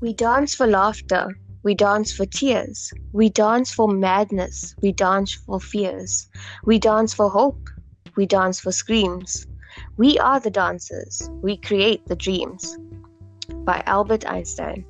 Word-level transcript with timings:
We 0.00 0.12
dance 0.12 0.54
for 0.54 0.68
laughter. 0.68 1.36
We 1.64 1.74
dance 1.74 2.12
for 2.12 2.24
tears. 2.24 2.92
We 3.10 3.30
dance 3.30 3.74
for 3.74 3.88
madness. 3.88 4.76
We 4.80 4.92
dance 4.92 5.34
for 5.34 5.58
fears. 5.58 6.28
We 6.64 6.78
dance 6.78 7.12
for 7.12 7.28
hope. 7.28 7.68
We 8.14 8.24
dance 8.24 8.60
for 8.60 8.70
screams. 8.70 9.44
We 9.96 10.16
are 10.20 10.38
the 10.38 10.52
dancers. 10.52 11.28
We 11.42 11.56
create 11.56 12.06
the 12.06 12.14
dreams. 12.14 12.78
By 13.64 13.82
Albert 13.86 14.24
Einstein. 14.24 14.84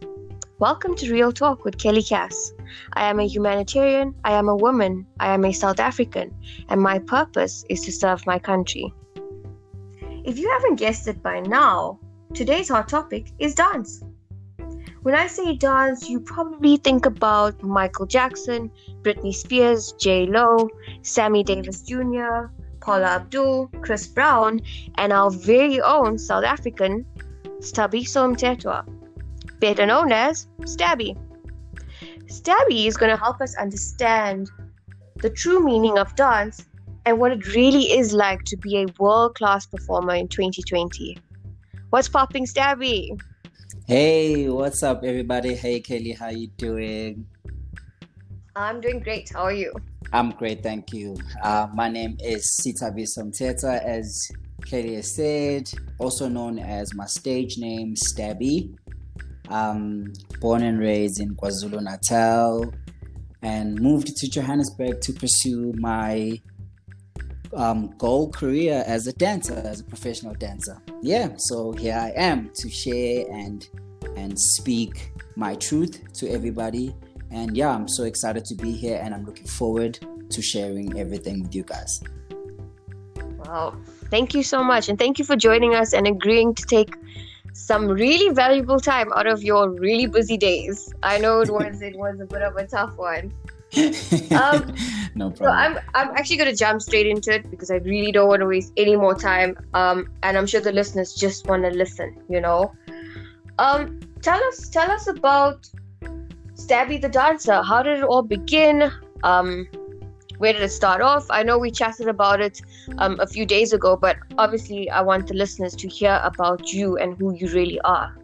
Welcome 0.58 0.94
to 0.96 1.10
Real 1.10 1.32
Talk 1.32 1.64
with 1.64 1.78
Kelly 1.78 2.02
Cass. 2.02 2.52
I 2.92 3.08
am 3.08 3.18
a 3.18 3.26
humanitarian, 3.26 4.14
I 4.24 4.32
am 4.32 4.50
a 4.50 4.56
woman, 4.56 5.06
I 5.20 5.32
am 5.32 5.46
a 5.46 5.52
South 5.54 5.80
African, 5.80 6.34
and 6.68 6.82
my 6.82 6.98
purpose 6.98 7.64
is 7.70 7.80
to 7.86 7.92
serve 7.92 8.26
my 8.26 8.38
country. 8.38 8.92
If 10.26 10.38
you 10.38 10.50
haven't 10.50 10.76
guessed 10.76 11.08
it 11.08 11.22
by 11.22 11.40
now, 11.40 11.98
today's 12.34 12.68
hot 12.68 12.90
topic 12.90 13.32
is 13.38 13.54
dance. 13.54 14.02
When 15.08 15.16
I 15.16 15.26
say 15.26 15.56
dance, 15.56 16.10
you 16.10 16.20
probably 16.20 16.76
think 16.76 17.06
about 17.06 17.62
Michael 17.62 18.04
Jackson, 18.04 18.70
Britney 19.00 19.34
Spears, 19.34 19.92
J 19.92 20.26
Lo, 20.26 20.68
Sammy 21.00 21.42
Davis 21.42 21.80
Jr., 21.80 22.52
Paula 22.80 23.06
Abdul, 23.16 23.70
Chris 23.80 24.06
Brown, 24.06 24.60
and 24.96 25.10
our 25.10 25.30
very 25.30 25.80
own 25.80 26.18
South 26.18 26.44
African, 26.44 27.06
Thabiso 27.60 28.34
Mthethwa, 28.34 28.84
better 29.60 29.86
known 29.86 30.12
as 30.12 30.46
Stabby. 30.64 31.16
Stabby 32.26 32.84
is 32.84 32.98
going 32.98 33.10
to 33.10 33.16
help 33.16 33.40
us 33.40 33.56
understand 33.56 34.50
the 35.22 35.30
true 35.30 35.64
meaning 35.64 35.96
of 35.96 36.14
dance 36.16 36.66
and 37.06 37.18
what 37.18 37.32
it 37.32 37.54
really 37.54 37.92
is 37.92 38.12
like 38.12 38.44
to 38.44 38.58
be 38.58 38.82
a 38.82 38.86
world 38.98 39.36
class 39.36 39.64
performer 39.64 40.16
in 40.16 40.28
2020. 40.28 41.16
What's 41.88 42.10
popping, 42.10 42.44
Stabby? 42.44 43.18
Hey, 43.88 44.50
what's 44.50 44.82
up, 44.82 45.02
everybody? 45.02 45.54
Hey, 45.54 45.80
Kelly, 45.80 46.12
how 46.12 46.28
you 46.28 46.48
doing? 46.58 47.26
I'm 48.54 48.82
doing 48.82 49.00
great. 49.00 49.30
How 49.32 49.44
are 49.44 49.52
you? 49.54 49.72
I'm 50.12 50.32
great, 50.32 50.62
thank 50.62 50.92
you. 50.92 51.16
Uh, 51.42 51.68
my 51.72 51.88
name 51.88 52.18
is 52.20 52.60
Sithabiso 52.60 53.24
Mthethwa, 53.24 53.82
as 53.82 54.30
Kelly 54.66 54.96
has 54.96 55.14
said, 55.14 55.72
also 55.96 56.28
known 56.28 56.58
as 56.58 56.92
my 56.92 57.06
stage 57.06 57.56
name, 57.56 57.94
Stabby. 57.94 58.76
Um, 59.48 60.12
born 60.38 60.64
and 60.64 60.78
raised 60.78 61.18
in 61.18 61.34
KwaZulu 61.34 61.80
Natal, 61.80 62.70
and 63.40 63.80
moved 63.80 64.14
to 64.14 64.28
Johannesburg 64.28 65.00
to 65.00 65.14
pursue 65.14 65.72
my 65.78 66.38
um, 67.54 67.94
goal 67.98 68.30
career 68.30 68.84
as 68.86 69.06
a 69.06 69.12
dancer, 69.12 69.62
as 69.64 69.80
a 69.80 69.84
professional 69.84 70.34
dancer. 70.34 70.80
Yeah, 71.02 71.36
so 71.36 71.72
here 71.72 71.94
I 71.94 72.10
am 72.16 72.50
to 72.54 72.68
share 72.68 73.26
and 73.30 73.68
and 74.16 74.38
speak 74.38 75.12
my 75.36 75.54
truth 75.54 76.12
to 76.14 76.28
everybody. 76.28 76.94
And 77.30 77.56
yeah, 77.56 77.70
I'm 77.70 77.88
so 77.88 78.04
excited 78.04 78.44
to 78.46 78.54
be 78.54 78.72
here, 78.72 79.00
and 79.02 79.14
I'm 79.14 79.24
looking 79.24 79.46
forward 79.46 79.98
to 80.30 80.42
sharing 80.42 80.98
everything 80.98 81.42
with 81.42 81.54
you 81.54 81.62
guys. 81.62 82.02
Wow, 83.44 83.76
thank 84.10 84.34
you 84.34 84.42
so 84.42 84.62
much, 84.62 84.88
and 84.88 84.98
thank 84.98 85.18
you 85.18 85.24
for 85.24 85.36
joining 85.36 85.74
us 85.74 85.92
and 85.92 86.06
agreeing 86.06 86.54
to 86.54 86.64
take 86.64 86.96
some 87.52 87.88
really 87.88 88.32
valuable 88.32 88.78
time 88.78 89.12
out 89.14 89.26
of 89.26 89.42
your 89.42 89.70
really 89.70 90.06
busy 90.06 90.36
days. 90.36 90.92
I 91.02 91.18
know 91.18 91.40
it 91.40 91.50
was 91.50 91.82
it 91.82 91.96
was 91.96 92.20
a 92.20 92.26
bit 92.26 92.42
of 92.42 92.56
a 92.56 92.66
tough 92.66 92.96
one. 92.96 93.32
Um, 93.76 94.74
no 95.14 95.30
problem. 95.30 95.36
So 95.36 95.46
I'm 95.46 95.78
I'm 95.94 96.08
actually 96.16 96.36
going 96.36 96.50
to 96.50 96.56
jump 96.56 96.80
straight 96.80 97.06
into 97.06 97.32
it 97.32 97.50
because 97.50 97.70
I 97.70 97.76
really 97.76 98.12
don't 98.12 98.28
want 98.28 98.40
to 98.40 98.46
waste 98.46 98.72
any 98.76 98.96
more 98.96 99.14
time. 99.14 99.56
Um, 99.74 100.08
and 100.22 100.38
I'm 100.38 100.46
sure 100.46 100.60
the 100.60 100.72
listeners 100.72 101.14
just 101.14 101.46
want 101.46 101.64
to 101.64 101.70
listen. 101.70 102.16
You 102.28 102.40
know, 102.40 102.72
um, 103.58 104.00
tell 104.22 104.42
us 104.44 104.68
tell 104.68 104.90
us 104.90 105.06
about 105.06 105.68
Stabby 106.54 107.00
the 107.00 107.08
dancer. 107.08 107.62
How 107.62 107.82
did 107.82 107.98
it 107.98 108.04
all 108.04 108.22
begin? 108.22 108.90
Um, 109.22 109.68
where 110.38 110.52
did 110.52 110.62
it 110.62 110.70
start 110.70 111.00
off? 111.00 111.26
I 111.30 111.42
know 111.42 111.58
we 111.58 111.70
chatted 111.70 112.08
about 112.08 112.40
it 112.40 112.62
um, 112.98 113.18
a 113.20 113.26
few 113.26 113.44
days 113.44 113.72
ago, 113.72 113.96
but 113.96 114.16
obviously 114.38 114.88
I 114.88 115.02
want 115.02 115.26
the 115.26 115.34
listeners 115.34 115.74
to 115.76 115.88
hear 115.88 116.20
about 116.22 116.72
you 116.72 116.96
and 116.96 117.16
who 117.18 117.34
you 117.34 117.48
really 117.48 117.80
are. 117.80 118.16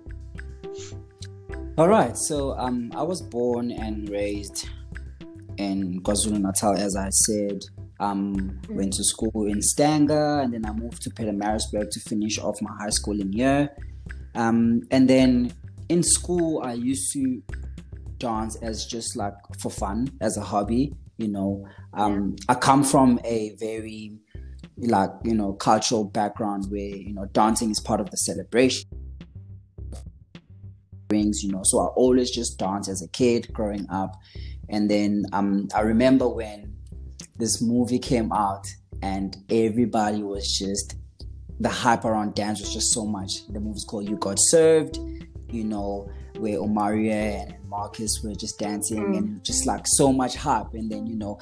All 1.76 1.88
right, 1.88 2.16
so 2.16 2.52
um, 2.52 2.92
I 2.94 3.02
was 3.02 3.20
born 3.20 3.72
and 3.72 4.08
raised 4.08 4.68
in 5.58 6.00
KwaZulu 6.02 6.40
Natal, 6.40 6.76
as 6.76 6.96
I 6.96 7.08
said. 7.10 7.60
Um, 8.00 8.60
went 8.68 8.92
to 8.94 9.04
school 9.04 9.46
in 9.46 9.62
Stanger, 9.62 10.40
and 10.40 10.52
then 10.52 10.66
I 10.66 10.72
moved 10.72 11.02
to 11.02 11.10
Pietermaritzburg 11.10 11.90
to 11.90 12.00
finish 12.00 12.38
off 12.38 12.60
my 12.60 12.72
high 12.80 12.90
school 12.90 13.20
in 13.20 13.32
here. 13.32 13.70
Um, 14.34 14.82
and 14.90 15.08
then 15.08 15.52
in 15.88 16.02
school, 16.02 16.62
I 16.64 16.72
used 16.72 17.12
to 17.12 17.42
dance 18.18 18.56
as 18.62 18.86
just 18.86 19.16
like 19.16 19.34
for 19.60 19.70
fun, 19.70 20.08
as 20.20 20.36
a 20.36 20.42
hobby. 20.42 20.92
You 21.18 21.28
know, 21.28 21.66
um. 21.92 22.36
I 22.48 22.54
come 22.54 22.82
from 22.82 23.20
a 23.24 23.54
very 23.60 24.18
like 24.76 25.10
you 25.22 25.34
know 25.34 25.52
cultural 25.52 26.04
background 26.04 26.66
where 26.68 26.80
you 26.80 27.14
know 27.14 27.26
dancing 27.26 27.70
is 27.70 27.80
part 27.80 28.00
of 28.00 28.10
the 28.10 28.16
celebration 28.16 28.88
you 31.10 31.52
know 31.52 31.60
so 31.62 31.78
i 31.78 31.86
always 31.94 32.30
just 32.30 32.58
dance 32.58 32.88
as 32.88 33.00
a 33.00 33.08
kid 33.08 33.46
growing 33.52 33.86
up 33.88 34.16
and 34.68 34.90
then 34.90 35.24
um, 35.32 35.68
I 35.74 35.80
remember 35.80 36.28
when 36.28 36.74
this 37.36 37.60
movie 37.60 37.98
came 37.98 38.32
out 38.32 38.66
and 39.02 39.36
everybody 39.50 40.22
was 40.22 40.56
just 40.58 40.96
the 41.60 41.68
hype 41.68 42.04
around 42.04 42.34
dance 42.34 42.60
was 42.60 42.72
just 42.72 42.92
so 42.92 43.04
much. 43.04 43.46
The 43.48 43.60
movie's 43.60 43.84
called 43.84 44.08
You 44.08 44.16
Got 44.16 44.38
Served, 44.38 44.98
you 45.50 45.64
know, 45.64 46.10
where 46.38 46.58
Omarion 46.58 47.54
and 47.54 47.68
Marques 47.68 48.22
were 48.24 48.34
just 48.34 48.58
dancing 48.58 48.98
mm. 48.98 49.18
and 49.18 49.44
just 49.44 49.66
like 49.66 49.86
so 49.86 50.12
much 50.12 50.34
hype. 50.34 50.74
And 50.74 50.90
then, 50.90 51.06
you 51.06 51.16
know, 51.16 51.38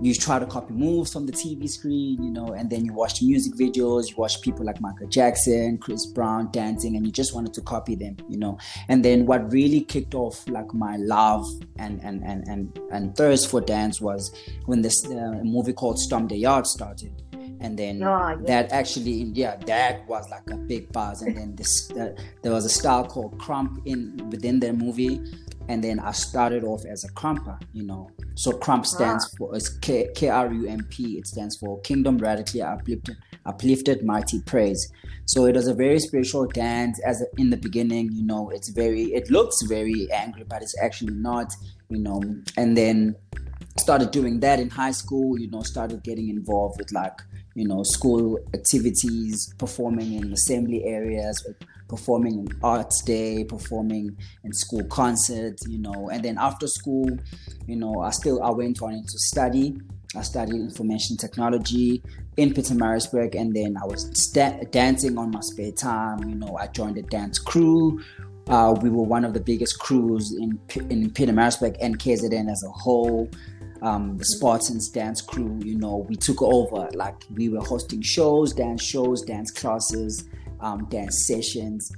you 0.00 0.14
try 0.14 0.38
to 0.38 0.46
copy 0.46 0.74
moves 0.74 1.12
from 1.12 1.26
the 1.26 1.32
TV 1.32 1.68
screen, 1.68 2.22
you 2.22 2.30
know, 2.30 2.48
and 2.48 2.68
then 2.70 2.84
you 2.84 2.92
watch 2.92 3.22
music 3.22 3.54
videos, 3.54 4.10
you 4.10 4.16
watch 4.16 4.40
people 4.42 4.64
like 4.64 4.80
Michael 4.80 5.08
Jackson, 5.08 5.78
Chris 5.78 6.06
Brown 6.06 6.50
dancing, 6.50 6.96
and 6.96 7.06
you 7.06 7.12
just 7.12 7.34
wanted 7.34 7.54
to 7.54 7.62
copy 7.62 7.94
them, 7.94 8.16
you 8.28 8.38
know. 8.38 8.58
And 8.88 9.04
then 9.04 9.26
what 9.26 9.50
really 9.52 9.80
kicked 9.80 10.14
off 10.14 10.46
like 10.48 10.72
my 10.74 10.96
love 10.96 11.46
and 11.78 12.00
and 12.02 12.22
and 12.24 12.46
and, 12.48 12.80
and 12.90 13.16
thirst 13.16 13.50
for 13.50 13.60
dance 13.60 14.00
was 14.00 14.32
when 14.66 14.82
this 14.82 15.04
uh, 15.06 15.40
movie 15.42 15.72
called 15.72 15.98
Stomp 15.98 16.28
the 16.28 16.36
Yard 16.36 16.66
started 16.66 17.22
and 17.60 17.78
then 17.78 18.02
oh, 18.02 18.28
yeah. 18.28 18.36
that 18.46 18.72
actually 18.72 19.30
yeah 19.32 19.56
that 19.66 20.06
was 20.06 20.28
like 20.30 20.48
a 20.50 20.56
big 20.56 20.92
buzz 20.92 21.22
and 21.22 21.36
then 21.36 21.56
this 21.56 21.90
uh, 21.92 22.14
there 22.42 22.52
was 22.52 22.64
a 22.64 22.68
style 22.68 23.04
called 23.04 23.36
krump 23.38 23.80
in 23.86 24.16
within 24.30 24.60
the 24.60 24.72
movie 24.72 25.20
and 25.68 25.82
then 25.82 25.98
I 25.98 26.12
started 26.12 26.64
off 26.64 26.84
as 26.84 27.04
a 27.04 27.12
krumper, 27.12 27.60
you 27.72 27.84
know. 27.84 28.10
So 28.34 28.52
krump 28.52 28.86
stands 28.86 29.28
ah. 29.32 29.36
for 29.38 29.58
K 29.80 30.08
K 30.14 30.28
R 30.28 30.52
U 30.52 30.68
M 30.68 30.86
P. 30.90 31.18
It 31.18 31.26
stands 31.26 31.56
for 31.56 31.80
Kingdom 31.80 32.18
Radically 32.18 32.62
Uplifted, 32.62 33.16
Uplifted 33.44 34.04
Mighty 34.04 34.40
Praise. 34.42 34.90
So 35.26 35.46
it 35.46 35.56
was 35.56 35.66
a 35.66 35.74
very 35.74 35.98
spiritual 35.98 36.46
dance. 36.46 37.00
As 37.04 37.22
a, 37.22 37.26
in 37.38 37.50
the 37.50 37.56
beginning, 37.56 38.10
you 38.12 38.24
know, 38.24 38.50
it's 38.50 38.68
very, 38.68 39.04
it 39.14 39.30
looks 39.30 39.62
very 39.62 40.08
angry, 40.12 40.44
but 40.48 40.62
it's 40.62 40.78
actually 40.80 41.14
not, 41.14 41.52
you 41.88 41.98
know. 41.98 42.22
And 42.56 42.76
then 42.76 43.16
started 43.78 44.10
doing 44.10 44.40
that 44.40 44.60
in 44.60 44.70
high 44.70 44.92
school. 44.92 45.38
You 45.38 45.50
know, 45.50 45.62
started 45.62 46.02
getting 46.02 46.28
involved 46.28 46.78
with 46.78 46.92
like 46.92 47.20
you 47.56 47.66
know, 47.66 47.82
school 47.82 48.38
activities, 48.54 49.52
performing 49.56 50.12
in 50.12 50.30
assembly 50.32 50.84
areas, 50.84 51.42
performing 51.88 52.38
in 52.40 52.48
arts 52.62 53.02
day, 53.02 53.44
performing 53.44 54.16
in 54.44 54.52
school 54.52 54.84
concerts, 54.84 55.66
you 55.68 55.78
know, 55.78 56.10
and 56.12 56.24
then 56.24 56.36
after 56.38 56.66
school, 56.66 57.08
you 57.66 57.76
know, 57.76 58.00
I 58.00 58.10
still 58.10 58.42
I 58.42 58.50
went 58.50 58.82
on 58.82 58.92
to 58.92 59.18
study. 59.18 59.76
I 60.14 60.22
studied 60.22 60.54
information 60.54 61.16
technology 61.16 62.02
in 62.36 62.54
Pietermaritzburg, 62.54 63.34
and 63.34 63.54
then 63.54 63.76
I 63.76 63.84
was 63.84 64.04
dancing 64.70 65.18
on 65.18 65.30
my 65.30 65.40
spare 65.40 65.72
time. 65.72 66.28
You 66.28 66.36
know, 66.36 66.56
I 66.56 66.68
joined 66.68 66.96
a 66.96 67.02
dance 67.02 67.38
crew. 67.38 68.00
Uh, 68.48 68.74
we 68.80 68.88
were 68.88 69.02
one 69.02 69.24
of 69.24 69.34
the 69.34 69.40
biggest 69.40 69.78
crews 69.78 70.32
in 70.32 70.58
in 70.90 71.10
Pietermaritzburg 71.10 71.76
and 71.80 71.98
KZN 71.98 72.50
as 72.50 72.62
a 72.62 72.70
whole 72.70 73.28
um, 73.82 74.16
the 74.16 74.24
Spartans 74.24 74.88
dance 74.88 75.20
crew, 75.20 75.58
you 75.62 75.76
know, 75.76 76.06
we 76.08 76.16
took 76.16 76.42
over. 76.42 76.88
Like 76.94 77.14
we 77.34 77.48
were 77.48 77.60
hosting 77.60 78.02
shows, 78.02 78.52
dance 78.52 78.82
shows, 78.82 79.22
dance 79.22 79.50
classes, 79.50 80.24
um, 80.60 80.86
dance 80.86 81.26
sessions, 81.26 81.92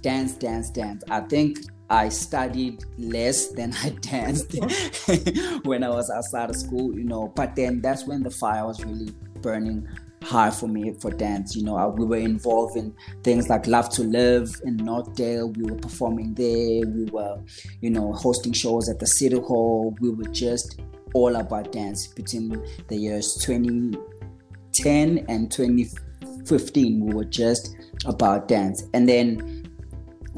dance, 0.00 0.34
dance, 0.34 0.70
dance. 0.70 1.02
I 1.10 1.20
think 1.20 1.58
I 1.90 2.08
studied 2.08 2.84
less 2.98 3.48
than 3.48 3.74
I 3.82 3.90
danced 4.00 4.54
when 5.64 5.84
I 5.84 5.88
was 5.88 6.10
outside 6.10 6.50
of 6.50 6.56
school, 6.56 6.94
you 6.96 7.04
know. 7.04 7.32
But 7.34 7.54
then 7.56 7.80
that's 7.80 8.06
when 8.06 8.22
the 8.22 8.30
fire 8.30 8.66
was 8.66 8.82
really 8.84 9.12
burning 9.40 9.86
high 10.22 10.50
for 10.50 10.68
me 10.68 10.94
for 11.00 11.10
dance. 11.10 11.54
You 11.54 11.64
know, 11.64 11.88
we 11.88 12.06
were 12.06 12.16
involved 12.16 12.76
in 12.76 12.94
things 13.22 13.48
like 13.48 13.66
Love 13.66 13.90
to 13.90 14.02
Live 14.02 14.60
in 14.64 14.78
Northdale. 14.78 15.56
We 15.56 15.64
were 15.70 15.78
performing 15.78 16.34
there. 16.34 16.86
We 16.86 17.04
were, 17.10 17.38
you 17.80 17.90
know, 17.90 18.12
hosting 18.12 18.52
shows 18.52 18.88
at 18.88 18.98
the 18.98 19.06
City 19.06 19.38
Hall. 19.38 19.94
We 20.00 20.10
were 20.10 20.30
just 20.30 20.80
all 21.14 21.36
about 21.36 21.72
dance 21.72 22.06
between 22.06 22.62
the 22.88 22.96
years 22.96 23.34
2010 23.42 25.26
and 25.28 25.50
2015 25.52 26.11
we 26.50 27.12
were 27.14 27.24
just 27.24 27.76
about 28.06 28.48
dance 28.48 28.84
and 28.94 29.08
then 29.08 29.64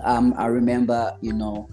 um, 0.03 0.35
i 0.37 0.47
remember 0.47 1.17
you 1.21 1.33
know 1.33 1.69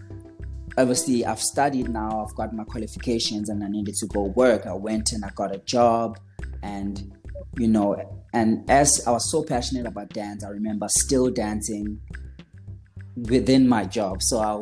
obviously 0.78 1.26
I've 1.26 1.42
studied 1.42 1.90
now, 1.90 2.26
I've 2.26 2.34
got 2.36 2.54
my 2.54 2.64
qualifications 2.64 3.50
and 3.50 3.62
I 3.62 3.68
needed 3.68 3.94
to 3.96 4.08
go 4.08 4.24
work. 4.24 4.66
I 4.66 4.74
went 4.74 5.12
and 5.12 5.24
I 5.26 5.30
got 5.36 5.54
a 5.54 5.60
job 5.60 6.18
and 6.64 7.12
you 7.58 7.68
know, 7.68 7.98
and 8.34 8.70
as 8.70 9.04
I 9.06 9.12
was 9.12 9.30
so 9.30 9.44
passionate 9.44 9.86
about 9.86 10.10
dance, 10.10 10.44
I 10.44 10.50
remember 10.50 10.88
still 10.90 11.30
dancing 11.30 12.00
within 13.16 13.68
my 13.68 13.84
job. 13.84 14.22
So 14.22 14.40
I, 14.40 14.54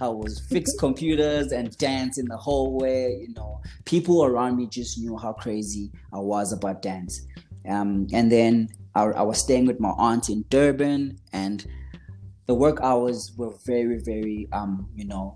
I 0.04 0.08
was 0.08 0.44
fix 0.50 0.70
computers 0.78 1.52
and 1.52 1.76
dance 1.78 2.18
in 2.18 2.26
the 2.26 2.36
hallway. 2.36 3.16
You 3.20 3.32
know, 3.34 3.60
people 3.84 4.24
around 4.24 4.56
me 4.56 4.66
just 4.66 4.98
knew 4.98 5.16
how 5.16 5.32
crazy 5.32 5.90
I 6.12 6.18
was 6.18 6.52
about 6.52 6.82
dance. 6.82 7.26
Um, 7.68 8.06
and 8.12 8.30
then 8.30 8.68
I, 8.94 9.04
I 9.04 9.22
was 9.22 9.42
staying 9.42 9.66
with 9.66 9.80
my 9.80 9.90
aunt 9.96 10.28
in 10.28 10.44
Durban, 10.48 11.18
and 11.32 11.66
the 12.46 12.54
work 12.54 12.80
hours 12.82 13.32
were 13.36 13.52
very, 13.66 14.00
very, 14.04 14.48
um, 14.52 14.88
you 14.94 15.06
know, 15.06 15.34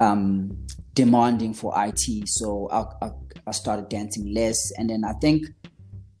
um, 0.00 0.56
demanding 0.94 1.54
for 1.54 1.72
IT. 1.76 2.28
So 2.28 2.68
I, 2.70 3.06
I, 3.06 3.10
I 3.46 3.50
started 3.52 3.88
dancing 3.88 4.32
less, 4.32 4.58
and 4.78 4.90
then 4.90 5.04
I 5.04 5.12
think 5.20 5.46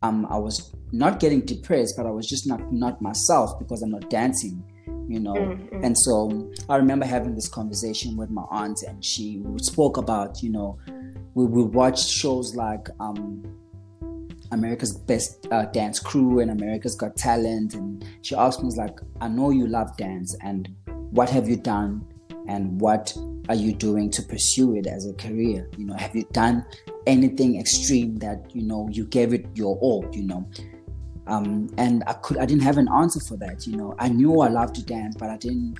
um, 0.02 0.26
I 0.30 0.38
was 0.38 0.74
not 0.92 1.20
getting 1.20 1.40
depressed, 1.40 1.94
but 1.96 2.06
I 2.06 2.10
was 2.10 2.28
just 2.28 2.46
not 2.46 2.72
not 2.72 3.00
myself 3.00 3.58
because 3.58 3.82
I'm 3.82 3.90
not 3.90 4.10
dancing 4.10 4.62
you 5.08 5.18
know 5.18 5.34
mm-hmm. 5.34 5.84
and 5.84 5.98
so 5.98 6.52
i 6.68 6.76
remember 6.76 7.04
having 7.04 7.34
this 7.34 7.48
conversation 7.48 8.16
with 8.16 8.30
my 8.30 8.44
aunt 8.50 8.78
and 8.86 9.04
she 9.04 9.42
spoke 9.56 9.96
about 9.96 10.42
you 10.42 10.50
know 10.50 10.78
we 11.34 11.44
would 11.44 11.74
watch 11.74 12.08
shows 12.08 12.54
like 12.54 12.88
um, 13.00 13.42
america's 14.52 14.96
best 14.96 15.46
uh, 15.50 15.64
dance 15.66 15.98
crew 15.98 16.40
and 16.40 16.50
america's 16.50 16.94
got 16.94 17.16
talent 17.16 17.74
and 17.74 18.04
she 18.22 18.34
asked 18.34 18.62
me 18.62 18.70
like 18.76 18.98
i 19.20 19.28
know 19.28 19.50
you 19.50 19.66
love 19.66 19.94
dance 19.96 20.36
and 20.42 20.68
what 21.10 21.28
have 21.28 21.48
you 21.48 21.56
done 21.56 22.04
and 22.48 22.80
what 22.80 23.16
are 23.48 23.54
you 23.54 23.72
doing 23.72 24.10
to 24.10 24.22
pursue 24.22 24.76
it 24.76 24.86
as 24.86 25.06
a 25.06 25.12
career 25.14 25.68
you 25.76 25.84
know 25.84 25.94
have 25.94 26.14
you 26.14 26.24
done 26.32 26.64
anything 27.06 27.58
extreme 27.58 28.16
that 28.16 28.54
you 28.54 28.62
know 28.62 28.88
you 28.92 29.04
gave 29.06 29.32
it 29.32 29.46
your 29.54 29.76
all 29.78 30.06
you 30.12 30.22
know 30.22 30.46
um, 31.26 31.68
and 31.78 32.02
I 32.06 32.14
could 32.14 32.38
I 32.38 32.46
didn't 32.46 32.62
have 32.62 32.78
an 32.78 32.88
answer 32.88 33.20
for 33.20 33.36
that. 33.38 33.66
You 33.66 33.76
know, 33.76 33.94
I 33.98 34.08
knew 34.08 34.40
I 34.40 34.48
loved 34.48 34.74
to 34.76 34.84
dance, 34.84 35.16
but 35.16 35.30
I 35.30 35.36
didn't. 35.36 35.78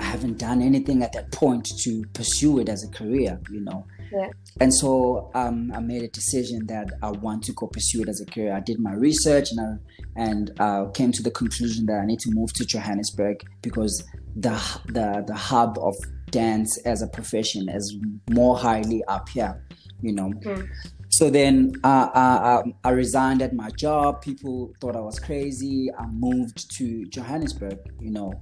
I 0.00 0.04
haven't 0.04 0.38
done 0.38 0.60
anything 0.60 1.02
at 1.02 1.12
that 1.12 1.30
point 1.30 1.66
to 1.78 2.04
pursue 2.12 2.58
it 2.58 2.68
as 2.68 2.82
a 2.84 2.88
career. 2.88 3.40
You 3.50 3.60
know. 3.60 3.86
Yeah. 4.14 4.28
And 4.60 4.72
so 4.72 5.30
um, 5.34 5.72
I 5.74 5.80
made 5.80 6.02
a 6.02 6.08
decision 6.08 6.66
that 6.66 6.92
I 7.02 7.10
want 7.10 7.42
to 7.44 7.52
go 7.52 7.66
pursue 7.66 8.02
it 8.02 8.08
as 8.08 8.20
a 8.20 8.26
career. 8.26 8.54
I 8.54 8.60
did 8.60 8.78
my 8.78 8.92
research 8.92 9.50
and 9.50 9.60
I 9.60 9.94
and 10.16 10.52
uh, 10.60 10.86
came 10.90 11.10
to 11.12 11.22
the 11.22 11.30
conclusion 11.30 11.86
that 11.86 12.00
I 12.00 12.06
need 12.06 12.20
to 12.20 12.30
move 12.30 12.52
to 12.54 12.64
Johannesburg 12.64 13.42
because 13.62 14.04
the 14.36 14.52
the 14.86 15.24
the 15.26 15.34
hub 15.34 15.78
of 15.80 15.94
dance 16.30 16.78
as 16.84 17.02
a 17.02 17.08
profession 17.08 17.68
is 17.68 17.96
more 18.30 18.56
highly 18.56 19.02
up 19.04 19.28
here. 19.28 19.60
You 20.00 20.12
know. 20.14 20.32
Mm. 20.44 20.68
So 21.14 21.30
then 21.30 21.70
uh, 21.84 22.08
uh, 22.12 22.62
um, 22.64 22.74
I 22.82 22.90
resigned 22.90 23.40
at 23.40 23.54
my 23.54 23.70
job. 23.70 24.20
People 24.20 24.72
thought 24.80 24.96
I 24.96 25.00
was 25.00 25.20
crazy. 25.20 25.88
I 25.96 26.06
moved 26.06 26.68
to 26.72 27.04
Johannesburg. 27.04 27.78
You 28.00 28.10
know, 28.10 28.32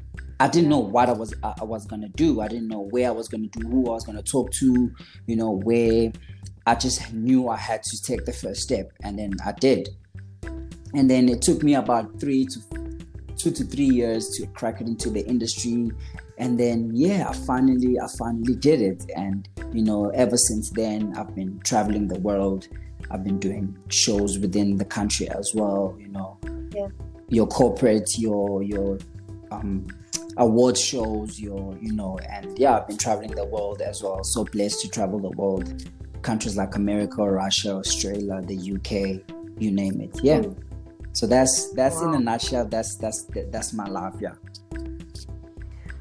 I 0.41 0.49
didn't 0.49 0.71
know 0.71 0.79
what 0.79 1.11
I 1.11 1.13
was 1.13 1.35
I 1.43 1.65
was 1.65 1.85
gonna 1.85 2.09
do. 2.09 2.41
I 2.41 2.49
didn't 2.49 2.69
know 2.69 2.81
where 2.81 3.09
I 3.09 3.11
was 3.11 3.29
gonna 3.29 3.49
do, 3.49 3.69
who 3.69 3.89
I 3.89 3.91
was 3.91 4.07
gonna 4.07 4.23
talk 4.23 4.51
to. 4.53 4.91
You 5.27 5.37
know, 5.37 5.51
where 5.51 6.13
I 6.65 6.75
just 6.75 7.13
knew 7.13 7.51
I 7.51 7.59
had 7.59 7.83
to 7.83 8.03
take 8.03 8.25
the 8.25 8.33
first 8.33 8.63
step, 8.63 8.91
and 9.03 9.19
then 9.19 9.33
I 9.45 9.53
did. 9.53 9.91
And 10.95 11.11
then 11.11 11.29
it 11.29 11.43
took 11.43 11.63
me 11.63 11.75
about 11.75 12.19
three 12.19 12.47
to 12.47 12.61
two 13.37 13.51
to 13.51 13.65
three 13.65 13.91
years 14.01 14.31
to 14.39 14.47
crack 14.47 14.81
it 14.81 14.87
into 14.87 15.11
the 15.11 15.27
industry 15.27 15.91
and 16.43 16.59
then 16.59 16.91
yeah 16.93 17.29
i 17.29 17.33
finally 17.33 17.99
i 18.01 18.07
finally 18.19 18.57
did 18.57 18.81
it. 18.81 19.11
And 19.15 19.49
you 19.73 19.83
know 19.83 20.09
ever 20.11 20.37
since 20.37 20.71
then 20.71 21.15
i've 21.17 21.35
been 21.35 21.61
traveling 21.61 22.09
the 22.09 22.19
world. 22.19 22.69
I've 23.11 23.25
been 23.25 23.39
doing 23.39 23.77
shows 23.89 24.39
within 24.39 24.77
the 24.77 24.85
country 24.85 25.29
as 25.29 25.53
well 25.55 25.97
you 25.99 26.09
know. 26.09 26.39
Yeah. 26.75 26.89
your 27.29 27.47
corporate 27.47 28.11
your 28.19 28.63
your 28.63 28.99
um 29.51 29.87
award 30.39 30.77
shows 30.79 31.39
your 31.39 31.77
you 31.81 31.93
know 31.93 32.19
and 32.29 32.59
yeah 32.59 32.77
i've 32.77 32.89
been 32.89 32.97
traveling 32.97 33.35
the 33.43 33.45
world 33.45 33.81
as 33.81 34.03
well. 34.03 34.25
So 34.25 34.45
blessed 34.45 34.81
to 34.83 34.89
travel 34.89 35.19
the 35.21 35.31
world. 35.31 35.67
Countries 36.23 36.57
like 36.57 36.75
america 36.75 37.23
russia 37.23 37.73
australia 37.83 38.41
the 38.51 38.59
uk 38.75 38.91
you 39.63 39.71
name 39.71 40.01
it. 40.01 40.19
Yeah. 40.23 40.41
Mm. 40.41 40.57
so 41.13 41.27
that's 41.27 41.73
that's 41.75 41.97
wow. 41.97 42.09
in 42.09 42.15
a 42.15 42.21
nutshell. 42.31 42.67
That's 42.67 42.97
that's 42.97 43.27
that's 43.55 43.73
my 43.73 43.87
life. 43.87 44.15
Yeah 44.21 44.35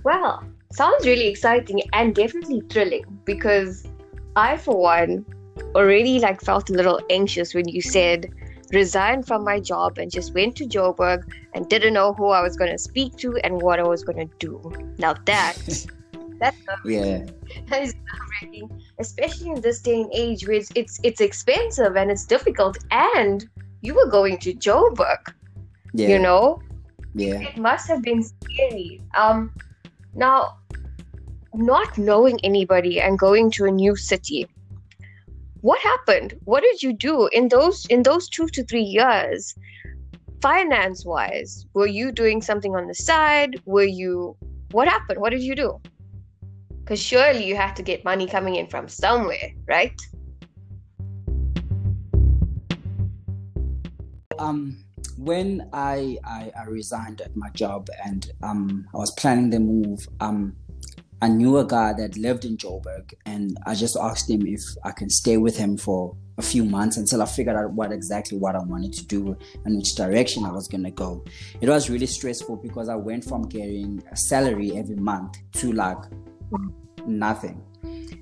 well, 0.03 0.43
sounds 0.71 1.05
really 1.05 1.27
exciting 1.27 1.81
and 1.93 2.15
definitely 2.15 2.61
thrilling 2.69 3.03
because 3.25 3.87
I, 4.35 4.57
for 4.57 4.79
one, 4.79 5.25
already 5.75 6.19
like 6.19 6.41
felt 6.41 6.69
a 6.69 6.73
little 6.73 6.99
anxious 7.09 7.53
when 7.53 7.67
you 7.67 7.81
said 7.81 8.31
resigned 8.71 9.27
from 9.27 9.43
my 9.43 9.59
job 9.59 9.97
and 9.97 10.09
just 10.09 10.33
went 10.33 10.55
to 10.57 10.65
Joburg 10.65 11.29
and 11.53 11.67
didn't 11.67 11.93
know 11.93 12.13
who 12.13 12.27
I 12.27 12.41
was 12.41 12.55
going 12.55 12.71
to 12.71 12.77
speak 12.77 13.17
to 13.17 13.37
and 13.43 13.61
what 13.61 13.79
I 13.79 13.83
was 13.83 14.03
going 14.03 14.27
to 14.27 14.33
do. 14.39 14.71
Now 14.97 15.13
that 15.25 15.57
that's 16.39 16.57
yeah, 16.85 17.25
that 17.67 17.81
is 17.83 17.93
nerve-wracking, 17.93 18.81
especially 18.99 19.51
in 19.51 19.61
this 19.61 19.81
day 19.81 20.01
and 20.01 20.11
age 20.13 20.47
where 20.47 20.57
it's, 20.57 20.71
it's 20.75 20.99
it's 21.03 21.21
expensive 21.21 21.95
and 21.95 22.09
it's 22.09 22.25
difficult, 22.25 22.77
and 22.91 23.47
you 23.81 23.93
were 23.93 24.07
going 24.07 24.37
to 24.39 24.53
Joburg. 24.53 25.33
Yeah. 25.93 26.07
You 26.07 26.19
know, 26.19 26.61
yeah, 27.13 27.41
it 27.41 27.57
must 27.57 27.87
have 27.89 28.01
been 28.01 28.23
scary. 28.23 29.01
Um, 29.15 29.53
now, 30.13 30.57
not 31.53 31.97
knowing 31.97 32.39
anybody 32.43 32.99
and 32.99 33.17
going 33.17 33.51
to 33.51 33.65
a 33.65 33.71
new 33.71 33.95
city, 33.95 34.47
what 35.61 35.79
happened? 35.79 36.33
What 36.45 36.63
did 36.63 36.81
you 36.81 36.93
do 36.93 37.27
in 37.27 37.49
those 37.49 37.85
in 37.85 38.03
those 38.03 38.27
two 38.27 38.47
to 38.47 38.63
three 38.63 38.83
years? 38.83 39.55
Finance 40.41 41.05
wise, 41.05 41.67
were 41.73 41.87
you 41.87 42.11
doing 42.11 42.41
something 42.41 42.75
on 42.75 42.87
the 42.87 42.95
side? 42.95 43.61
Were 43.65 43.83
you 43.83 44.35
what 44.71 44.87
happened? 44.87 45.19
What 45.19 45.29
did 45.29 45.43
you 45.43 45.55
do? 45.55 45.79
Because 46.79 47.01
surely 47.01 47.45
you 47.45 47.55
had 47.55 47.75
to 47.75 47.83
get 47.83 48.03
money 48.03 48.25
coming 48.25 48.55
in 48.55 48.67
from 48.67 48.87
somewhere, 48.87 49.51
right? 49.67 49.93
Um 54.39 54.83
when 55.21 55.69
I, 55.71 56.17
I, 56.23 56.51
I 56.59 56.63
resigned 56.65 57.21
at 57.21 57.35
my 57.35 57.49
job 57.49 57.89
and 58.03 58.31
um, 58.41 58.87
I 58.93 58.97
was 58.97 59.11
planning 59.11 59.51
the 59.51 59.59
move, 59.59 60.07
um, 60.19 60.55
I 61.21 61.27
knew 61.27 61.59
a 61.59 61.65
guy 61.65 61.93
that 61.93 62.17
lived 62.17 62.45
in 62.45 62.57
Joburg, 62.57 63.13
and 63.27 63.55
I 63.67 63.75
just 63.75 63.95
asked 63.95 64.27
him 64.27 64.47
if 64.47 64.61
I 64.83 64.91
can 64.91 65.11
stay 65.11 65.37
with 65.37 65.55
him 65.55 65.77
for 65.77 66.17
a 66.39 66.41
few 66.41 66.65
months 66.65 66.97
until 66.97 67.21
I 67.21 67.27
figured 67.27 67.55
out 67.55 67.73
what 67.73 67.91
exactly 67.91 68.39
what 68.39 68.55
I 68.55 68.63
wanted 68.63 68.93
to 68.93 69.05
do 69.05 69.37
and 69.63 69.77
which 69.77 69.93
direction 69.93 70.43
I 70.43 70.51
was 70.51 70.67
gonna 70.67 70.89
go. 70.89 71.23
It 71.61 71.69
was 71.69 71.91
really 71.91 72.07
stressful 72.07 72.55
because 72.55 72.89
I 72.89 72.95
went 72.95 73.23
from 73.23 73.43
getting 73.43 74.03
a 74.11 74.17
salary 74.17 74.75
every 74.75 74.95
month 74.95 75.37
to 75.57 75.71
like 75.71 76.03
nothing, 77.05 77.61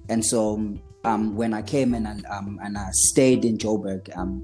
and 0.10 0.26
so 0.26 0.76
um, 1.06 1.38
when 1.38 1.54
I 1.54 1.62
came 1.62 1.94
in 1.94 2.06
and 2.06 2.26
um, 2.26 2.60
and 2.62 2.78
I 2.78 2.90
stayed 2.92 3.46
in 3.46 3.58
Joburg, 3.58 4.16
um, 4.18 4.44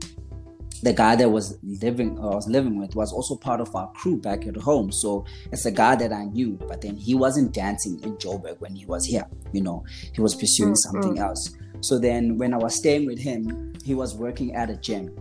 the 0.81 0.93
guy 0.93 1.15
that 1.15 1.29
was 1.29 1.57
living 1.63 2.17
uh, 2.19 2.29
I 2.29 2.35
was 2.35 2.47
living 2.47 2.79
with 2.79 2.95
was 2.95 3.11
also 3.11 3.35
part 3.35 3.61
of 3.61 3.75
our 3.75 3.91
crew 3.93 4.17
back 4.17 4.45
at 4.47 4.55
home. 4.55 4.91
So 4.91 5.25
it's 5.51 5.65
a 5.65 5.71
guy 5.71 5.95
that 5.95 6.11
I 6.11 6.25
knew, 6.25 6.59
but 6.67 6.81
then 6.81 6.95
he 6.95 7.15
wasn't 7.15 7.53
dancing 7.53 8.01
in 8.03 8.17
Joburg 8.17 8.59
when 8.59 8.75
he 8.75 8.85
was 8.85 9.05
here. 9.05 9.25
You 9.51 9.61
know, 9.61 9.83
he 10.13 10.21
was 10.21 10.35
pursuing 10.35 10.73
mm-hmm. 10.73 11.01
something 11.01 11.19
else. 11.19 11.55
So 11.81 11.99
then 11.99 12.37
when 12.37 12.53
I 12.53 12.57
was 12.57 12.75
staying 12.75 13.05
with 13.05 13.19
him, 13.19 13.73
he 13.83 13.95
was 13.95 14.15
working 14.15 14.55
at 14.55 14.69
a 14.69 14.75
gym. 14.75 15.15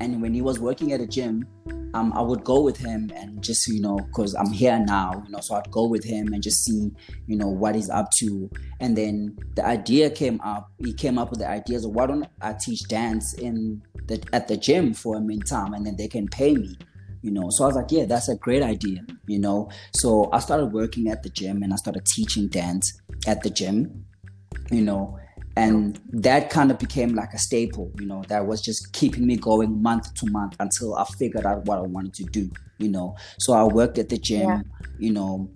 And 0.00 0.22
when 0.22 0.34
he 0.34 0.42
was 0.42 0.58
working 0.60 0.92
at 0.92 1.00
a 1.00 1.06
gym, 1.06 1.46
um, 1.94 2.12
I 2.12 2.20
would 2.20 2.44
go 2.44 2.60
with 2.60 2.76
him 2.76 3.10
and 3.14 3.42
just 3.42 3.66
you 3.66 3.80
know 3.80 3.96
because 3.96 4.34
I'm 4.34 4.50
here 4.50 4.78
now 4.78 5.22
you 5.24 5.30
know 5.30 5.40
so 5.40 5.54
I'd 5.54 5.70
go 5.70 5.86
with 5.86 6.04
him 6.04 6.32
and 6.32 6.42
just 6.42 6.64
see 6.64 6.90
you 7.26 7.36
know 7.36 7.48
what 7.48 7.74
he's 7.74 7.90
up 7.90 8.10
to. 8.18 8.50
And 8.80 8.96
then 8.96 9.36
the 9.54 9.64
idea 9.64 10.10
came 10.10 10.40
up 10.42 10.70
he 10.78 10.92
came 10.92 11.18
up 11.18 11.30
with 11.30 11.40
the 11.40 11.48
ideas 11.48 11.84
of 11.84 11.92
why 11.92 12.06
don't 12.06 12.26
I 12.40 12.52
teach 12.54 12.86
dance 12.88 13.34
in 13.34 13.82
the 14.06 14.22
at 14.32 14.48
the 14.48 14.56
gym 14.56 14.94
for 14.94 15.16
a 15.16 15.20
meantime 15.20 15.74
and 15.74 15.86
then 15.86 15.96
they 15.96 16.08
can 16.08 16.28
pay 16.28 16.54
me 16.54 16.76
you 17.20 17.32
know? 17.32 17.50
So 17.50 17.64
I 17.64 17.66
was 17.68 17.76
like 17.76 17.90
yeah 17.90 18.04
that's 18.04 18.28
a 18.28 18.36
great 18.36 18.62
idea 18.62 19.00
you 19.26 19.38
know? 19.38 19.70
So 19.94 20.28
I 20.32 20.40
started 20.40 20.66
working 20.66 21.08
at 21.08 21.22
the 21.22 21.30
gym 21.30 21.62
and 21.62 21.72
I 21.72 21.76
started 21.76 22.04
teaching 22.04 22.48
dance 22.48 23.00
at 23.26 23.42
the 23.42 23.50
gym 23.50 24.04
you 24.70 24.82
know 24.82 25.18
and 25.58 26.00
that 26.10 26.50
kind 26.50 26.70
of 26.70 26.78
became 26.78 27.14
like 27.14 27.32
a 27.34 27.38
staple 27.38 27.90
you 27.98 28.06
know 28.06 28.22
that 28.28 28.46
was 28.46 28.60
just 28.62 28.92
keeping 28.92 29.26
me 29.26 29.36
going 29.36 29.82
month 29.82 30.14
to 30.14 30.24
month 30.30 30.54
until 30.60 30.94
i 30.94 31.04
figured 31.18 31.44
out 31.44 31.64
what 31.64 31.78
i 31.78 31.82
wanted 31.82 32.14
to 32.14 32.24
do 32.24 32.48
you 32.78 32.88
know 32.88 33.16
so 33.38 33.52
i 33.52 33.64
worked 33.64 33.98
at 33.98 34.08
the 34.08 34.16
gym 34.16 34.48
yeah. 34.48 34.60
you 34.98 35.12
know 35.12 35.50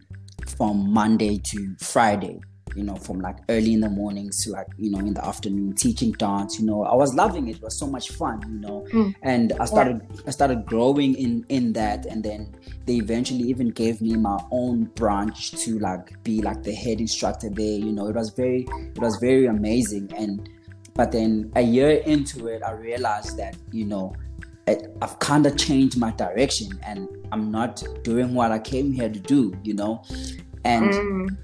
from 0.46 0.92
monday 0.92 1.38
to 1.38 1.74
friday 1.78 2.40
you 2.74 2.82
know, 2.82 2.96
from 2.96 3.20
like 3.20 3.36
early 3.48 3.72
in 3.74 3.80
the 3.80 3.88
mornings 3.88 4.44
to 4.44 4.50
like, 4.50 4.66
you 4.76 4.90
know, 4.90 4.98
in 4.98 5.14
the 5.14 5.24
afternoon, 5.24 5.74
teaching 5.74 6.12
dance, 6.12 6.58
you 6.58 6.66
know, 6.66 6.84
I 6.84 6.94
was 6.94 7.14
loving 7.14 7.48
it. 7.48 7.56
It 7.56 7.62
was 7.62 7.78
so 7.78 7.86
much 7.86 8.10
fun, 8.10 8.40
you 8.48 8.60
know. 8.60 8.86
Mm. 8.92 9.14
And 9.22 9.52
I 9.60 9.64
started 9.64 10.00
I 10.26 10.30
started 10.30 10.66
growing 10.66 11.14
in 11.14 11.44
in 11.48 11.72
that 11.74 12.06
and 12.06 12.22
then 12.24 12.54
they 12.86 12.94
eventually 12.94 13.44
even 13.44 13.68
gave 13.70 14.00
me 14.00 14.16
my 14.16 14.38
own 14.50 14.84
branch 14.94 15.52
to 15.64 15.78
like 15.78 16.22
be 16.24 16.40
like 16.42 16.62
the 16.62 16.72
head 16.72 17.00
instructor 17.00 17.48
there, 17.50 17.78
you 17.78 17.92
know. 17.92 18.08
It 18.08 18.14
was 18.14 18.30
very 18.30 18.66
it 18.94 18.98
was 18.98 19.16
very 19.16 19.46
amazing 19.46 20.12
and 20.16 20.48
but 20.94 21.12
then 21.12 21.50
a 21.56 21.62
year 21.62 22.02
into 22.06 22.48
it 22.48 22.62
I 22.62 22.72
realized 22.72 23.36
that, 23.38 23.56
you 23.70 23.86
know, 23.86 24.14
I've 24.66 25.18
kind 25.18 25.46
of 25.46 25.56
changed 25.56 25.98
my 25.98 26.12
direction 26.12 26.78
and 26.84 27.08
I'm 27.32 27.50
not 27.50 27.82
doing 28.04 28.34
what 28.34 28.52
I 28.52 28.58
came 28.58 28.92
here 28.92 29.08
to 29.08 29.18
do, 29.18 29.54
you 29.64 29.74
know. 29.74 30.04
And 30.64 30.92
Mm. 30.92 31.36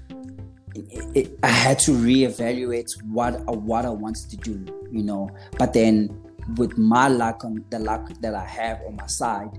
It, 0.75 1.05
it, 1.15 1.39
I 1.43 1.47
had 1.47 1.79
to 1.79 1.91
reevaluate 1.91 2.91
what 3.03 3.45
what 3.45 3.85
I 3.85 3.89
wanted 3.89 4.29
to 4.29 4.37
do, 4.37 4.65
you 4.91 5.03
know. 5.03 5.29
But 5.57 5.73
then, 5.73 6.09
with 6.57 6.77
my 6.77 7.07
luck 7.07 7.43
on 7.43 7.63
the 7.69 7.79
luck 7.79 8.09
that 8.21 8.35
I 8.35 8.45
have 8.45 8.81
on 8.87 8.95
my 8.95 9.07
side, 9.07 9.49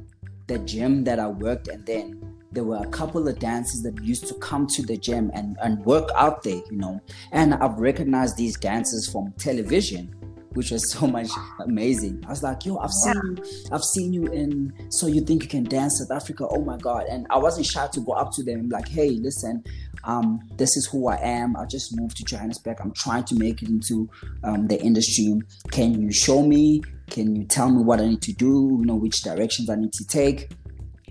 the 0.47 0.59
gym 0.61 1.05
that 1.05 1.19
I 1.19 1.29
worked, 1.29 1.69
and 1.69 1.85
then 1.87 2.21
there 2.53 2.65
were 2.65 2.79
a 2.79 2.87
couple 2.89 3.29
of 3.29 3.39
dancers 3.39 3.83
that 3.83 4.03
used 4.03 4.27
to 4.27 4.35
come 4.35 4.67
to 4.67 4.83
the 4.83 4.97
gym 4.97 5.31
and 5.35 5.57
and 5.63 5.85
work 5.85 6.09
out 6.17 6.43
there, 6.43 6.63
you 6.71 6.77
know. 6.77 7.01
And 7.33 7.55
I've 7.55 7.79
recognized 7.79 8.37
these 8.37 8.59
dancers 8.59 9.11
from 9.11 9.33
television, 9.39 10.15
which 10.55 10.71
was 10.71 10.91
so 10.93 11.07
much 11.07 11.31
amazing. 11.61 12.23
I 12.27 12.31
was 12.31 12.43
like, 12.43 12.65
yo, 12.67 12.79
I've 12.79 12.93
seen 12.93 13.37
you, 13.37 13.45
I've 13.73 13.85
seen 13.85 14.13
you 14.13 14.27
in 14.27 14.73
So 14.91 15.07
You 15.07 15.21
Think 15.21 15.43
You 15.45 15.49
Can 15.49 15.65
Dance 15.65 15.99
South 15.99 16.17
Africa. 16.17 16.47
Oh 16.51 16.63
my 16.63 16.77
God. 16.77 17.05
And 17.11 17.27
I 17.31 17.39
wasn't 17.39 17.67
shy 17.67 17.87
to 17.93 18.01
go 18.01 18.13
up 18.13 18.33
to 18.35 18.43
them 18.43 18.61
and 18.61 18.73
like, 18.73 18.89
hey, 18.89 19.11
listen, 19.11 19.65
um, 20.05 20.41
this 20.57 20.77
is 20.77 20.87
who 20.87 21.09
I 21.09 21.17
am. 21.17 21.57
I 21.57 21.67
just 21.67 21.97
moved 21.97 22.17
to 22.19 22.25
Johannesburg. 22.25 22.79
I'm 22.81 22.93
trying 22.93 23.25
to 23.25 23.35
make 23.35 23.63
it 23.63 23.69
into 23.69 24.09
um, 24.45 24.69
the 24.69 24.81
industry. 24.81 25.41
Can 25.71 26.01
you 26.01 26.13
show 26.13 26.43
me? 26.43 26.83
Can 27.11 27.37
you 27.37 27.45
tell 27.45 27.71
me 27.71 27.83
what 27.83 28.01
I 28.01 28.07
need 28.07 28.23
to 28.23 28.33
do? 28.33 28.79
You 28.81 28.87
know, 28.87 28.95
which 28.95 29.23
directions 29.23 29.69
I 29.69 29.77
need 29.77 29.93
to 29.95 30.07
take? 30.07 30.53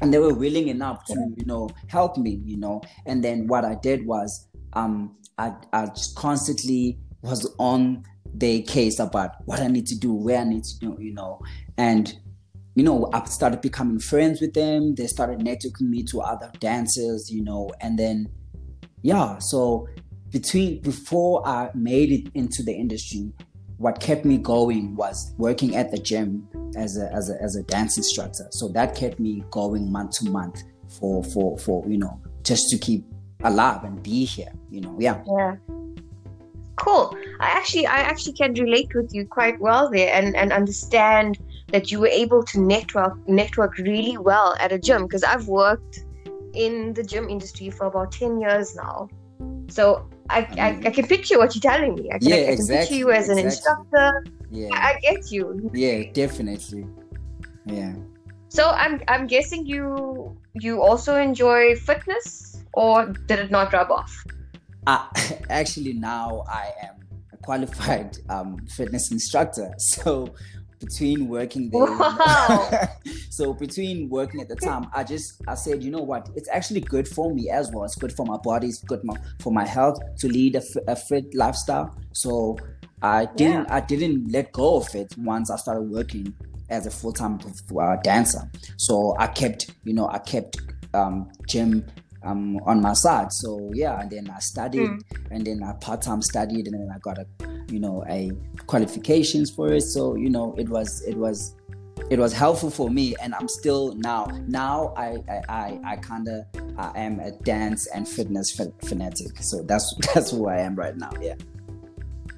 And 0.01 0.13
they 0.13 0.19
were 0.19 0.34
willing 0.34 0.69
enough 0.69 1.03
to, 1.05 1.34
you 1.36 1.46
know, 1.46 1.69
help 1.88 2.17
me, 2.17 2.41
you 2.46 2.58
know. 2.58 2.81
And 3.05 3.24
then 3.24 3.48
what 3.48 3.65
I 3.65 3.75
did 3.75 4.05
was 4.05 4.48
um, 4.74 5.15
I, 5.38 5.53
I 5.74 5.88
just 5.88 6.15
constantly 6.15 6.98
was 7.22 7.53
on 7.60 8.05
their 8.34 8.62
case 8.62 9.00
about 9.00 9.31
what 9.46 9.60
I 9.60 9.67
need 9.67 9.88
to 9.88 9.98
do, 9.98 10.13
where 10.13 10.39
I 10.39 10.46
need 10.46 10.63
to 10.63 10.79
do, 10.79 10.98
you 11.00 11.13
know. 11.13 11.41
And 11.77 12.17
you 12.75 12.84
know, 12.84 13.10
I 13.12 13.25
started 13.25 13.60
becoming 13.60 14.00
friends 14.00 14.39
with 14.39 14.53
them. 14.53 14.96
They 14.96 15.08
started 15.08 15.39
networking 15.39 15.89
me 15.89 16.03
to 16.03 16.22
other 16.22 16.50
dancers, 16.60 17.29
you 17.29 17.43
know, 17.43 17.69
and 17.81 18.00
then 18.00 18.29
yeah 19.01 19.38
so 19.39 19.88
between 20.32 20.79
before 20.82 21.46
i 21.48 21.70
made 21.74 22.12
it 22.12 22.32
into 22.34 22.63
the 22.63 22.74
industry 22.74 23.32
what 23.79 24.01
kept 24.01 24.25
me 24.25 24.38
going 24.38 24.94
was 24.96 25.34
working 25.38 25.75
at 25.77 25.89
the 25.89 25.98
gym 25.98 26.48
as 26.75 26.98
a 26.98 27.12
as 27.13 27.29
a, 27.29 27.41
as 27.41 27.56
a 27.56 27.63
dance 27.63 27.98
instructor. 27.98 28.46
So 28.51 28.68
that 28.70 28.94
kept 28.94 29.20
me 29.20 29.44
going 29.51 29.91
month 29.91 30.20
to 30.20 30.29
month 30.29 30.63
for 31.00 31.24
for 31.24 31.58
for 31.58 31.88
you 31.88 31.98
know 31.98 32.22
just 32.44 32.70
to 32.70 32.77
keep 32.77 33.06
alive 33.44 33.84
and 33.86 34.01
be 34.03 34.25
here 34.25 34.51
you 34.70 34.82
know 34.82 34.96
yeah. 35.00 35.24
Yeah. 35.25 35.56
Cool. 36.75 37.15
I 37.39 37.50
actually 37.50 37.88
i 37.88 38.00
actually 38.00 38.34
can 38.34 38.53
relate 38.53 38.94
with 38.94 39.13
you 39.13 39.25
quite 39.25 39.60
well 39.60 39.89
there 39.89 40.13
and 40.13 40.36
and 40.36 40.51
understand 40.51 41.39
that 41.68 41.89
you 41.91 42.00
were 42.00 42.08
able 42.08 42.44
to 42.44 42.60
network 42.60 43.15
network 43.27 43.77
really 43.77 44.18
well 44.18 44.56
at 44.60 44.72
a 44.72 44.79
gym 44.79 45.03
because 45.03 45.24
i've 45.24 45.48
worked 45.48 46.03
in 46.53 46.94
the 46.94 47.03
gym 47.03 47.29
industry 47.29 47.70
for 47.70 47.88
about 47.88 48.12
10 48.12 48.39
years 48.39 48.75
now. 48.75 49.10
So 49.70 50.10
I, 50.29 50.39
I, 50.58 50.88
I, 50.88 50.89
can 50.91 51.08
picture 51.08 51.38
what 51.38 51.56
you're 51.56 51.62
telling 51.62 51.96
me. 51.96 52.10
I 52.12 52.18
can, 52.18 52.27
yeah, 52.27 52.36
I 52.36 52.39
can 52.39 52.53
exactly, 52.53 52.77
picture 52.77 52.96
you 52.96 53.12
as 53.12 53.29
exactly. 53.29 53.41
an 53.41 53.48
instructor. 53.48 54.25
Yeah. 54.51 54.70
I, 54.74 54.94
I 54.94 55.00
get 55.00 55.32
you. 55.32 55.70
Yeah, 55.74 56.12
definitely. 56.12 56.88
Yeah. 57.65 57.94
So 58.50 58.70
I'm 58.70 59.00
I'm 59.08 59.27
guessing 59.27 59.65
you 59.65 60.36
you 60.56 60.82
also 60.82 61.15
enjoy 61.15 61.75
fitness 61.75 62.63
or 62.74 63.06
did 63.27 63.39
it 63.39 63.51
not 63.51 63.72
rub 63.74 63.91
off? 63.91 64.12
Uh, 64.88 65.06
actually 65.50 65.94
now 65.94 66.44
I 66.48 66.72
am 66.82 66.96
a 67.32 67.38
qualified 67.38 68.18
um, 68.29 68.65
fitness 68.68 69.12
instructor. 69.12 69.72
So 69.79 70.34
between 70.80 71.28
working 71.28 71.70
there 71.74 71.86
wow. 71.86 72.88
so 73.30 73.54
between 73.54 74.10
working 74.10 74.42
at 74.42 74.48
the 74.48 74.56
time 74.56 74.86
i 74.94 75.04
just 75.04 75.42
i 75.48 75.56
said 75.56 75.84
you 75.84 75.92
know 75.92 76.02
what 76.02 76.30
it's 76.36 76.50
actually 76.50 76.82
good 76.82 77.08
for 77.08 77.34
me 77.34 77.50
as 77.50 77.72
well 77.72 77.84
it's 77.84 77.96
good 77.96 78.14
for 78.14 78.26
my 78.26 78.38
body 78.38 78.68
it's 78.68 78.84
good 78.84 79.02
for 79.40 79.52
my 79.52 79.66
health 79.66 80.00
to 80.18 80.28
lead 80.28 80.56
a, 80.56 80.64
a 80.88 80.96
fit 80.96 81.34
lifestyle 81.34 81.96
so 82.14 82.58
i 83.02 83.26
didn't 83.36 83.66
yeah. 83.68 83.76
i 83.76 83.80
didn't 83.80 84.32
let 84.32 84.52
go 84.52 84.78
of 84.78 84.96
it 84.96 85.14
once 85.18 85.50
i 85.52 85.56
started 85.56 85.84
working 85.84 86.34
as 86.70 86.86
a 86.86 86.92
full-time 86.92 87.40
uh, 87.82 87.96
dancer 88.04 88.42
so 88.78 89.16
i 89.18 89.28
kept 89.28 89.72
you 89.84 89.94
know 89.94 90.08
i 90.10 90.20
kept 90.20 90.58
um, 90.94 91.30
gym 91.48 91.86
um, 92.24 92.58
on 92.66 92.82
my 92.82 92.94
side. 92.94 93.32
So 93.32 93.72
yeah, 93.74 94.00
and 94.00 94.10
then 94.10 94.30
I 94.30 94.40
studied, 94.40 94.90
mm. 94.90 95.02
and 95.32 95.46
then 95.46 95.64
I 95.64 95.74
part 95.74 96.02
time 96.02 96.22
studied, 96.22 96.68
and 96.68 96.74
then 96.76 96.90
I 96.94 97.00
got 97.00 97.18
a, 97.18 97.26
you 97.72 97.80
know, 97.80 98.04
a 98.10 98.32
qualifications 98.68 99.50
for 99.50 99.72
it. 99.74 99.82
So 99.82 100.16
you 100.16 100.30
know, 100.30 100.56
it 100.58 100.70
was 100.70 101.02
it 101.08 101.16
was 101.16 101.56
it 102.10 102.20
was 102.20 102.34
helpful 102.34 102.70
for 102.70 102.90
me, 102.90 103.16
and 103.22 103.36
I'm 103.36 103.48
still 103.48 103.94
now 103.96 104.26
now 104.48 104.94
I 104.98 105.18
I 105.28 105.42
I, 105.50 105.80
I 105.86 105.96
kind 105.98 106.28
of 106.28 106.46
I 106.78 107.00
am 107.00 107.20
a 107.20 107.32
dance 107.32 107.88
and 107.88 108.08
fitness 108.08 108.60
fanatic. 108.84 109.42
So 109.42 109.64
that's 109.64 109.96
that's 110.14 110.32
who 110.32 110.48
I 110.48 110.60
am 110.60 110.76
right 110.76 110.96
now. 110.96 111.12
Yeah. 111.22 111.36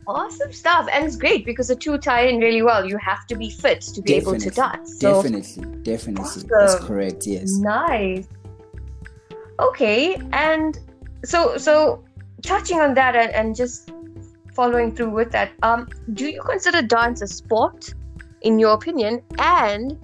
Awesome 0.08 0.52
stuff, 0.52 0.88
and 0.92 1.06
it's 1.06 1.16
great 1.16 1.46
because 1.46 1.68
the 1.68 1.76
two 1.76 1.98
tie 1.98 2.24
in 2.24 2.40
really 2.40 2.64
well. 2.64 2.86
You 2.86 2.98
have 2.98 3.28
to 3.28 3.36
be 3.36 3.50
fit 3.50 3.82
to 3.82 4.02
be 4.02 4.14
definitely, 4.14 4.38
able 4.38 4.40
to 4.40 4.50
dance. 4.50 5.00
So 5.00 5.22
definitely, 5.22 5.84
definitely, 5.84 6.24
awesome. 6.24 6.50
that's 6.50 6.76
correct. 6.84 7.28
Yes. 7.28 7.52
Nice 7.60 8.28
okay 9.62 10.20
and 10.34 10.80
so 11.24 11.58
so 11.58 12.04
touching 12.42 12.80
on 12.80 12.94
that 12.96 13.16
and, 13.16 13.32
and 13.32 13.56
just 13.56 13.92
following 14.53 14.96
through 14.96 15.12
with 15.12 15.31
that. 15.31 15.51
Um 15.63 15.88
do 16.13 16.29
you 16.29 16.41
consider 16.41 16.81
dance 16.81 17.22
a 17.22 17.27
sport 17.27 17.93
in 18.41 18.60
your 18.60 18.74
opinion? 18.74 19.22
And 19.38 19.98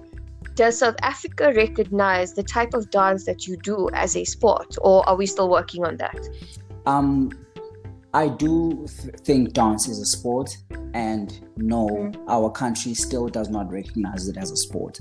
does 0.54 0.78
south 0.78 0.96
africa 1.02 1.52
recognize 1.54 2.34
the 2.34 2.42
type 2.42 2.74
of 2.74 2.90
dance 2.90 3.24
that 3.24 3.46
you 3.46 3.56
do 3.58 3.88
as 3.92 4.16
a 4.16 4.24
sport 4.24 4.76
or 4.80 5.08
are 5.08 5.14
we 5.14 5.24
still 5.24 5.48
working 5.48 5.84
on 5.84 5.96
that? 5.96 6.18
Um 6.86 7.30
i 8.14 8.26
do 8.26 8.86
th- 8.86 9.14
think 9.20 9.52
dance 9.52 9.86
is 9.86 10.00
a 10.00 10.06
sport 10.06 10.56
and 10.94 11.46
no 11.56 11.86
mm. 11.86 12.16
our 12.28 12.50
country 12.50 12.94
still 12.94 13.28
does 13.28 13.50
not 13.50 13.70
recognize 13.70 14.28
it 14.28 14.36
as 14.38 14.50
a 14.50 14.56
sport 14.56 14.98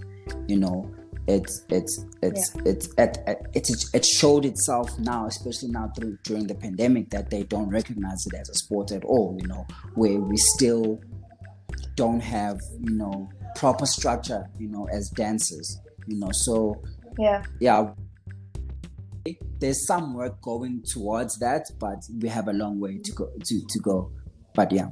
you 0.47 0.57
know 0.57 0.91
it's 1.27 1.65
it's 1.69 2.05
it's 2.21 2.55
yeah. 2.55 2.61
it's 2.65 2.87
it, 2.97 3.17
it, 3.53 3.69
it 3.93 4.05
showed 4.05 4.45
itself 4.45 4.97
now 4.99 5.27
especially 5.27 5.69
now 5.69 5.91
through 5.97 6.17
during 6.23 6.47
the 6.47 6.55
pandemic 6.55 7.09
that 7.09 7.29
they 7.29 7.43
don't 7.43 7.69
recognize 7.69 8.25
it 8.27 8.33
as 8.33 8.49
a 8.49 8.53
sport 8.53 8.91
at 8.91 9.03
all 9.03 9.37
you 9.41 9.47
know 9.47 9.65
where 9.95 10.19
we 10.19 10.37
still 10.37 11.01
don't 11.95 12.21
have 12.21 12.57
you 12.81 12.95
know 12.95 13.29
proper 13.55 13.85
structure 13.85 14.49
you 14.57 14.69
know 14.69 14.87
as 14.91 15.09
dancers 15.09 15.79
you 16.07 16.17
know 16.17 16.29
so 16.31 16.81
yeah. 17.17 17.43
yeah. 17.59 17.89
There's 19.59 19.85
some 19.85 20.13
work 20.13 20.41
going 20.41 20.83
towards 20.83 21.37
that 21.39 21.65
but 21.79 21.97
we 22.21 22.29
have 22.29 22.47
a 22.47 22.53
long 22.53 22.79
way 22.79 22.99
to 22.99 23.11
go 23.11 23.29
to, 23.43 23.61
to 23.67 23.79
go 23.79 24.11
but 24.53 24.71
yeah. 24.71 24.89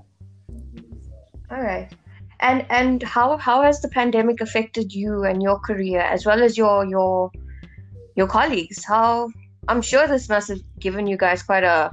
All 1.50 1.62
right 1.62 1.90
and 2.40 2.66
and 2.70 3.04
how 3.04 3.38
how 3.38 3.62
has 3.62 3.82
the 3.82 3.88
pandemic 3.90 4.42
affected 4.42 4.94
you 4.94 5.24
and 5.24 5.42
your 5.42 5.60
career 5.60 6.02
as 6.02 6.26
well 6.26 6.42
as 6.44 6.58
your 6.58 6.86
your 6.86 7.32
your 8.16 8.28
colleagues? 8.28 8.84
How 8.84 9.30
i'm 9.68 9.82
sure 9.82 10.08
this 10.08 10.30
must 10.30 10.48
have 10.50 10.60
given 10.80 11.08
you 11.08 11.18
guys 11.18 11.42
quite 11.42 11.64
a 11.64 11.92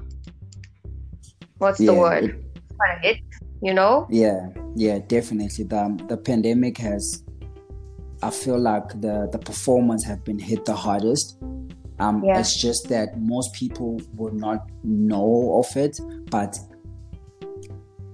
what's 1.58 1.80
yeah, 1.80 1.86
the 1.86 1.98
word? 1.98 2.24
it, 2.24 2.76
quite 2.76 2.96
a 2.96 3.00
hit 3.00 3.18
you 3.62 3.72
know? 3.72 4.06
Yeah 4.10 4.48
yeah 4.74 4.98
definitely. 4.98 5.64
The 5.64 6.04
the 6.08 6.16
pandemic 6.16 6.78
has 6.78 7.24
i 8.22 8.30
feel 8.30 8.58
like 8.58 8.88
the 9.00 9.28
the 9.32 9.38
performance 9.38 10.04
have 10.04 10.24
been 10.24 10.38
hit 10.38 10.64
the 10.64 10.74
hardest. 10.74 11.38
Um 11.98 12.22
yeah. 12.24 12.40
it's 12.40 12.60
just 12.60 12.88
that 12.88 13.18
most 13.20 13.52
people 13.54 14.00
would 14.14 14.34
not 14.34 14.68
know 14.82 15.62
of 15.64 15.76
it 15.76 15.98
but 16.30 16.58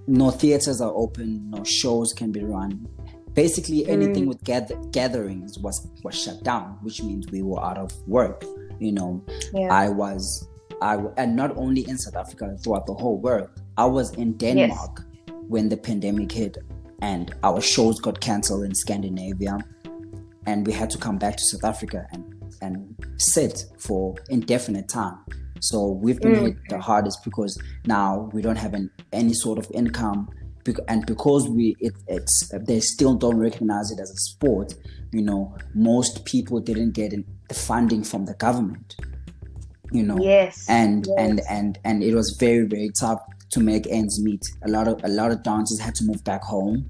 no 0.08 0.30
theaters 0.30 0.80
are 0.80 0.92
open, 0.94 1.50
no 1.50 1.62
shows 1.64 2.12
can 2.12 2.32
be 2.32 2.42
run. 2.42 2.88
Basically, 3.34 3.86
anything 3.86 4.24
mm. 4.24 4.28
with 4.28 4.42
gather- 4.42 4.76
gatherings 4.90 5.58
was 5.58 5.86
was 6.02 6.14
shut 6.14 6.42
down, 6.42 6.78
which 6.82 7.02
means 7.02 7.30
we 7.30 7.42
were 7.42 7.62
out 7.62 7.78
of 7.78 7.92
work. 8.08 8.44
You 8.80 8.92
know, 8.92 9.24
yeah. 9.52 9.72
I 9.72 9.88
was, 9.88 10.48
I 10.82 10.96
and 11.16 11.36
not 11.36 11.56
only 11.56 11.88
in 11.88 11.98
South 11.98 12.16
Africa, 12.16 12.56
throughout 12.64 12.86
the 12.86 12.94
whole 12.94 13.18
world. 13.18 13.50
I 13.76 13.84
was 13.84 14.12
in 14.14 14.32
Denmark 14.38 15.04
yes. 15.04 15.36
when 15.48 15.68
the 15.68 15.76
pandemic 15.76 16.32
hit, 16.32 16.58
and 17.00 17.32
our 17.44 17.60
shows 17.60 18.00
got 18.00 18.20
cancelled 18.20 18.64
in 18.64 18.74
Scandinavia, 18.74 19.58
and 20.46 20.66
we 20.66 20.72
had 20.72 20.90
to 20.90 20.98
come 20.98 21.18
back 21.18 21.36
to 21.36 21.44
South 21.44 21.64
Africa 21.64 22.06
and 22.12 22.24
and 22.60 22.96
sit 23.18 23.66
for 23.78 24.16
indefinite 24.30 24.88
time 24.88 25.18
So 25.60 25.90
we've 25.90 26.20
been 26.20 26.34
Mm. 26.34 26.42
hit 26.42 26.56
the 26.68 26.78
hardest 26.78 27.24
because 27.24 27.58
now 27.86 28.30
we 28.32 28.42
don't 28.42 28.56
have 28.56 28.74
an, 28.74 28.90
any 29.12 29.32
sort 29.34 29.58
of 29.58 29.70
income, 29.72 30.28
and 30.86 31.06
because 31.06 31.48
we 31.48 31.76
it, 31.80 31.94
it's 32.08 32.50
they 32.66 32.80
still 32.80 33.14
don't 33.14 33.38
recognize 33.38 33.90
it 33.90 34.00
as 34.00 34.10
a 34.10 34.16
sport. 34.16 34.74
You 35.12 35.22
know, 35.22 35.56
most 35.74 36.24
people 36.26 36.60
didn't 36.60 36.92
get 36.92 37.12
the 37.48 37.54
funding 37.54 38.04
from 38.04 38.26
the 38.26 38.34
government. 38.34 38.96
You 39.90 40.02
know, 40.02 40.18
Yes. 40.20 40.66
and 40.68 41.06
yes. 41.06 41.16
and 41.18 41.40
and 41.48 41.78
and 41.84 42.02
it 42.02 42.14
was 42.14 42.36
very 42.38 42.66
very 42.66 42.90
tough 43.00 43.20
to 43.52 43.60
make 43.60 43.86
ends 43.88 44.22
meet. 44.22 44.42
A 44.66 44.68
lot 44.68 44.86
of 44.88 45.02
a 45.04 45.08
lot 45.08 45.30
of 45.30 45.42
dancers 45.42 45.78
had 45.80 45.94
to 45.96 46.04
move 46.04 46.22
back 46.24 46.42
home 46.42 46.84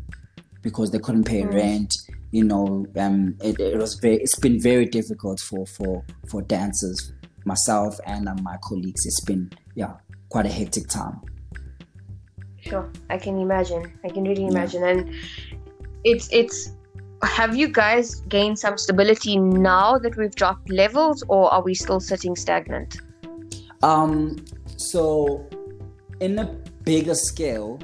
because 0.63 0.91
they 0.91 0.99
couldn't 0.99 1.25
pay 1.25 1.43
Mm. 1.43 1.55
rent. 1.55 1.95
You 2.33 2.45
know, 2.45 2.85
um, 2.97 3.37
it, 3.43 3.59
it 3.61 3.79
was 3.79 3.95
very. 4.03 4.17
It's 4.17 4.39
been 4.39 4.61
very 4.61 4.85
difficult 4.87 5.39
for 5.41 5.65
for 5.67 6.05
for 6.29 6.43
dancers, 6.43 7.13
myself 7.45 7.99
and 8.05 8.29
uh, 8.29 8.35
my 8.43 8.57
colleagues. 8.65 9.07
It's 9.07 9.25
been 9.25 9.51
yeah 9.77 9.95
quite 10.29 10.47
a 10.47 10.51
hectic 10.51 10.89
time. 10.89 11.21
Sure, 12.69 12.91
I 13.11 13.19
can 13.19 13.39
imagine. 13.39 13.93
I 14.05 14.09
can 14.09 14.25
really 14.25 14.43
Yeah. 14.43 14.51
imagine, 14.57 14.85
and 14.85 15.11
it's 16.05 16.29
it's. 16.33 16.73
Have 17.23 17.57
you 17.57 17.67
guys 17.69 18.21
gained 18.29 18.59
some 18.59 18.79
stability 18.79 19.39
now 19.39 19.99
that 19.99 20.17
we've 20.17 20.35
dropped 20.35 20.71
levels, 20.71 21.25
or 21.29 21.53
are 21.53 21.63
we 21.63 21.75
still 21.75 21.99
sitting 21.99 22.37
stagnant? 22.37 22.99
Um, 23.83 24.37
so 24.77 25.45
in 26.21 26.39
a 26.39 26.45
bigger 26.85 27.15
scale, 27.15 27.79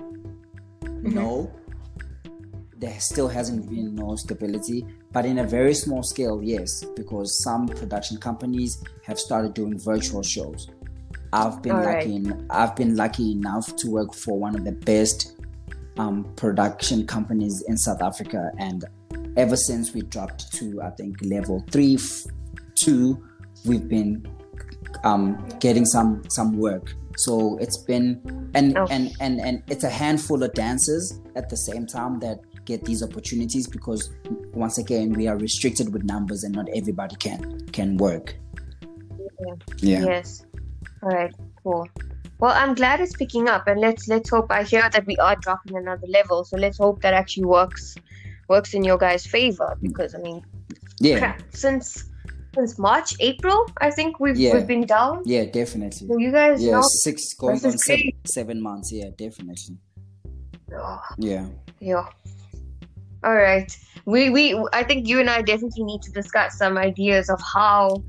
Mm-hmm. 0.84 1.14
no, 1.16 1.50
there 2.78 2.98
still 2.98 3.28
hasn't 3.28 3.68
been 3.68 3.94
no 3.94 4.16
stability. 4.16 4.86
But 5.12 5.26
in 5.26 5.38
a 5.38 5.44
very 5.44 5.74
small 5.74 6.02
scale, 6.02 6.42
yes, 6.42 6.82
because 6.96 7.42
some 7.42 7.68
production 7.68 8.16
companies 8.18 8.82
have 9.04 9.18
started 9.18 9.52
doing 9.54 9.78
virtual 9.78 10.22
shows. 10.22 10.68
I've 11.34 11.62
been 11.62 11.76
All 11.76 11.82
lucky. 11.84 12.14
En- 12.16 12.46
I've 12.50 12.74
been 12.76 12.96
lucky 12.96 13.32
enough 13.32 13.74
to 13.76 13.90
work 13.90 14.14
for 14.14 14.38
one 14.38 14.54
of 14.54 14.64
the 14.64 14.72
best 14.72 15.36
um, 15.98 16.24
production 16.36 17.06
companies 17.06 17.62
in 17.68 17.76
South 17.76 18.02
Africa, 18.02 18.50
and 18.58 18.84
ever 19.36 19.56
since 19.56 19.92
we 19.94 20.02
dropped 20.02 20.52
to 20.58 20.80
I 20.82 20.90
think 20.90 21.16
level 21.22 21.64
three, 21.70 21.94
f- 21.96 22.24
two, 22.74 23.22
we've 23.66 23.88
been 23.88 24.26
um, 25.02 25.44
getting 25.60 25.84
some 25.84 26.22
some 26.28 26.56
work. 26.56 26.94
So 27.16 27.58
it's 27.58 27.78
been 27.78 28.20
and, 28.54 28.76
Oh. 28.78 28.86
and 28.90 29.12
and 29.20 29.40
and 29.40 29.62
it's 29.68 29.84
a 29.84 29.90
handful 29.90 30.42
of 30.42 30.52
dancers 30.54 31.20
at 31.36 31.48
the 31.48 31.56
same 31.56 31.86
time 31.86 32.18
that 32.20 32.40
get 32.64 32.84
these 32.84 33.02
opportunities 33.02 33.66
because 33.68 34.10
once 34.54 34.78
again 34.78 35.12
we 35.12 35.28
are 35.28 35.36
restricted 35.36 35.92
with 35.92 36.02
numbers 36.04 36.44
and 36.44 36.54
not 36.54 36.66
everybody 36.74 37.14
can 37.16 37.60
can 37.72 37.96
work. 37.98 38.34
Yeah. 39.78 40.04
Yes. 40.04 40.44
All 41.04 41.10
right. 41.10 41.34
Cool. 41.62 41.86
Well, 42.40 42.52
I'm 42.54 42.74
glad 42.74 43.00
it's 43.00 43.14
picking 43.14 43.48
up, 43.48 43.66
and 43.66 43.80
let's 43.80 44.08
let's 44.08 44.30
hope. 44.30 44.50
I 44.50 44.62
hear 44.64 44.88
that 44.90 45.06
we 45.06 45.16
are 45.18 45.36
dropping 45.36 45.76
another 45.76 46.06
level, 46.08 46.44
so 46.44 46.56
let's 46.56 46.78
hope 46.78 47.02
that 47.02 47.14
actually 47.14 47.44
works 47.44 47.94
works 48.48 48.74
in 48.74 48.84
your 48.84 48.98
guys' 48.98 49.26
favor. 49.26 49.76
Because 49.82 50.14
I 50.14 50.18
mean, 50.18 50.42
Yeah. 51.00 51.18
crap, 51.18 51.42
since 51.54 52.10
since 52.54 52.78
March, 52.78 53.14
April, 53.20 53.66
I 53.80 53.90
think 53.90 54.18
we've 54.18 54.36
Yeah. 54.36 54.54
we've 54.54 54.66
been 54.66 54.86
down. 54.86 55.22
Yeah, 55.26 55.44
definitely. 55.44 56.08
So 56.08 56.18
you 56.18 56.32
guys 56.32 56.62
Yeah, 56.62 56.72
know. 56.72 56.82
six 57.02 57.34
going 57.34 57.64
on 57.64 57.78
seven, 57.78 58.10
seven 58.26 58.62
months. 58.62 58.90
Yeah, 58.92 59.10
definitely. 59.16 59.76
Oh, 60.74 61.00
Yeah. 61.18 61.46
yeah. 61.80 62.06
All 63.22 63.34
right. 63.34 63.70
We 64.06 64.30
we 64.30 64.54
I 64.72 64.82
think 64.84 65.06
you 65.08 65.20
and 65.20 65.30
I 65.30 65.42
definitely 65.42 65.84
need 65.84 66.02
to 66.02 66.12
discuss 66.12 66.58
some 66.58 66.76
ideas 66.78 67.30
of 67.30 67.40
how 67.40 68.02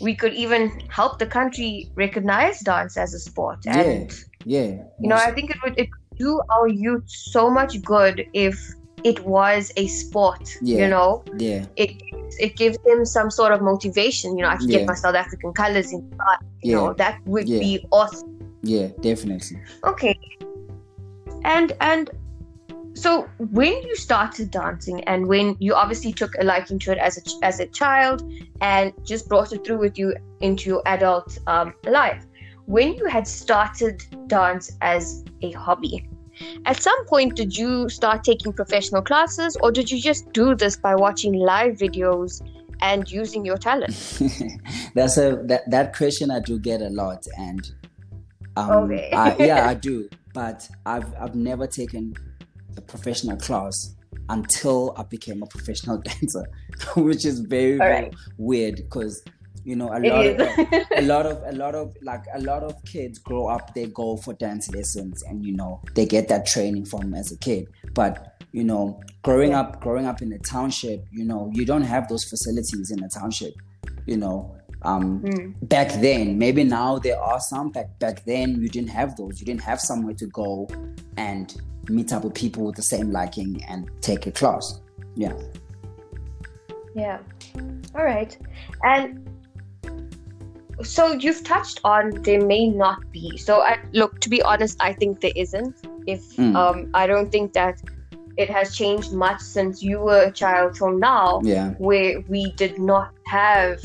we 0.00 0.14
could 0.14 0.34
even 0.34 0.70
help 0.88 1.18
the 1.18 1.26
country 1.26 1.88
recognize 1.94 2.60
dance 2.60 2.96
as 2.96 3.14
a 3.14 3.18
sport 3.18 3.58
Yeah. 3.64 3.80
and 3.80 4.24
Yeah. 4.44 4.70
you 5.00 5.08
know 5.08 5.16
i 5.16 5.30
think 5.30 5.50
it 5.50 5.56
would 5.64 5.78
it 5.78 5.88
would 5.90 6.18
do 6.18 6.40
our 6.54 6.68
youth 6.68 7.08
so 7.08 7.50
much 7.50 7.82
good 7.82 8.26
if 8.32 8.56
it 9.04 9.20
was 9.26 9.72
a 9.76 9.86
sport 9.86 10.44
Yeah. 10.62 10.78
you 10.82 10.88
know 10.88 11.22
yeah. 11.38 11.64
it 11.76 11.90
it 12.38 12.56
gives 12.56 12.78
them 12.86 13.04
some 13.04 13.30
sort 13.30 13.52
of 13.52 13.60
motivation 13.62 14.36
you 14.36 14.42
know 14.42 14.48
i 14.50 14.56
can 14.56 14.68
Yeah. 14.68 14.78
get 14.78 14.86
my 14.86 14.94
south 14.94 15.14
african 15.14 15.52
colors 15.52 15.92
in 15.92 16.00
art, 16.28 16.40
you 16.62 16.70
Yeah. 16.72 16.76
know 16.76 16.92
that 16.94 17.20
would 17.26 17.48
Yeah. 17.48 17.58
be 17.58 17.86
awesome 17.90 18.30
Yeah, 18.62 18.88
definitely. 19.02 19.58
okay 19.84 20.14
and 21.44 21.72
and 21.80 22.10
so 22.94 23.28
when 23.38 23.72
you 23.82 23.96
started 23.96 24.50
dancing 24.50 25.02
and 25.04 25.26
when 25.26 25.56
you 25.58 25.74
obviously 25.74 26.12
took 26.12 26.32
a 26.38 26.44
liking 26.44 26.78
to 26.78 26.92
it 26.92 26.98
as 26.98 27.18
a 27.18 27.44
as 27.44 27.60
a 27.60 27.66
child 27.66 28.22
and 28.60 28.92
just 29.04 29.28
brought 29.28 29.52
it 29.52 29.64
through 29.64 29.78
with 29.78 29.98
you 29.98 30.14
into 30.40 30.70
your 30.70 30.82
adult 30.86 31.38
um, 31.46 31.74
life 31.84 32.24
when 32.66 32.94
you 32.94 33.06
had 33.06 33.26
started 33.26 34.02
dance 34.28 34.72
as 34.80 35.24
a 35.42 35.50
hobby 35.52 36.08
at 36.66 36.80
some 36.80 37.06
point 37.06 37.36
did 37.36 37.56
you 37.56 37.88
start 37.88 38.24
taking 38.24 38.52
professional 38.52 39.02
classes 39.02 39.56
or 39.62 39.70
did 39.70 39.90
you 39.90 40.00
just 40.00 40.32
do 40.32 40.54
this 40.54 40.76
by 40.76 40.94
watching 40.94 41.34
live 41.34 41.76
videos 41.76 42.40
and 42.80 43.10
using 43.10 43.44
your 43.44 43.56
talent 43.56 43.94
That's 44.94 45.16
a 45.18 45.42
that 45.46 45.68
that 45.70 45.96
question 45.96 46.30
I 46.30 46.40
do 46.40 46.58
get 46.58 46.80
a 46.80 46.88
lot, 46.88 47.26
and 47.36 47.70
um, 48.56 48.84
Okay. 48.84 49.10
I, 49.12 49.36
yeah, 49.36 49.68
I 49.68 49.74
do. 49.88 50.08
But 50.32 50.68
I've 50.86 51.12
I've 51.20 51.34
never 51.34 51.66
taken 51.66 52.14
a 52.76 52.82
professional 52.82 53.36
class 53.36 53.94
until 54.28 54.94
I 54.96 55.02
became 55.04 55.42
a 55.42 55.46
professional 55.46 55.98
dancer, 56.04 56.44
which 56.96 57.24
is 57.24 57.40
very, 57.40 57.76
very 57.78 58.02
right. 58.04 58.14
weird 58.38 58.76
because 58.76 59.22
you 59.64 59.76
know 59.76 59.88
a 59.92 60.00
It 60.00 60.08
lot 60.12 60.26
is. 60.26 60.40
of 60.40 60.98
a 60.98 61.02
lot 61.12 61.26
of 61.26 61.42
a 61.46 61.52
lot 61.56 61.74
of 61.74 61.96
like 62.02 62.24
a 62.34 62.40
lot 62.40 62.62
of 62.62 62.74
kids 62.84 63.18
grow 63.18 63.46
up 63.46 63.72
they 63.74 63.86
go 63.86 64.16
for 64.18 64.34
dance 64.34 64.70
lessons 64.70 65.22
and 65.22 65.42
you 65.44 65.54
know 65.56 65.80
they 65.94 66.04
get 66.04 66.28
that 66.28 66.44
training 66.46 66.84
from 66.84 67.14
as 67.14 67.32
a 67.32 67.38
kid 67.38 67.66
but 67.94 68.42
you 68.52 68.62
know 68.62 69.00
growing 69.22 69.50
Yeah. 69.52 69.60
up 69.60 69.80
growing 69.80 70.04
up 70.04 70.20
in 70.20 70.30
a 70.34 70.38
township 70.40 71.06
you 71.10 71.24
know 71.24 71.48
you 71.54 71.64
don't 71.64 71.82
have 71.94 72.08
those 72.08 72.24
facilities 72.24 72.90
in 72.90 73.02
a 73.02 73.08
township 73.08 73.54
you 74.04 74.18
know 74.18 74.54
um 74.84 75.18
Hmm. 75.20 75.50
back 75.66 75.90
then 76.00 76.38
maybe 76.38 76.62
now 76.64 76.98
there 76.98 77.18
are 77.20 77.40
some 77.40 77.70
back 77.70 77.98
back 77.98 78.24
then 78.24 78.60
you 78.62 78.68
didn't 78.68 78.90
have 78.90 79.16
those 79.16 79.40
you 79.40 79.46
didn't 79.46 79.62
have 79.62 79.80
somewhere 79.80 80.14
to 80.14 80.26
go 80.26 80.68
and 81.16 81.56
meet 81.88 82.12
up 82.12 82.24
with 82.24 82.34
people 82.34 82.64
with 82.66 82.76
the 82.76 82.82
same 82.82 83.10
liking 83.10 83.62
and 83.68 83.90
take 84.00 84.26
a 84.26 84.32
class 84.32 84.80
yeah 85.16 85.32
Yeah. 86.94 87.18
All 87.96 88.04
right. 88.04 88.36
And 88.84 89.06
so 90.82 91.12
you've 91.12 91.42
touched 91.44 91.80
on 91.84 92.10
there 92.22 92.44
may 92.44 92.68
not 92.68 92.98
be. 93.12 93.36
So 93.36 93.60
I 93.62 93.78
look 93.92 94.20
to 94.20 94.28
be 94.28 94.42
honest, 94.42 94.76
I 94.80 94.92
think 94.92 95.20
there 95.20 95.32
isn't. 95.34 95.74
If 96.06 96.22
Mm. 96.36 96.54
um 96.62 96.78
I 96.94 97.06
don't 97.06 97.30
think 97.32 97.52
that 97.54 97.82
it 98.36 98.50
has 98.50 98.76
changed 98.76 99.12
much 99.12 99.40
since 99.40 99.82
you 99.82 100.00
were 100.00 100.22
a 100.30 100.32
child 100.32 100.74
till 100.74 100.90
now 100.90 101.40
yeah 101.44 101.70
where 101.78 102.20
we 102.28 102.52
did 102.62 102.78
not 102.78 103.10
have 103.26 103.80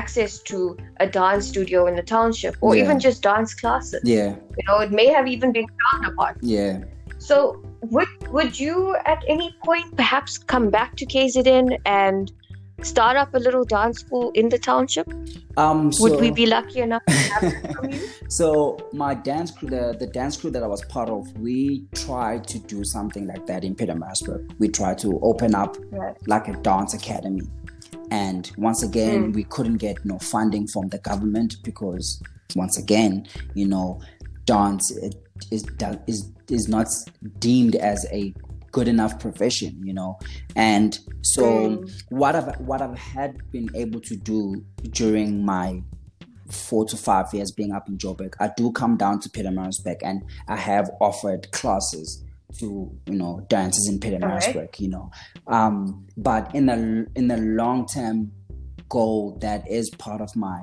access 0.00 0.38
to 0.50 0.58
a 1.04 1.06
dance 1.18 1.48
studio 1.52 1.86
in 1.90 1.94
the 2.00 2.06
township 2.14 2.56
or 2.60 2.70
Yeah. 2.74 2.82
even 2.84 3.00
just 3.08 3.22
dance 3.30 3.54
classes. 3.62 4.02
yeah 4.16 4.30
You 4.58 4.64
know, 4.68 4.78
it 4.86 4.92
may 5.00 5.06
have 5.16 5.26
even 5.36 5.52
been 5.58 5.68
frowned 5.80 6.06
upon. 6.12 6.32
yeah 6.56 6.74
So 7.28 7.38
would 7.94 8.08
would 8.36 8.58
you 8.64 8.76
at 9.14 9.20
any 9.34 9.48
point 9.68 9.86
perhaps 10.00 10.32
come 10.52 10.66
back 10.76 10.90
to 11.00 11.04
KZN 11.14 11.66
and 12.00 12.32
start 12.92 13.16
up 13.22 13.34
a 13.38 13.40
little 13.46 13.64
dance 13.76 14.00
school 14.04 14.26
in 14.40 14.46
the 14.54 14.58
township? 14.70 15.08
um 15.64 15.78
Would 16.02 16.16
we 16.24 16.30
be 16.38 16.46
lucky 16.54 16.80
enough 16.86 17.04
to 17.12 17.18
have 17.34 17.44
from 17.76 17.86
you? 17.92 18.00
So 18.38 18.48
my 19.02 19.12
dance 19.28 19.50
crew, 19.56 19.68
the, 19.76 19.84
the 20.02 20.08
dance 20.18 20.34
crew 20.40 20.50
that 20.56 20.62
I 20.68 20.70
was 20.74 20.82
part 20.96 21.08
of, 21.16 21.22
we 21.46 21.58
tried 22.04 22.42
to 22.52 22.58
do 22.74 22.78
something 22.94 23.24
like 23.32 23.44
that 23.50 23.64
in 23.68 23.72
Pietermaritzburg. 23.80 24.40
We 24.62 24.68
tried 24.80 24.98
to 25.04 25.10
open 25.30 25.54
up 25.62 25.72
Right. 26.02 26.16
like 26.34 26.46
a 26.48 26.56
dance 26.70 26.92
academy, 27.00 27.46
and 28.10 28.50
once 28.56 28.82
again, 28.82 29.32
Mm. 29.32 29.34
we 29.34 29.44
couldn't 29.44 29.76
get 29.78 30.04
no 30.04 30.18
funding 30.18 30.66
from 30.66 30.88
the 30.88 30.98
government 30.98 31.56
because 31.64 32.20
once 32.54 32.78
again, 32.78 33.26
you 33.54 33.66
know, 33.66 34.00
dance 34.44 34.90
it 34.90 35.14
is 35.50 35.64
is 36.06 36.30
is 36.50 36.68
not 36.68 36.86
deemed 37.40 37.74
as 37.76 38.06
a 38.12 38.32
good 38.72 38.88
enough 38.88 39.18
profession, 39.18 39.80
you 39.82 39.92
know, 39.92 40.18
and 40.54 40.98
so 41.22 41.42
Mm. 41.42 41.90
what 42.10 42.36
I've 42.36 42.60
what 42.60 42.80
I've 42.82 42.98
had 42.98 43.36
been 43.50 43.68
able 43.74 44.00
to 44.00 44.16
do 44.16 44.62
during 44.90 45.44
my 45.44 45.82
four 46.50 46.84
to 46.84 46.96
five 46.96 47.26
years 47.34 47.50
being 47.50 47.72
up 47.72 47.88
in 47.88 47.98
Joburg, 47.98 48.34
I 48.38 48.50
do 48.56 48.70
come 48.70 48.96
down 48.96 49.18
to 49.20 49.28
Pietermaritzburg 49.28 49.96
and 50.04 50.22
I 50.46 50.56
have 50.56 50.90
offered 51.00 51.50
classes 51.50 52.22
to 52.60 52.90
you 53.06 53.14
know 53.14 53.44
dancers 53.48 53.88
in 53.88 53.98
Pietermaritzburg, 54.00 54.78
you 54.80 54.88
know. 54.88 55.10
Um, 55.46 56.06
but 56.16 56.54
in 56.54 56.66
the 56.66 57.06
in 57.14 57.28
the 57.28 57.36
long 57.36 57.86
term 57.86 58.32
goal, 58.88 59.38
that 59.40 59.68
is 59.70 59.90
part 59.90 60.20
of 60.20 60.34
my 60.36 60.62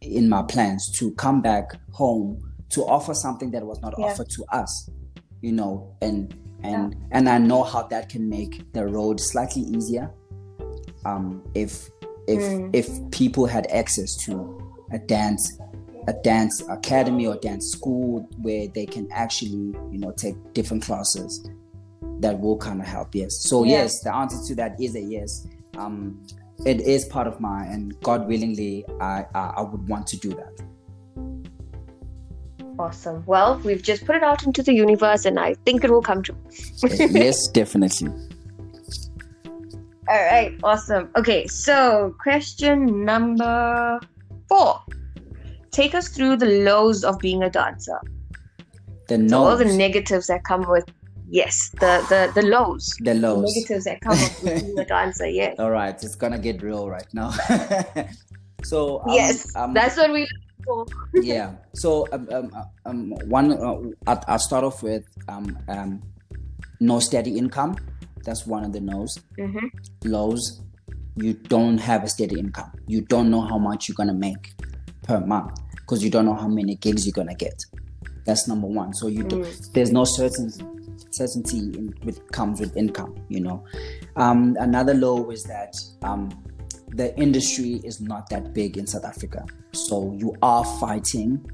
in 0.00 0.28
my 0.28 0.42
plans 0.42 0.90
to 0.98 1.12
come 1.12 1.40
back 1.40 1.72
home 1.92 2.38
to 2.70 2.82
offer 2.82 3.14
something 3.14 3.50
that 3.52 3.64
was 3.64 3.80
not 3.80 3.94
Yeah. 3.98 4.06
offered 4.06 4.28
to 4.30 4.44
us, 4.52 4.90
you 5.40 5.52
know, 5.52 5.94
and 6.02 6.34
and 6.62 6.96
and 7.10 7.28
I 7.28 7.38
know 7.38 7.62
how 7.62 7.82
that 7.88 8.08
can 8.08 8.28
make 8.28 8.72
the 8.72 8.86
road 8.86 9.20
slightly 9.20 9.62
easier. 9.62 10.10
Um, 11.04 11.42
if 11.54 11.90
if 12.26 12.40
Mm. 12.40 12.70
if 12.74 12.88
people 13.10 13.46
had 13.46 13.66
access 13.70 14.16
to 14.24 14.58
a 14.92 14.98
dance 14.98 15.58
a 16.06 16.12
dance 16.12 16.62
academy 16.68 17.26
or 17.26 17.36
dance 17.36 17.70
school 17.72 18.28
where 18.42 18.66
they 18.68 18.86
can 18.86 19.08
actually 19.12 19.74
you 19.90 19.98
know 19.98 20.12
take 20.12 20.36
different 20.52 20.82
classes 20.82 21.48
that 22.20 22.38
will 22.38 22.56
kind 22.58 22.80
of 22.80 22.86
help 22.86 23.14
yes 23.14 23.32
so 23.40 23.64
Yeah. 23.64 23.78
yes 23.82 24.00
the 24.02 24.14
answer 24.14 24.36
to 24.48 24.54
that 24.56 24.80
is 24.80 24.94
a 24.96 25.00
yes 25.00 25.46
um 25.76 26.20
it 26.66 26.80
is 26.82 27.04
part 27.06 27.26
of 27.26 27.40
my 27.40 27.64
and 27.66 27.98
god 28.02 28.28
willingly 28.28 28.84
i 29.00 29.24
i, 29.34 29.54
I 29.58 29.62
would 29.62 29.88
want 29.88 30.06
to 30.08 30.16
do 30.16 30.30
that 30.30 30.62
Awesome. 32.76 33.22
Well, 33.26 33.60
we've 33.64 33.82
just 33.82 34.04
put 34.04 34.16
it 34.16 34.24
out 34.24 34.44
into 34.44 34.60
the 34.60 34.72
universe, 34.74 35.26
and 35.26 35.38
I 35.38 35.54
think 35.64 35.84
it 35.84 35.90
will 35.92 36.02
come 36.02 36.22
true. 36.22 36.36
yes 36.82 37.46
definitely 37.52 38.08
All 40.08 40.24
right. 40.32 40.52
Awesome. 40.62 41.08
Okay. 41.16 41.46
So, 41.46 42.14
question 42.20 43.04
number 43.04 44.00
four. 44.48 44.80
Take 45.74 45.94
us 45.94 46.08
through 46.08 46.36
the 46.36 46.46
lows 46.64 47.02
of 47.04 47.18
being 47.18 47.42
a 47.42 47.50
dancer. 47.50 48.00
the 49.08 49.28
So 49.28 49.38
all 49.42 49.56
the 49.56 49.64
negatives 49.64 50.28
that 50.28 50.44
come 50.44 50.64
with 50.74 50.86
yes, 51.28 51.70
the 51.82 51.92
the 52.10 52.20
the 52.38 52.46
lows. 52.46 52.84
the 53.00 53.10
The 53.10 53.14
lows 53.24 53.52
negatives 53.54 53.84
that 53.88 54.00
come 54.00 54.16
with 54.24 54.44
being 54.44 54.78
a 54.78 54.84
dancer. 54.84 55.26
Yes. 55.26 55.58
all 55.58 55.70
right 55.80 55.94
it's 56.04 56.14
gonna 56.14 56.38
get 56.38 56.62
real 56.62 56.88
right 56.88 57.10
now 57.12 57.30
so 58.62 59.00
um, 59.02 59.10
yes. 59.18 59.34
um, 59.56 59.74
that's 59.74 59.96
what 59.96 60.10
we 60.12 60.22
yeah. 61.32 61.48
So 61.74 62.06
um, 62.12 62.24
um, 62.32 62.46
um 62.86 63.10
one 63.28 63.52
uh, 63.52 63.76
I'll, 64.06 64.38
start 64.38 64.64
off 64.64 64.82
with 64.82 65.04
um 65.28 65.58
um 65.68 65.90
no 66.80 67.00
steady 67.00 67.36
income. 67.36 67.76
That's 68.24 68.46
one 68.46 68.64
of 68.64 68.72
the 68.72 68.80
no's. 68.80 69.12
Mhm. 69.38 69.68
Lows. 70.04 70.62
You 71.16 71.34
don't 71.34 71.78
have 71.90 72.02
a 72.02 72.08
steady 72.08 72.38
income. 72.40 72.72
You 72.86 73.02
don't 73.02 73.28
know 73.30 73.42
how 73.42 73.58
much 73.58 73.88
you're 73.88 74.00
gonna 74.02 74.14
make 74.28 74.54
per 75.02 75.20
month 75.20 75.52
because 75.84 76.02
you 76.02 76.10
don't 76.10 76.24
know 76.24 76.34
how 76.34 76.48
many 76.48 76.76
gigs 76.76 77.06
you're 77.06 77.12
gonna 77.12 77.34
get. 77.34 77.64
That's 78.24 78.48
number 78.48 78.66
one. 78.66 78.94
So 78.94 79.08
you 79.08 79.22
do, 79.22 79.44
there's 79.72 79.92
no 79.92 80.04
certainty 80.04 80.64
certainty 81.10 81.58
in, 81.58 81.94
with 82.04 82.30
comes 82.32 82.60
with 82.60 82.76
income. 82.76 83.14
You 83.28 83.40
know. 83.40 83.64
Um, 84.16 84.56
another 84.58 84.94
low 84.94 85.30
is 85.30 85.44
that 85.44 85.76
um, 86.02 86.30
the 86.88 87.16
industry 87.18 87.80
is 87.84 88.00
not 88.00 88.28
that 88.30 88.54
big 88.54 88.78
in 88.78 88.86
South 88.86 89.04
Africa. 89.04 89.44
So 89.72 90.14
you 90.16 90.34
are 90.42 90.64
fighting 90.80 91.44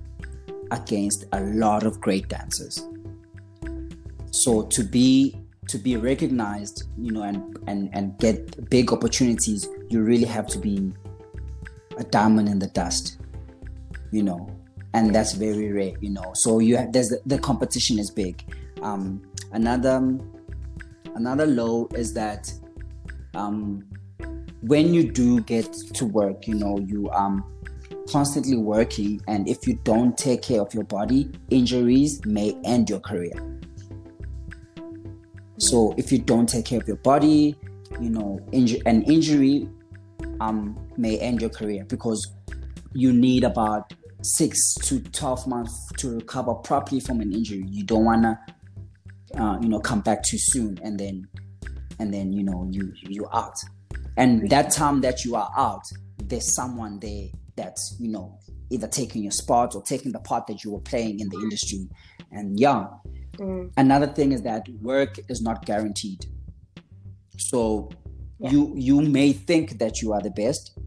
against 0.70 1.24
a 1.32 1.40
lot 1.40 1.84
of 1.84 2.00
great 2.00 2.28
dancers. 2.28 2.86
So 4.30 4.62
to 4.62 4.84
be 4.84 5.36
to 5.68 5.78
be 5.78 5.96
recognized, 5.96 6.84
you 6.98 7.12
know, 7.12 7.22
and 7.22 7.58
and 7.66 7.90
and 7.92 8.18
get 8.18 8.70
big 8.70 8.92
opportunities, 8.92 9.68
you 9.88 10.02
really 10.02 10.24
have 10.24 10.46
to 10.48 10.58
be 10.58 10.92
a 11.98 12.04
diamond 12.04 12.48
in 12.48 12.58
the 12.58 12.68
dust, 12.68 13.19
you 14.10 14.22
know, 14.22 14.48
and 14.94 15.14
that's 15.14 15.32
very 15.32 15.72
rare, 15.72 15.92
you 16.00 16.10
know. 16.10 16.32
So 16.34 16.58
you 16.58 16.76
have, 16.76 16.92
there's 16.92 17.08
the, 17.08 17.20
the 17.26 17.38
competition 17.38 17.98
is 17.98 18.10
big. 18.10 18.42
Um, 18.82 19.22
another 19.52 20.18
another 21.14 21.46
low 21.46 21.88
is 21.94 22.14
that 22.14 22.52
um, 23.34 23.84
when 24.62 24.92
you 24.92 25.10
do 25.10 25.40
get 25.40 25.72
to 25.94 26.06
work, 26.06 26.46
you 26.46 26.54
know, 26.54 26.78
you 26.78 27.10
um 27.10 27.44
constantly 28.08 28.56
working, 28.56 29.20
and 29.28 29.48
if 29.48 29.66
you 29.66 29.78
don't 29.84 30.16
take 30.18 30.42
care 30.42 30.60
of 30.60 30.74
your 30.74 30.84
body, 30.84 31.30
injuries 31.50 32.24
may 32.24 32.56
end 32.64 32.90
your 32.90 33.00
career. 33.00 33.32
So 35.58 35.94
if 35.96 36.10
you 36.10 36.18
don't 36.18 36.48
take 36.48 36.64
care 36.64 36.80
of 36.80 36.88
your 36.88 36.96
body, 36.96 37.54
you 38.00 38.10
know, 38.10 38.40
inju- 38.52 38.82
an 38.86 39.02
injury 39.02 39.68
um 40.40 40.76
may 40.96 41.18
end 41.18 41.40
your 41.40 41.50
career 41.50 41.84
because 41.84 42.32
you 42.92 43.12
need 43.12 43.44
about 43.44 43.92
six 44.22 44.74
to 44.82 45.00
twelve 45.00 45.46
months 45.46 45.88
to 45.98 46.10
recover 46.16 46.54
properly 46.54 47.00
from 47.00 47.20
an 47.20 47.32
injury. 47.32 47.64
You 47.66 47.84
don't 47.84 48.04
wanna, 48.04 48.38
uh, 49.36 49.58
you 49.60 49.68
know, 49.68 49.80
come 49.80 50.00
back 50.00 50.22
too 50.22 50.38
soon, 50.38 50.78
and 50.82 50.98
then, 50.98 51.26
and 51.98 52.12
then 52.12 52.32
you 52.32 52.42
know 52.42 52.66
you 52.70 52.92
you're 53.02 53.34
out. 53.34 53.56
And 54.16 54.48
that 54.50 54.70
time 54.70 55.00
that 55.02 55.24
you 55.24 55.36
are 55.36 55.50
out, 55.56 55.82
there's 56.18 56.54
someone 56.54 56.98
there 57.00 57.28
that's 57.56 57.96
you 57.98 58.08
know 58.10 58.38
either 58.70 58.86
taking 58.88 59.22
your 59.22 59.32
spot 59.32 59.74
or 59.74 59.82
taking 59.82 60.12
the 60.12 60.20
part 60.20 60.46
that 60.46 60.62
you 60.64 60.70
were 60.72 60.80
playing 60.80 61.20
in 61.20 61.28
the 61.28 61.38
industry. 61.38 61.88
And 62.32 62.58
yeah, 62.60 62.86
Mm. 63.38 63.72
another 63.76 64.08
thing 64.08 64.32
is 64.32 64.42
that 64.42 64.68
work 64.82 65.18
is 65.30 65.40
not 65.40 65.64
guaranteed 65.64 66.26
so 67.38 67.88
Yeah. 68.38 68.50
you 68.50 68.74
you 68.76 69.00
may 69.00 69.32
think 69.32 69.78
that 69.78 70.02
you 70.02 70.12
are 70.12 70.20
the 70.20 70.30
best 70.30 70.78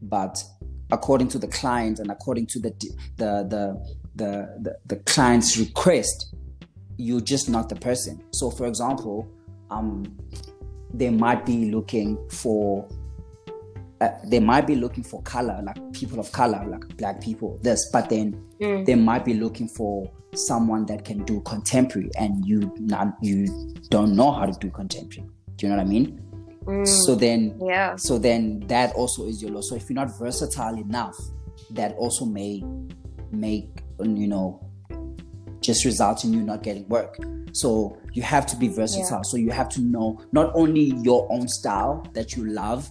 but 0.00 0.44
according 0.92 1.28
to 1.28 1.38
the 1.38 1.48
client 1.48 1.98
and 1.98 2.10
according 2.10 2.46
to 2.46 2.58
the 2.60 2.70
the 3.16 3.32
the 3.52 3.62
the, 4.14 4.30
the, 4.64 4.72
the 4.86 4.96
client's 5.12 5.56
request 5.56 6.34
you're 6.98 7.20
just 7.34 7.48
not 7.48 7.68
the 7.68 7.76
person. 7.76 8.22
So 8.32 8.50
for 8.50 8.66
example 8.66 9.26
um 9.70 10.04
they 10.94 11.08
might 11.10 11.46
be 11.46 11.70
looking 11.70 12.18
for 12.30 12.86
uh, 14.02 14.10
they 14.26 14.40
might 14.40 14.66
be 14.66 14.74
looking 14.76 15.02
for 15.04 15.22
color 15.22 15.58
like 15.64 15.78
people 15.92 16.18
of 16.20 16.30
color 16.32 16.62
like 16.68 16.84
black 16.98 17.20
people 17.20 17.58
this 17.62 17.90
but 17.92 18.08
then 18.08 18.26
Mm. 18.62 18.86
they 18.86 18.94
might 18.94 19.24
be 19.24 19.34
looking 19.34 19.66
for 19.66 20.08
someone 20.34 20.86
that 20.86 21.04
can 21.04 21.24
do 21.24 21.40
contemporary 21.40 22.08
and 22.16 22.46
you 22.46 22.72
not 22.78 23.08
you 23.20 23.38
don't 23.90 24.14
know 24.14 24.30
how 24.30 24.46
to 24.46 24.56
do 24.60 24.70
contemporary. 24.70 25.28
Do 25.56 25.66
you 25.66 25.68
know 25.70 25.76
what 25.78 25.86
i 25.86 25.88
mean 25.88 26.06
Mm. 26.64 26.86
so 26.86 27.14
then 27.14 27.58
yeah. 27.64 27.96
so 27.96 28.18
then 28.18 28.60
that 28.68 28.94
also 28.94 29.26
is 29.26 29.42
your 29.42 29.50
loss 29.50 29.68
so 29.68 29.74
if 29.76 29.88
you're 29.88 29.94
not 29.94 30.16
versatile 30.18 30.76
enough 30.78 31.16
that 31.70 31.92
also 31.96 32.24
may 32.24 32.62
make 33.32 33.68
you 34.00 34.26
know 34.28 34.60
just 35.60 35.84
result 35.84 36.24
in 36.24 36.32
you 36.32 36.42
not 36.42 36.62
getting 36.62 36.86
work 36.88 37.16
so 37.52 37.98
you 38.12 38.22
have 38.22 38.46
to 38.46 38.56
be 38.56 38.68
versatile 38.68 39.22
so 39.24 39.36
you 39.36 39.50
have 39.50 39.68
to 39.68 39.80
know 39.80 40.20
not 40.32 40.50
only 40.54 40.94
your 41.02 41.26
own 41.32 41.48
style 41.48 42.06
that 42.14 42.36
you 42.36 42.44
love 42.46 42.90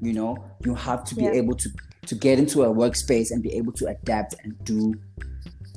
you 0.00 0.12
know 0.12 0.36
you 0.64 0.74
have 0.74 1.02
to 1.04 1.14
be 1.14 1.24
Yeah. 1.24 1.32
able 1.32 1.54
to 1.54 1.70
to 2.06 2.14
get 2.14 2.38
into 2.38 2.62
a 2.62 2.68
workspace 2.72 3.26
and 3.30 3.42
be 3.42 3.52
able 3.54 3.72
to 3.72 3.86
adapt 3.86 4.34
and 4.44 4.54
do 4.64 4.94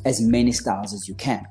as 0.06 0.22
many 0.22 0.52
styles 0.52 0.94
as 0.94 1.08
you 1.08 1.16
can 1.16 1.46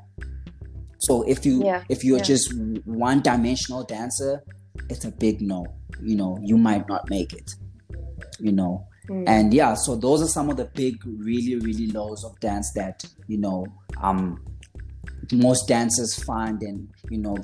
so 0.99 1.23
if 1.23 1.45
you 1.47 1.65
Yeah, 1.65 1.83
if 1.89 2.05
you're 2.05 2.19
yeah. 2.19 2.25
just 2.25 2.53
one 2.85 3.21
dimensional 3.23 3.85
dancer 3.85 4.43
it's 4.89 5.05
a 5.05 5.11
big 5.13 5.41
no. 5.41 5.67
You 6.03 6.17
know 6.17 6.39
you 6.43 6.57
might 6.57 6.89
not 6.89 7.09
make 7.11 7.33
it. 7.33 7.55
You 8.39 8.53
know? 8.53 8.87
Mm. 9.09 9.25
and 9.27 9.53
yeah 9.53 9.75
so 9.75 9.97
those 9.97 10.23
are 10.23 10.29
some 10.29 10.51
of 10.51 10.57
the 10.57 10.67
big 10.67 11.03
really 11.05 11.57
really 11.57 11.89
lows 11.89 12.23
of 12.23 12.39
dance 12.39 12.71
that 12.75 13.03
you 13.27 13.39
know 13.39 13.67
um 14.03 14.41
most 15.33 15.67
dancers 15.67 16.23
find 16.23 16.63
and 16.63 16.87
you 17.11 17.19
know 17.19 17.37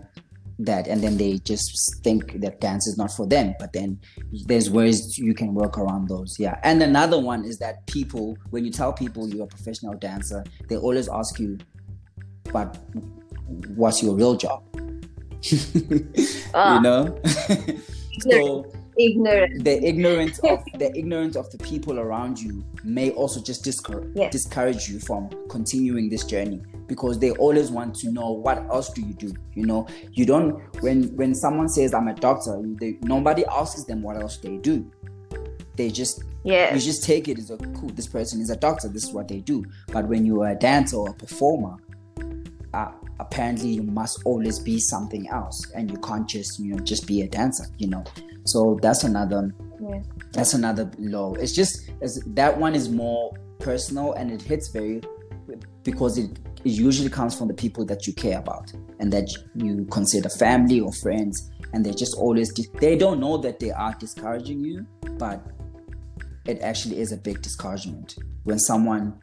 that 0.58 0.86
and 0.86 1.02
then 1.02 1.16
they 1.16 1.38
just 1.38 2.02
think 2.02 2.40
that 2.40 2.60
dance 2.60 2.86
is 2.86 2.96
not 2.96 3.10
for 3.10 3.26
them 3.26 3.54
but 3.58 3.72
then 3.72 3.98
there's 4.46 4.70
ways 4.70 5.18
you 5.18 5.34
can 5.34 5.54
work 5.54 5.76
around 5.76 6.08
those 6.08 6.36
yeah. 6.38 6.58
And 6.62 6.82
another 6.82 7.20
one 7.20 7.44
is 7.44 7.58
that 7.58 7.86
people 7.86 8.38
when 8.50 8.64
you 8.64 8.70
tell 8.70 8.92
people 8.92 9.28
you're 9.28 9.44
a 9.44 9.48
professional 9.48 9.94
dancer 9.94 10.44
they 10.68 10.76
always 10.76 11.08
ask 11.08 11.38
you 11.38 11.58
but 12.52 12.78
what's 13.74 14.02
your 14.02 14.14
real 14.14 14.34
job 14.34 14.62
Ah, 16.54 16.76
you 16.76 16.80
know? 16.82 17.18
So 18.20 18.72
ignorant. 18.96 19.62
the 19.62 19.84
ignorance 19.86 20.38
of 20.38 20.64
the 20.78 20.90
ignorance 20.96 21.36
of 21.36 21.50
the 21.50 21.58
people 21.58 21.98
around 22.00 22.38
you 22.40 22.64
may 22.82 23.10
also 23.10 23.42
just 23.42 23.62
discour- 23.62 24.10
Yes. 24.16 24.32
discourage 24.32 24.88
you 24.88 24.98
from 25.00 25.28
continuing 25.50 26.08
this 26.08 26.24
journey 26.24 26.62
because 26.86 27.18
they 27.18 27.32
always 27.32 27.70
want 27.70 27.94
to 27.96 28.10
know 28.10 28.30
what 28.30 28.58
else 28.70 28.88
do 28.94 29.02
you 29.02 29.12
do? 29.12 29.34
You 29.52 29.66
know? 29.66 29.86
You 30.12 30.24
don't 30.24 30.52
when 30.82 31.14
when 31.14 31.34
someone 31.34 31.68
says 31.68 31.92
i'm 31.92 32.08
a 32.08 32.14
doctor 32.14 32.58
they, 32.80 32.96
nobody 33.02 33.44
asks 33.46 33.84
them 33.84 34.00
what 34.02 34.16
else 34.16 34.38
they 34.38 34.56
do. 34.56 34.90
They 35.76 35.90
just 35.90 36.24
yeah 36.44 36.72
you 36.74 36.80
just 36.80 37.04
take 37.04 37.28
it 37.28 37.38
as 37.38 37.50
a 37.50 37.58
cool 37.58 37.90
this 37.90 38.06
person 38.06 38.40
is 38.40 38.48
a 38.48 38.56
doctor 38.56 38.88
this 38.88 39.04
is 39.04 39.12
what 39.12 39.28
they 39.28 39.40
do. 39.40 39.62
But 39.92 40.08
when 40.08 40.24
you 40.24 40.40
are 40.40 40.52
a 40.52 40.54
dancer 40.54 40.96
or 40.96 41.10
a 41.10 41.14
performer 41.14 41.76
uh, 42.72 42.92
apparently 43.20 43.70
you 43.70 43.82
must 43.82 44.22
always 44.24 44.58
be 44.58 44.78
something 44.78 45.28
else 45.28 45.70
and 45.74 45.90
you 45.90 45.96
can't 45.98 46.28
just 46.28 46.58
you 46.58 46.74
know 46.74 46.78
just 46.78 47.06
be 47.06 47.22
a 47.22 47.28
dancer 47.28 47.64
you 47.78 47.88
know? 47.88 48.04
So 48.44 48.78
that's 48.80 49.04
another 49.04 49.52
Yeah. 49.80 50.02
that's 50.32 50.54
another 50.54 50.90
low. 50.98 51.34
It's 51.34 51.52
just 51.52 51.90
it's, 52.00 52.22
that 52.34 52.56
one 52.58 52.74
is 52.74 52.88
more 52.88 53.32
personal 53.58 54.12
and 54.12 54.30
it 54.30 54.42
hits 54.42 54.68
very 54.68 55.02
because 55.82 56.18
it, 56.18 56.30
it 56.64 56.72
usually 56.72 57.08
comes 57.08 57.36
from 57.36 57.48
the 57.48 57.54
people 57.54 57.84
that 57.86 58.06
you 58.06 58.12
care 58.12 58.38
about 58.38 58.72
and 59.00 59.12
that 59.12 59.28
you 59.54 59.86
consider 59.90 60.28
family 60.28 60.80
or 60.80 60.92
friends 60.92 61.50
and 61.72 61.84
they 61.84 61.92
just 61.92 62.14
always 62.16 62.52
they 62.80 62.96
don't 62.96 63.20
know 63.20 63.36
that 63.36 63.60
they 63.60 63.70
are 63.70 63.94
discouraging 63.98 64.60
you 64.60 64.86
but 65.18 65.44
it 66.46 66.60
actually 66.60 66.98
is 67.00 67.12
a 67.12 67.16
big 67.16 67.42
discouragement. 67.42 68.16
When 68.44 68.58
someone 68.58 69.20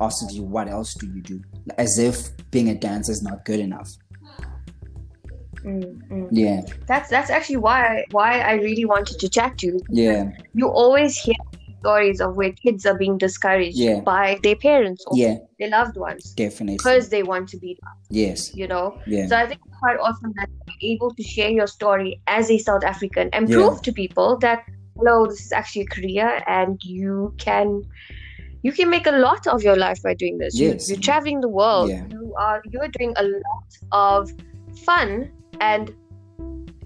asks 0.00 0.32
you 0.34 0.42
what 0.42 0.68
else 0.68 0.94
do 0.94 1.06
you 1.06 1.22
do 1.22 1.42
as 1.76 1.98
if 1.98 2.30
being 2.50 2.68
a 2.68 2.74
dancer 2.74 3.12
is 3.12 3.22
not 3.22 3.44
good 3.44 3.60
enough 3.60 3.90
Mm, 5.64 5.98
mm. 6.10 6.28
yeah 6.30 6.60
That's 6.86 7.10
that's 7.10 7.30
actually 7.30 7.56
why 7.56 7.84
I, 7.84 8.04
why 8.12 8.40
I 8.40 8.52
really 8.54 8.84
wanted 8.84 9.18
to 9.18 9.28
chat 9.28 9.58
to 9.58 9.66
you. 9.66 9.80
yeah 9.90 10.30
You 10.54 10.68
always 10.68 11.18
hear 11.18 11.34
stories 11.80 12.20
of 12.20 12.36
where 12.36 12.52
kids 12.52 12.86
are 12.86 12.96
being 12.96 13.18
discouraged 13.18 13.76
Yeah. 13.76 14.00
by 14.00 14.38
their 14.42 14.56
parents 14.56 15.04
or 15.06 15.16
Yeah, 15.16 15.38
their 15.58 15.70
loved 15.70 15.96
ones 15.96 16.32
definitely. 16.36 16.76
because 16.76 17.08
they 17.08 17.22
want 17.22 17.48
to 17.50 17.58
be, 17.58 17.78
Yes. 18.10 18.54
you 18.54 18.66
know. 18.66 18.98
Yeah. 19.06 19.26
So 19.26 19.36
I 19.36 19.46
think 19.46 19.60
it's 19.66 19.78
quite 19.80 19.98
awesome 19.98 20.32
that 20.36 20.48
you're 20.80 20.94
able 20.94 21.14
to 21.14 21.22
share 21.22 21.50
your 21.50 21.66
story 21.66 22.20
as 22.26 22.50
a 22.50 22.58
South 22.58 22.84
African 22.84 23.28
and 23.32 23.48
Yeah. 23.48 23.56
prove 23.56 23.82
to 23.82 23.92
people 23.92 24.38
that 24.38 24.62
hello, 24.96 25.26
this 25.26 25.44
is 25.46 25.52
actually 25.52 25.82
a 25.82 25.86
career 25.86 26.42
and 26.46 26.80
you 26.82 27.34
can 27.38 27.82
you 28.62 28.72
can 28.72 28.90
make 28.90 29.06
a 29.06 29.12
lot 29.12 29.46
of 29.46 29.62
your 29.62 29.76
life 29.76 30.02
by 30.02 30.14
doing 30.14 30.38
this. 30.38 30.58
Yes. 30.58 30.88
You, 30.88 30.94
you're 30.94 31.02
traveling 31.02 31.40
the 31.40 31.48
world. 31.48 31.90
Yeah. 31.90 32.06
You 32.10 32.34
are 32.36 32.62
you're 32.70 32.88
doing 32.88 33.14
a 33.16 33.24
lot 33.24 33.70
of 33.92 34.32
fun 34.84 35.30
and 35.60 35.94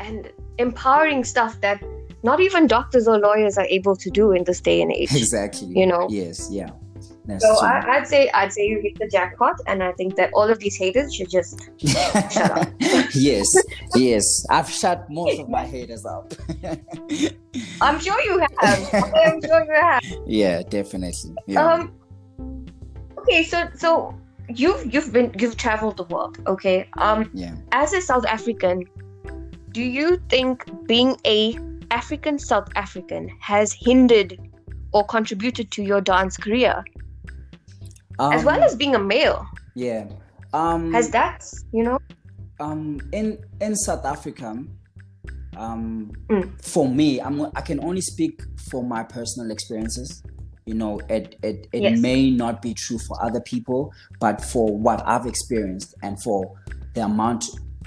and 0.00 0.30
empowering 0.58 1.24
stuff 1.24 1.60
that 1.60 1.82
not 2.22 2.40
even 2.40 2.66
doctors 2.66 3.08
or 3.08 3.18
lawyers 3.18 3.58
are 3.58 3.66
able 3.66 3.96
to 3.96 4.10
do 4.10 4.32
in 4.32 4.44
this 4.44 4.60
day 4.60 4.80
and 4.80 4.92
age. 4.92 5.12
Exactly. 5.14 5.68
You 5.68 5.86
know. 5.86 6.08
Yes. 6.10 6.48
Yeah. 6.50 6.70
So. 7.38 7.64
I, 7.64 7.98
I'd 7.98 8.06
say 8.08 8.28
I'd 8.30 8.52
say 8.52 8.66
you 8.66 8.80
hit 8.80 8.98
the 8.98 9.06
jackpot, 9.06 9.60
and 9.68 9.82
I 9.82 9.92
think 9.92 10.16
that 10.16 10.30
all 10.34 10.50
of 10.50 10.58
these 10.58 10.76
haters 10.76 11.14
should 11.14 11.30
just 11.30 11.70
Shut 11.78 12.36
up. 12.36 12.68
yes. 13.14 13.46
Yes. 13.94 14.44
I've 14.50 14.68
shut 14.68 15.08
most 15.08 15.38
of 15.38 15.48
my 15.48 15.64
haters 15.64 16.04
up. 16.04 16.34
I'm 17.80 18.00
sure 18.00 18.20
you 18.22 18.38
have. 18.40 18.94
I'm 19.14 19.40
sure 19.40 19.64
you 19.64 19.80
have. 19.80 20.02
yeah. 20.26 20.62
Definitely. 20.62 21.34
Yeah. 21.46 21.64
Um. 21.64 21.94
Okay, 23.18 23.44
so 23.44 23.68
so 23.76 24.18
you've 24.48 24.92
you've 24.92 25.12
been 25.12 25.32
you've 25.38 25.56
traveled 25.56 25.98
the 25.98 26.04
world. 26.04 26.38
Okay. 26.48 26.88
Um. 26.98 27.30
yeah. 27.34 27.54
As 27.70 27.92
a 27.92 28.00
South 28.00 28.26
African, 28.26 28.84
do 29.70 29.82
you 29.82 30.20
think 30.28 30.64
being 30.88 31.16
a 31.24 31.56
African 31.92 32.38
South 32.38 32.68
African 32.74 33.28
has 33.38 33.72
hindered 33.72 34.38
or 34.92 35.04
contributed 35.06 35.70
to 35.72 35.82
your 35.82 36.00
dance 36.00 36.36
career, 36.36 36.84
as 38.20 38.40
Um, 38.40 38.44
well 38.46 38.62
as 38.62 38.74
being 38.76 38.94
a 38.94 38.98
male? 38.98 39.46
Yeah. 39.74 40.06
Um. 40.52 40.92
Has 40.92 41.10
that 41.10 41.44
you 41.72 41.82
know? 41.84 41.98
um 42.60 43.00
in 43.12 43.38
in 43.62 43.74
south 43.74 44.04
africa 44.04 44.54
um 45.56 46.12
Mm. 46.28 46.62
for 46.62 46.86
me 46.88 47.18
i'm 47.20 47.40
i 47.56 47.62
can 47.62 47.82
only 47.82 48.02
speak 48.02 48.42
for 48.70 48.84
my 48.84 49.02
personal 49.02 49.50
experiences 49.50 50.22
you 50.66 50.74
know 50.74 51.00
it 51.08 51.36
it, 51.42 51.66
it 51.72 51.82
Yes. 51.82 51.98
may 52.00 52.30
not 52.30 52.60
be 52.60 52.74
true 52.74 52.98
for 52.98 53.16
other 53.24 53.40
people 53.40 53.92
but 54.20 54.44
for 54.44 54.76
what 54.76 55.02
i've 55.08 55.26
experienced 55.26 55.94
and 56.02 56.22
for 56.22 56.52
the 56.94 57.02
amount 57.02 57.46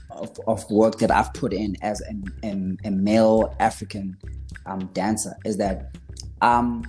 of, 0.09 0.29
of 0.47 0.69
work 0.71 0.97
that 0.97 1.11
i've 1.11 1.31
put 1.33 1.53
in 1.53 1.75
as 1.83 2.01
a, 2.01 2.47
a, 2.47 2.51
a 2.85 2.91
male 2.91 3.55
african 3.59 4.17
um, 4.65 4.89
dancer 4.93 5.35
is 5.45 5.57
that 5.57 5.95
um 6.41 6.83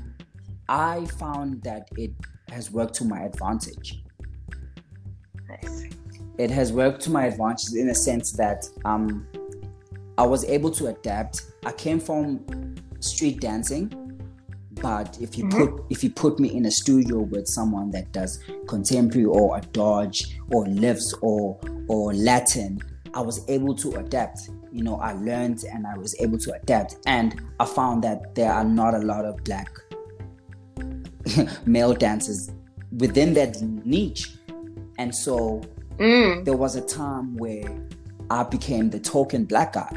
i 0.69 1.05
found 1.19 1.63
that 1.63 1.89
it 1.97 2.11
has 2.51 2.71
worked 2.71 2.95
to 2.95 3.05
my 3.05 3.23
advantage 3.23 4.03
Nice. 5.49 5.85
it 6.39 6.51
has 6.51 6.73
worked 6.73 7.01
to 7.03 7.11
my 7.11 7.27
advantage 7.27 7.73
in 7.75 7.89
a 7.91 7.95
sense 7.95 8.33
that 8.33 8.67
um, 8.85 9.27
I 10.19 10.27
was 10.27 10.45
able 10.47 10.71
to 10.73 10.87
adapt. 10.87 11.43
I 11.65 11.73
came 11.73 12.01
from 12.01 12.41
street 13.01 13.41
dancing, 13.41 13.93
but 14.81 15.19
if 15.21 15.37
you 15.39 15.45
Mhm. 15.45 15.51
put 15.59 15.85
if 15.91 16.03
you 16.03 16.11
put 16.11 16.39
me 16.41 16.49
in 16.55 16.65
a 16.67 16.71
studio 16.71 17.21
with 17.21 17.47
someone 17.47 17.91
that 17.91 18.13
does 18.13 18.39
contemporary 18.67 19.27
or 19.27 19.57
a 19.59 19.61
dodge 19.73 20.39
or 20.53 20.67
lifts 20.67 21.13
or 21.21 21.59
or 21.89 22.15
Latin, 22.15 22.81
I 23.15 23.21
was 23.21 23.43
able 23.49 23.75
to 23.77 23.97
adapt. 23.97 24.51
You 24.73 24.83
know, 24.85 24.97
I 24.97 25.13
learned 25.13 25.65
and 25.73 25.87
I 25.87 25.97
was 25.97 26.15
able 26.21 26.39
to 26.39 26.53
adapt, 26.55 26.97
and 27.07 27.41
I 27.61 27.65
found 27.67 28.03
that 28.05 28.35
there 28.35 28.53
are 28.53 28.65
not 28.65 28.95
a 28.95 28.99
lot 28.99 29.25
of 29.25 29.43
black 29.45 29.69
male 31.67 31.95
dancers 31.95 32.51
within 32.99 33.35
that 33.35 33.61
niche, 33.85 34.33
and 34.99 35.15
so 35.15 35.63
Mm. 35.99 36.45
there 36.45 36.57
was 36.57 36.77
a 36.77 36.83
time 36.83 37.37
where 37.39 37.65
I 38.31 38.43
became 38.43 38.91
the 38.91 39.01
token 39.01 39.45
black 39.47 39.73
guy, 39.73 39.91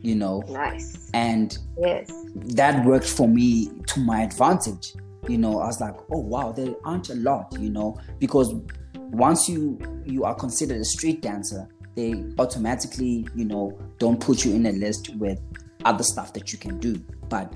you 0.00 0.14
know, 0.16 0.42
Nice. 0.48 1.08
and 1.14 1.56
Yes. 1.80 2.10
that 2.56 2.84
worked 2.84 3.06
for 3.08 3.28
me 3.28 3.70
to 3.86 4.00
my 4.00 4.22
advantage. 4.22 4.94
You 5.28 5.38
know, 5.38 5.60
I 5.60 5.66
was 5.66 5.80
like, 5.80 5.94
oh 6.10 6.18
wow, 6.18 6.50
there 6.50 6.74
aren't 6.84 7.10
a 7.10 7.14
lot, 7.14 7.54
you 7.60 7.70
know, 7.70 7.96
because 8.18 8.52
once 9.12 9.48
you 9.48 9.78
you 10.04 10.24
are 10.24 10.34
considered 10.34 10.80
a 10.80 10.84
street 10.84 11.22
dancer, 11.22 11.68
they 11.94 12.24
automatically, 12.38 13.28
you 13.36 13.44
know, 13.44 13.78
don't 13.98 14.18
put 14.18 14.44
you 14.44 14.54
in 14.54 14.66
a 14.66 14.72
list 14.72 15.14
with 15.16 15.38
other 15.84 16.02
stuff 16.02 16.32
that 16.32 16.52
you 16.52 16.58
can 16.58 16.78
do. 16.80 16.96
But 17.28 17.52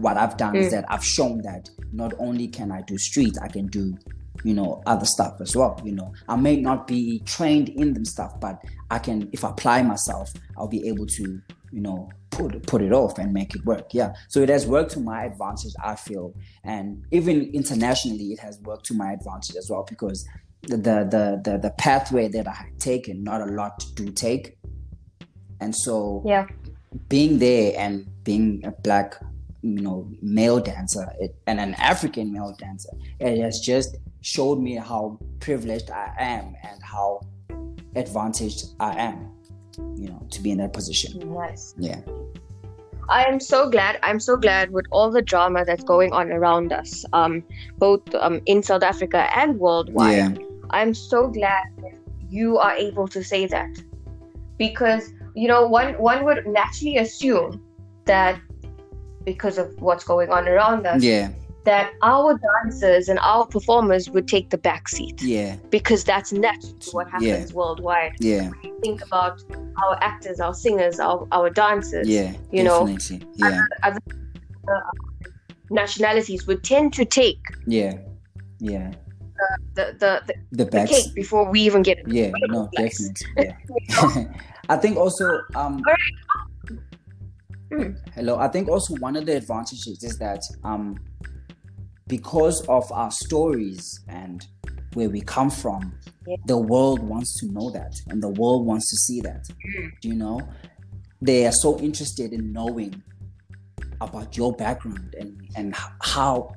what 0.00 0.16
I've 0.16 0.36
done 0.36 0.56
is 0.56 0.68
Mm. 0.68 0.70
that 0.72 0.84
I've 0.88 1.04
shown 1.04 1.42
that 1.42 1.70
not 1.92 2.12
only 2.18 2.48
can 2.48 2.70
I 2.72 2.82
do 2.82 2.96
street, 2.98 3.36
I 3.42 3.48
can 3.48 3.66
do, 3.66 3.96
you 4.44 4.54
know, 4.54 4.82
other 4.86 5.06
stuff 5.06 5.40
as 5.40 5.54
well. 5.56 5.80
You 5.84 5.92
know, 5.92 6.12
I 6.28 6.36
may 6.36 6.56
not 6.60 6.86
be 6.86 7.20
trained 7.24 7.68
in 7.70 7.92
them 7.94 8.04
stuff, 8.04 8.32
but 8.40 8.62
I 8.90 8.98
can, 8.98 9.28
if 9.32 9.44
I 9.44 9.50
apply 9.50 9.82
myself, 9.82 10.32
I'll 10.56 10.68
be 10.68 10.86
able 10.88 11.06
to, 11.18 11.40
you 11.72 11.80
know, 11.80 12.08
put 12.30 12.64
put 12.66 12.80
it 12.82 12.92
off 12.92 13.18
and 13.18 13.32
make 13.32 13.54
it 13.56 13.64
work. 13.64 13.92
Yeah. 13.92 14.12
So 14.28 14.40
it 14.40 14.48
has 14.48 14.66
worked 14.66 14.92
to 14.92 15.00
my 15.00 15.24
advantage, 15.24 15.74
I 15.84 15.94
feel, 15.96 16.32
and 16.64 17.04
even 17.10 17.50
internationally, 17.52 18.26
it 18.32 18.38
has 18.40 18.60
worked 18.60 18.86
to 18.86 18.94
my 18.94 19.12
advantage 19.12 19.56
as 19.56 19.68
well 19.70 19.84
because 19.88 20.24
the 20.62 20.76
the 20.76 21.40
the 21.46 21.58
the 21.66 21.70
pathway 21.78 22.28
that 22.28 22.46
I 22.46 22.52
had 22.62 22.78
taken, 22.78 23.24
not 23.24 23.40
a 23.40 23.46
lot 23.46 23.84
do 23.94 24.10
take, 24.12 24.56
and 25.60 25.74
so 25.74 26.22
Yeah. 26.24 26.46
being 27.08 27.38
there 27.38 27.72
and 27.76 28.06
being 28.24 28.64
a 28.64 28.70
black 28.70 29.16
you 29.62 29.80
know 29.82 30.08
male 30.22 30.58
dancer 30.60 31.06
it, 31.20 31.34
and 31.46 31.60
an 31.60 31.74
african 31.74 32.32
male 32.32 32.54
dancer 32.58 32.90
it 33.18 33.38
has 33.38 33.60
just 33.60 33.96
showed 34.22 34.58
me 34.60 34.74
how 34.76 35.18
privileged 35.40 35.90
i 35.90 36.12
am 36.18 36.54
and 36.62 36.82
how 36.82 37.20
advantaged 37.96 38.66
i 38.80 38.92
am 38.98 39.30
you 39.96 40.08
know 40.08 40.26
to 40.30 40.40
be 40.40 40.50
in 40.50 40.58
that 40.58 40.72
position 40.72 41.18
Nice. 41.34 41.74
yeah 41.78 42.00
I 43.12 43.24
am 43.24 43.40
so 43.40 43.68
glad. 43.68 43.98
I'm 44.04 44.20
so 44.20 44.36
glad 44.36 44.70
with 44.70 44.86
all 44.92 45.10
the 45.10 45.20
drama 45.20 45.64
that's 45.64 45.82
going 45.82 46.12
on 46.12 46.30
around 46.30 46.72
us, 46.72 47.04
um, 47.12 47.42
both 47.76 48.02
um, 48.14 48.40
in 48.46 48.62
South 48.62 48.84
Africa 48.84 49.28
and 49.36 49.58
worldwide. 49.58 50.16
yeah 50.16 50.46
I'm 50.70 50.94
so 50.94 51.26
glad 51.26 51.64
you 52.28 52.58
are 52.58 52.74
able 52.74 53.08
to 53.08 53.24
say 53.24 53.46
that 53.46 53.68
because 54.58 55.12
you 55.34 55.48
know 55.48 55.66
one 55.66 55.94
one 55.94 56.24
would 56.24 56.46
naturally 56.46 56.98
assume 56.98 57.60
that 58.04 58.40
because 59.32 59.56
of 59.62 59.66
what's 59.86 60.04
going 60.12 60.30
on 60.36 60.42
around 60.54 60.82
us 60.92 61.00
yeah. 61.02 61.26
that 61.70 61.86
our 62.02 62.30
dancers 62.48 63.04
and 63.10 63.18
our 63.32 63.44
performers 63.56 64.04
would 64.14 64.26
take 64.34 64.46
the 64.54 64.60
back 64.68 64.88
seat. 64.94 65.18
Yeah. 65.22 65.50
Because 65.76 66.02
that's 66.12 66.30
naturally 66.32 66.74
what 66.96 67.06
Yeah. 67.08 67.34
happens 67.34 67.52
worldwide. 67.60 68.14
yeah. 68.30 68.50
Think 68.86 68.98
about 69.08 69.36
our 69.84 69.94
actors, 70.10 70.36
our 70.46 70.54
singers, 70.64 70.96
our, 71.08 71.18
our 71.38 71.48
dancers. 71.64 72.06
yeah 72.16 72.30
you 72.56 72.62
know, 72.68 72.80
definitely. 72.86 73.20
Yeah. 73.36 73.60
Other 73.86 74.02
uh, 74.72 74.90
nationalities 75.82 76.40
would 76.48 76.62
tend 76.72 76.88
to 77.00 77.04
take 77.20 77.42
yeah. 77.78 77.94
Yeah. 78.72 78.88
the, 79.40 79.48
the, 79.76 79.84
the, 80.02 80.12
the 80.28 80.34
the 80.64 80.66
back 80.74 80.88
cake 80.92 81.10
before 81.22 81.44
we 81.52 81.58
even 81.68 81.82
get 81.88 81.96
it. 82.00 82.06
yeah 82.18 82.30
no 82.54 82.68
definitely. 82.76 83.26
Yeah. 83.36 83.54
I 84.74 84.76
think 84.82 84.94
also 85.04 85.26
um 85.60 85.74
Mm. 87.72 87.96
hello 88.14 88.36
i 88.38 88.48
think 88.48 88.68
also 88.68 88.94
one 88.96 89.14
of 89.16 89.26
the 89.26 89.36
advantages 89.36 90.02
is 90.02 90.18
that 90.18 90.42
um 90.64 90.98
because 92.08 92.66
of 92.66 92.90
our 92.90 93.10
stories 93.10 94.00
and 94.08 94.46
where 94.94 95.08
we 95.08 95.20
come 95.20 95.50
from 95.50 95.92
Yeah. 96.26 96.36
the 96.46 96.58
world 96.58 97.00
wants 97.00 97.38
to 97.40 97.46
know 97.46 97.70
that 97.70 97.94
and 98.08 98.20
the 98.22 98.28
world 98.28 98.66
wants 98.66 98.90
to 98.90 98.96
see 98.96 99.20
that 99.20 99.44
Mm. 99.48 99.90
you 100.02 100.14
know 100.16 100.40
they 101.22 101.46
are 101.46 101.52
so 101.52 101.78
interested 101.78 102.32
in 102.32 102.52
knowing 102.52 102.92
about 104.00 104.36
your 104.36 104.52
background 104.52 105.14
and 105.20 105.30
and 105.56 105.74
how 106.00 106.52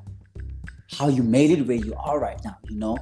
how 0.97 1.07
you 1.09 1.21
made 1.23 1.51
it 1.51 1.67
where 1.67 1.77
you 1.87 1.93
are 1.95 2.19
right 2.19 2.41
now 2.43 2.57
you 2.69 2.77
know 2.77 2.97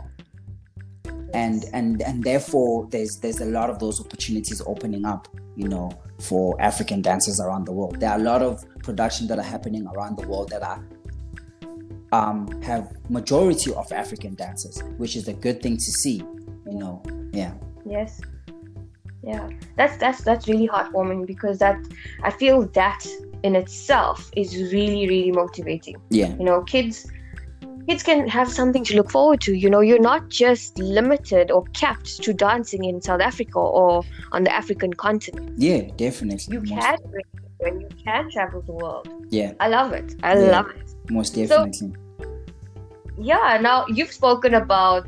and 1.33 1.65
and 1.73 2.01
and 2.01 2.23
therefore 2.23 2.87
there's 2.91 3.17
there's 3.21 3.39
a 3.39 3.45
lot 3.45 3.69
of 3.69 3.79
those 3.79 3.99
opportunities 4.01 4.61
opening 4.65 5.05
up 5.05 5.27
you 5.55 5.67
know 5.67 5.89
for 6.21 6.59
african 6.61 7.01
dancers 7.01 7.39
around 7.39 7.65
the 7.65 7.71
world 7.71 7.99
there 7.99 8.09
are 8.09 8.19
a 8.19 8.23
lot 8.23 8.41
of 8.41 8.63
production 8.83 9.27
that 9.27 9.37
are 9.39 9.49
happening 9.55 9.85
around 9.87 10.17
the 10.17 10.27
world 10.27 10.49
that 10.49 10.63
are 10.63 10.83
um 12.11 12.61
have 12.61 12.91
majority 13.09 13.73
of 13.73 13.91
african 13.91 14.35
dancers 14.35 14.81
which 14.97 15.15
is 15.15 15.27
a 15.27 15.33
good 15.33 15.61
thing 15.61 15.75
to 15.77 15.91
see 16.03 16.17
you 16.65 16.77
know 16.77 17.01
yeah 17.33 17.53
Yes. 17.85 18.21
Yeah. 19.23 19.49
That's 19.77 19.97
that's 19.97 20.23
that's 20.23 20.47
really 20.47 20.67
heartwarming 20.67 21.25
because 21.27 21.59
that 21.59 21.77
I 22.23 22.31
feel 22.31 22.67
that 22.67 23.05
in 23.43 23.55
itself 23.55 24.29
is 24.35 24.55
really 24.71 25.07
really 25.07 25.31
motivating. 25.31 25.97
yeah 26.09 26.29
You 26.37 26.45
know, 26.45 26.61
kids 26.63 27.07
kids 27.87 28.03
can 28.03 28.27
have 28.27 28.49
something 28.51 28.83
to 28.85 28.95
look 28.95 29.09
forward 29.11 29.41
to. 29.41 29.53
You 29.53 29.69
know, 29.69 29.79
you're 29.81 29.99
not 29.99 30.29
just 30.29 30.77
limited 30.79 31.51
or 31.51 31.63
capped 31.73 32.21
to 32.23 32.33
dancing 32.33 32.83
in 32.85 33.01
South 33.01 33.21
Africa 33.21 33.59
or 33.59 34.03
on 34.31 34.43
the 34.43 34.53
African 34.53 34.93
continent. 34.93 35.51
yeah 35.57 35.81
definitely 35.97 36.53
You 36.53 36.61
Most- 36.61 36.81
can 36.81 36.97
and 37.63 37.81
you 37.81 37.89
can 38.03 38.29
travel 38.31 38.61
the 38.63 38.73
world. 38.73 39.07
yeah 39.29 39.53
I 39.59 39.67
love 39.67 39.93
it. 39.93 40.15
I 40.23 40.33
Yeah. 40.33 40.51
love 40.57 40.69
it. 40.69 40.87
most 41.11 41.35
definitely. 41.35 41.93
Yeah, 43.19 43.59
now 43.61 43.85
you've 43.87 44.11
spoken 44.11 44.53
about 44.55 45.05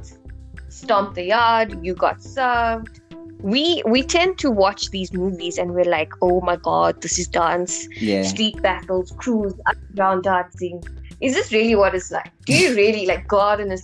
Stomp 0.70 1.16
the 1.16 1.24
Yard, 1.24 1.84
You 1.86 1.94
Got 1.96 2.22
Served. 2.22 3.00
We 3.42 3.84
we 3.86 4.04
tend 4.04 4.38
to 4.40 4.50
watch 4.52 4.90
these 4.92 5.12
movies 5.14 5.58
and 5.58 5.74
we're 5.74 5.90
like, 6.00 6.12
oh 6.22 6.40
my 6.42 6.56
god, 6.56 7.02
this 7.02 7.20
is 7.20 7.28
dance, 7.28 7.88
yeah. 8.00 8.24
street 8.24 8.62
battles, 8.62 9.12
crews, 9.18 9.54
underground 9.68 10.24
dancing. 10.24 10.82
Is 11.24 11.34
this 11.34 11.52
really 11.54 11.76
what 11.76 11.96
it's 11.96 12.12
like? 12.12 12.32
Do 12.46 12.54
you 12.54 12.76
really 12.76 13.06
like 13.06 13.28
go 13.30 13.40
out 13.40 13.60
in 13.62 13.72
a 13.72 13.78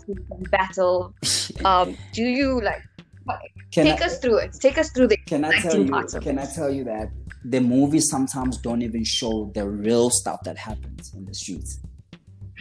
battle? 0.52 1.14
Um, 1.66 1.98
do 2.14 2.24
you 2.24 2.62
like 2.62 2.82
Can 3.72 3.86
take 3.86 4.02
I- 4.02 4.06
us 4.06 4.20
through 4.20 4.38
it? 4.38 4.54
Take 4.62 4.78
us 4.78 4.92
through 4.92 5.08
the 5.08 5.18
Can 5.18 5.44
I 5.44 5.60
tell 5.60 5.78
you? 5.78 5.92
Can 6.22 6.38
it. 6.40 6.44
I 6.44 6.46
tell 6.46 6.72
you 6.72 6.86
that 6.86 7.10
the 7.44 7.60
movies 7.60 8.10
sometimes 8.10 8.58
don't 8.58 8.82
even 8.82 9.04
show 9.04 9.52
the 9.56 9.68
real 9.68 10.10
stuff 10.10 10.40
that 10.46 10.58
happens 10.58 11.14
in 11.14 11.26
the 11.26 11.34
streets. 11.34 11.80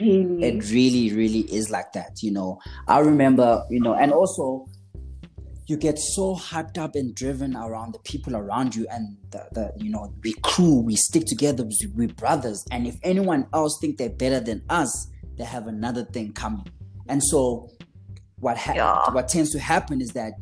Really? 0.01 0.43
It 0.43 0.71
really, 0.71 1.13
really 1.15 1.41
is 1.53 1.71
like 1.71 1.93
that. 1.93 2.23
You 2.23 2.33
know, 2.33 2.59
I 2.89 2.99
remember. 3.01 3.63
You 3.71 3.81
know, 3.81 3.95
and 3.95 4.13
also 4.13 4.67
you 5.69 5.77
get 5.77 5.99
so 5.99 6.35
hyped 6.35 6.79
up 6.79 6.95
and 6.95 7.15
driven 7.15 7.55
around 7.55 7.93
the 7.95 7.99
people 8.01 8.35
around 8.35 8.75
you 8.75 8.87
and 8.91 9.17
the, 9.31 9.47
the 9.53 9.73
you 9.77 9.91
know 9.91 10.13
we 10.25 10.33
crew 10.43 10.81
we 10.81 10.97
stick 10.97 11.25
together 11.27 11.63
we- 11.65 11.93
we're 11.95 12.09
brothers. 12.15 12.65
And 12.71 12.87
if 12.87 12.97
anyone 13.03 13.47
else 13.53 13.79
think 13.81 13.99
they're 13.99 14.09
better 14.25 14.41
than 14.41 14.63
us 14.71 14.91
they 15.37 15.45
have 15.45 15.67
another 15.69 16.05
thing 16.05 16.33
coming. 16.33 16.67
And 17.09 17.23
so 17.23 17.71
what 18.41 18.57
ha- 18.59 18.73
Yeah. 18.75 19.13
what 19.15 19.29
tends 19.29 19.51
to 19.53 19.61
happen 19.61 20.01
is 20.01 20.09
that 20.11 20.33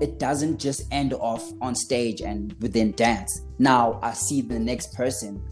it 0.00 0.18
doesn't 0.18 0.58
just 0.58 0.82
end 0.90 1.14
off 1.14 1.42
on 1.62 1.74
stage 1.74 2.20
and 2.20 2.54
within 2.60 2.92
dance. 2.92 3.40
Now 3.58 3.98
i 4.02 4.12
see 4.12 4.42
the 4.42 4.58
next 4.58 4.92
person 4.94 5.42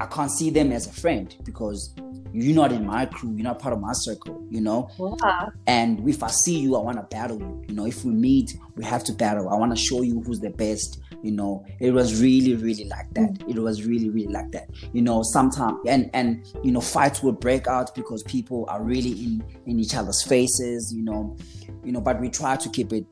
i 0.00 0.06
can't 0.06 0.30
see 0.30 0.50
them 0.50 0.72
as 0.72 0.86
a 0.86 0.92
friend 0.92 1.36
because 1.44 1.94
you're 2.34 2.54
not 2.54 2.72
in 2.72 2.86
my 2.86 3.04
crew 3.06 3.30
you're 3.34 3.44
not 3.44 3.58
part 3.58 3.74
of 3.74 3.80
my 3.80 3.92
circle 3.92 4.42
you 4.50 4.60
know 4.60 4.88
Yeah. 4.98 5.48
and 5.66 6.06
if 6.08 6.22
I 6.22 6.28
see 6.28 6.58
you, 6.58 6.76
I 6.76 6.80
want 6.80 6.96
to 6.98 7.02
battle 7.16 7.38
you. 7.38 7.64
You 7.68 7.74
know, 7.74 7.86
if 7.86 8.04
we 8.04 8.12
meet, 8.12 8.56
we 8.76 8.84
have 8.84 9.02
to 9.04 9.12
battle. 9.12 9.48
I 9.48 9.54
want 9.54 9.74
to 9.76 9.80
show 9.82 10.02
you 10.02 10.20
who's 10.22 10.40
the 10.40 10.50
best. 10.50 11.00
You 11.22 11.32
know, 11.32 11.64
it 11.80 11.90
was 11.92 12.20
really, 12.20 12.54
really 12.54 12.84
like 12.84 13.12
that. 13.14 13.30
Mm-hmm. 13.32 13.50
It 13.50 13.58
was 13.58 13.84
really, 13.84 14.10
really 14.10 14.32
like 14.32 14.50
that. 14.52 14.68
You 14.92 15.02
know, 15.02 15.22
sometimes 15.22 15.78
and 15.86 16.10
and 16.12 16.46
you 16.62 16.72
know, 16.72 16.80
fights 16.80 17.22
will 17.22 17.32
break 17.32 17.66
out 17.66 17.94
because 17.94 18.22
people 18.24 18.66
are 18.68 18.82
really 18.82 19.12
in 19.24 19.44
in 19.66 19.78
each 19.80 19.94
other's 19.94 20.22
faces. 20.22 20.92
You 20.94 21.02
know, 21.04 21.36
you 21.84 21.92
know, 21.92 22.00
but 22.00 22.20
we 22.20 22.28
try 22.28 22.56
to 22.56 22.68
keep 22.68 22.92
it 22.92 23.06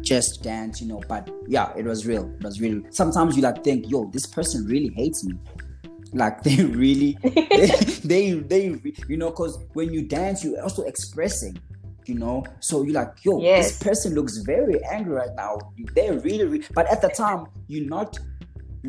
just 0.00 0.42
dance. 0.42 0.80
You 0.80 0.88
know, 0.88 1.02
but 1.08 1.30
yeah, 1.46 1.72
it 1.76 1.84
was 1.84 2.06
real. 2.06 2.24
It 2.38 2.42
was 2.44 2.60
real. 2.60 2.82
Sometimes 2.90 3.36
you 3.36 3.42
like 3.42 3.62
think, 3.64 3.90
yo, 3.90 4.06
this 4.12 4.26
person 4.26 4.64
really 4.66 4.92
hates 4.94 5.24
me. 5.24 5.34
Like 6.12 6.42
they 6.42 6.64
really 6.64 7.18
they 8.04 8.32
they 8.32 8.80
you 9.08 9.16
know 9.16 9.30
because 9.30 9.58
when 9.72 9.92
you 9.92 10.02
dance 10.02 10.44
you're 10.44 10.62
also 10.62 10.82
expressing 10.84 11.58
you 12.06 12.14
know 12.14 12.44
so 12.60 12.82
you're 12.84 12.94
like 12.94 13.24
yo 13.24 13.40
Yes. 13.40 13.72
this 13.72 13.82
person 13.82 14.14
looks 14.14 14.38
very 14.38 14.82
angry 14.84 15.12
right 15.14 15.34
now 15.34 15.58
they're 15.94 16.18
really, 16.20 16.44
really 16.44 16.64
but 16.74 16.86
at 16.86 17.02
the 17.02 17.08
time 17.08 17.46
you're 17.66 17.88
not 17.88 18.16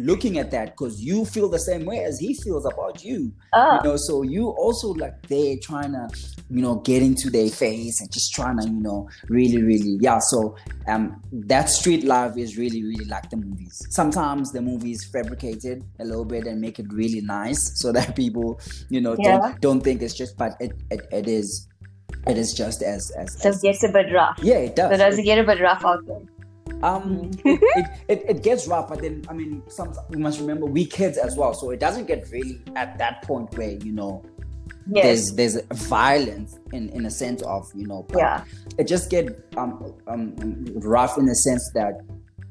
looking 0.06 0.38
at 0.38 0.52
that 0.52 0.72
because 0.72 1.02
you 1.02 1.26
feel 1.26 1.50
the 1.50 1.60
same 1.60 1.86
way 1.86 2.04
as 2.04 2.20
he 2.20 2.34
feels 2.44 2.66
about 2.66 3.04
you 3.04 3.32
Ah, 3.54 3.78
you 3.78 3.90
know 3.90 3.96
so 3.98 4.22
you 4.24 4.48
also 4.50 4.90
like 4.90 5.22
they're 5.28 5.56
trying 5.62 5.92
to 5.94 6.08
you 6.50 6.62
know 6.62 6.76
get 6.76 7.02
into 7.02 7.30
their 7.30 7.50
face 7.50 8.00
and 8.02 8.12
just 8.12 8.34
trying 8.34 8.58
to 8.60 8.66
you 8.68 8.80
know 8.82 9.10
really 9.30 9.62
really 9.62 9.98
yeah 10.00 10.20
so 10.20 10.56
um 10.88 11.22
that 11.32 11.70
street 11.70 12.04
life 12.04 12.38
is 12.38 12.58
really 12.58 12.84
really 12.84 13.06
like 13.06 13.30
the 13.30 13.38
movies 13.38 13.82
sometimes 13.90 14.52
the 14.52 14.62
movies 14.62 15.10
fabricated 15.12 15.84
a 16.00 16.06
little 16.06 16.26
bit 16.26 16.46
and 16.48 16.62
make 16.62 16.80
it 16.80 16.86
really 16.92 17.22
nice 17.22 17.60
so 17.82 17.92
that 17.92 18.16
people 18.16 18.60
you 18.90 19.02
know 19.02 19.16
Yeah. 19.20 19.38
don't 19.40 19.62
don't 19.62 19.82
think 19.82 20.02
it's 20.02 20.14
just 20.14 20.38
but 20.38 20.54
it 20.60 20.72
it, 20.92 21.02
it 21.12 21.28
is 21.28 21.68
it 22.28 22.38
is 22.38 22.54
just 22.54 22.82
as 22.84 23.12
as, 23.12 23.42
so 23.42 23.50
as 23.50 23.64
it 23.64 23.68
gets 23.68 23.84
a 23.84 23.90
bit 23.90 24.08
rough. 24.14 24.38
yeah 24.42 24.56
it 24.58 24.76
does 24.76 24.92
So 24.92 24.98
does 24.98 25.18
it 25.20 25.24
get 25.24 25.40
a 25.40 25.44
bit 25.44 25.60
rough 25.62 25.84
out 25.86 26.06
there? 26.08 26.22
Um 26.84 27.32
it, 27.46 27.60
it, 27.76 27.86
it, 28.08 28.26
it 28.30 28.44
gets 28.44 28.68
rough 28.68 28.90
but 28.90 29.02
then 29.02 29.24
i 29.30 29.34
mean 29.34 29.64
some 29.68 29.94
we 30.10 30.18
must 30.18 30.40
remember 30.40 30.66
we 30.66 30.86
kids 30.86 31.18
as 31.18 31.36
well 31.36 31.54
so 31.54 31.70
it 31.72 31.80
doesn't 31.80 32.06
get 32.06 32.28
really 32.32 32.62
at 32.76 32.98
that 32.98 33.22
point 33.24 33.56
where 33.58 33.72
you 33.72 33.92
know 33.92 34.24
Yes. 34.90 35.32
there's 35.36 35.54
there's 35.54 35.66
violence 35.90 36.60
in 36.72 36.88
in 36.90 37.06
a 37.06 37.12
sense 37.12 37.42
of 37.42 37.70
you 37.76 37.86
know 37.88 38.08
Yeah. 38.16 38.46
it 38.78 38.88
just 38.88 39.10
get 39.10 39.46
um, 39.58 39.94
um 40.08 40.66
rough 40.76 41.18
in 41.18 41.26
the 41.26 41.34
sense 41.36 41.70
that 41.74 42.00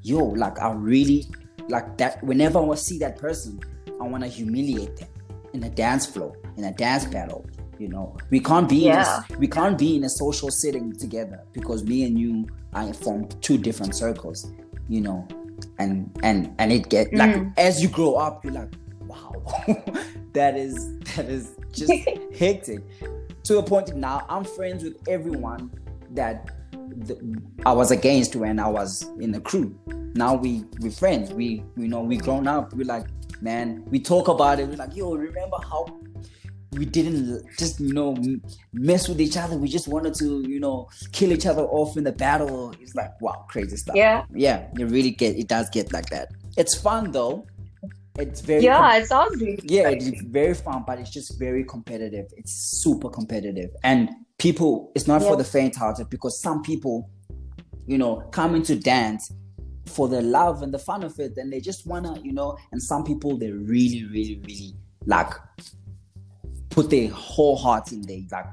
yo 0.03 0.23
like 0.23 0.61
i 0.61 0.71
really 0.73 1.25
like 1.69 1.97
that 1.97 2.23
whenever 2.23 2.59
i 2.59 2.75
see 2.75 2.99
that 2.99 3.17
person 3.19 3.59
i 4.03 4.07
want 4.07 4.23
to 4.23 4.29
humiliate 4.29 4.97
them 4.99 5.09
in 5.55 5.63
a 5.65 5.71
dance 5.71 6.05
floor 6.05 6.37
in 6.59 6.65
a 6.65 6.73
dance 6.73 7.07
battle 7.07 7.47
you 7.79 7.89
know 7.89 8.17
we 8.31 8.41
can't 8.41 8.69
be 8.69 8.77
Yeah. 8.77 9.23
in 9.31 9.37
a, 9.37 9.39
we 9.39 9.49
can't 9.49 9.79
be 9.79 9.97
in 9.97 10.05
a 10.05 10.09
social 10.09 10.51
setting 10.51 10.93
together 10.97 11.43
because 11.53 11.85
me 11.85 12.05
and 12.05 12.19
you 12.19 12.47
are 12.75 12.93
from 12.93 13.29
two 13.41 13.59
different 13.59 13.95
circles 13.95 14.51
you 14.89 15.01
know 15.01 15.27
and 15.79 16.11
and 16.23 16.55
and 16.59 16.73
it 16.73 16.89
get 16.89 17.13
like 17.15 17.35
Mm. 17.37 17.53
as 17.57 17.83
you 17.83 17.89
grow 17.89 18.15
up 18.17 18.45
you're 18.45 18.53
like 18.55 18.73
wow 19.07 19.33
that 20.33 20.57
is 20.57 20.99
that 21.17 21.27
is 21.27 21.57
just 21.73 21.93
hectic 22.39 22.81
to 23.45 23.55
the 23.55 23.63
point 23.63 23.95
now 23.97 24.25
I'm 24.29 24.45
friends 24.45 24.83
with 24.85 24.97
everyone 25.09 25.71
that 26.13 26.51
the, 26.89 27.41
I 27.65 27.73
was 27.73 27.91
against 27.91 28.37
when 28.37 28.59
I 28.59 28.69
was 28.69 29.05
in 29.21 29.31
the 29.33 29.41
crew. 29.41 29.77
Now 30.15 30.35
we 30.35 30.65
we 30.81 30.89
friends. 30.91 31.33
We 31.33 31.63
you 31.77 31.89
know 31.89 32.01
we 32.01 32.17
grown 32.17 32.47
up. 32.49 32.73
We're 32.73 32.87
like 32.87 33.07
man. 33.43 33.85
We 33.91 33.99
talk 34.01 34.29
about 34.29 34.61
it. 34.61 34.69
We're 34.69 34.77
like 34.77 34.97
yo, 34.97 35.15
remember 35.15 35.57
how 35.71 35.87
we 36.77 36.85
didn't 36.85 37.45
just 37.59 37.81
you 37.81 37.93
know 37.93 38.17
mess 38.73 39.09
with 39.09 39.21
each 39.21 39.37
other. 39.37 39.57
We 39.57 39.69
just 39.69 39.89
wanted 39.89 40.15
to 40.15 40.45
you 40.49 40.61
know 40.61 40.89
kill 41.13 41.33
each 41.33 41.47
other 41.47 41.63
off 41.63 41.97
in 41.97 42.05
the 42.05 42.13
battle. 42.13 42.75
It's 42.81 42.95
like 42.95 43.21
wow, 43.21 43.45
crazy 43.49 43.77
stuff. 43.77 43.97
Yeah. 43.97 44.25
yeah. 44.35 44.69
You 44.77 44.87
really 44.87 45.11
get 45.11 45.37
it. 45.37 45.49
Does 45.49 45.71
get 45.71 45.93
like 45.93 46.11
that. 46.11 46.29
It's 46.57 46.75
fun 46.75 47.13
though. 47.13 47.47
It's 48.19 48.41
very 48.41 48.63
Yeah, 48.65 48.97
it 48.97 49.07
sounds 49.07 49.39
really 49.41 49.59
yeah 49.65 49.91
it's 49.91 50.23
very 50.23 50.55
fun 50.55 50.85
but 50.87 50.99
it's 50.99 51.11
just 51.11 51.39
very 51.39 51.63
competitive 51.65 52.33
it's 52.39 52.51
super 52.51 53.11
competitive 53.11 53.71
and 53.85 54.09
people 54.39 54.91
it's 54.95 55.07
not 55.07 55.21
Yeah. 55.21 55.29
for 55.29 55.37
the 55.37 55.45
faint-hearted 55.45 56.09
because 56.09 56.41
some 56.41 56.63
people 56.63 57.11
you 57.87 57.99
know 57.99 58.23
come 58.33 58.55
into 58.55 58.75
dance 58.75 59.31
for 59.85 60.09
the 60.09 60.23
love 60.23 60.63
and 60.63 60.73
the 60.73 60.79
fun 60.79 61.05
of 61.05 61.19
it 61.21 61.37
and 61.37 61.53
they 61.53 61.61
just 61.61 61.87
wanna 61.87 62.19
you 62.23 62.33
know 62.33 62.57
and 62.73 62.83
some 62.83 63.05
people 63.05 63.37
they 63.37 63.51
really 63.51 64.05
really 64.07 64.41
really 64.47 64.75
like 65.05 65.35
put 66.77 66.91
their 66.91 67.09
whole 67.11 67.57
heart 67.57 67.91
in 67.93 68.03
there 68.03 68.21
like 68.31 68.47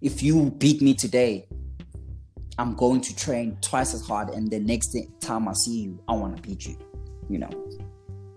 if 0.00 0.22
you 0.22 0.34
beat 0.62 0.80
me 0.80 0.94
today 0.94 1.32
i'm 2.58 2.72
going 2.74 3.00
to 3.00 3.12
train 3.16 3.56
twice 3.60 3.92
as 3.94 4.02
hard 4.06 4.28
and 4.30 4.48
the 4.50 4.60
next 4.60 4.96
time 5.20 5.48
i 5.48 5.52
see 5.52 5.76
you 5.86 5.98
i 6.08 6.12
want 6.14 6.36
to 6.36 6.40
beat 6.42 6.64
you 6.66 6.76
you 7.28 7.38
know 7.38 7.50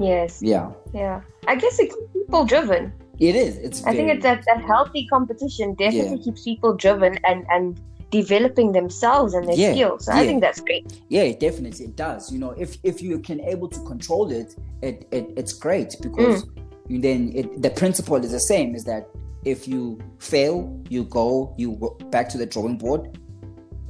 Yes. 0.01 0.41
yeah 0.41 0.71
Yeah. 0.93 1.21
I 1.45 1.55
guess 1.55 1.77
it 1.77 1.89
keeps 1.93 2.13
people 2.13 2.45
driven. 2.45 2.93
it 3.19 3.35
is 3.35 3.57
it's 3.57 3.85
I 3.85 3.91
think 3.93 4.09
it's 4.13 4.23
that, 4.23 4.43
that 4.47 4.61
healthy 4.71 5.05
competition 5.07 5.75
definitely 5.75 6.17
Yeah. 6.17 6.23
keeps 6.23 6.43
people 6.45 6.73
driven 6.73 7.19
and, 7.25 7.45
and 7.51 7.65
developing 8.09 8.71
themselves 8.71 9.33
and 9.35 9.45
their 9.47 9.55
Yeah, 9.63 9.73
skills. 9.73 10.05
So 10.05 10.13
I 10.13 10.25
think 10.25 10.39
that's 10.41 10.61
great. 10.61 10.85
yeah 11.09 11.23
it 11.31 11.39
definitely 11.47 11.85
it 11.91 11.95
does 12.07 12.31
you 12.33 12.39
know 12.39 12.51
if 12.65 12.77
if 12.91 13.01
you 13.01 13.19
can 13.19 13.39
able 13.41 13.67
to 13.67 13.79
control 13.91 14.31
it 14.31 14.49
it, 14.81 15.05
it 15.11 15.25
it's 15.39 15.53
great 15.65 15.91
because 16.01 16.35
Mm. 16.45 16.68
Then 16.89 17.31
it, 17.35 17.61
the 17.61 17.69
principle 17.69 18.17
is 18.17 18.31
the 18.31 18.39
same 18.39 18.73
is 18.75 18.83
that 18.83 19.07
if 19.45 19.67
you 19.67 19.97
fail 20.19 20.81
you 20.89 21.03
go 21.05 21.53
you 21.57 21.73
go 21.79 21.89
back 22.09 22.27
to 22.29 22.37
the 22.37 22.45
drawing 22.45 22.77
board 22.77 23.17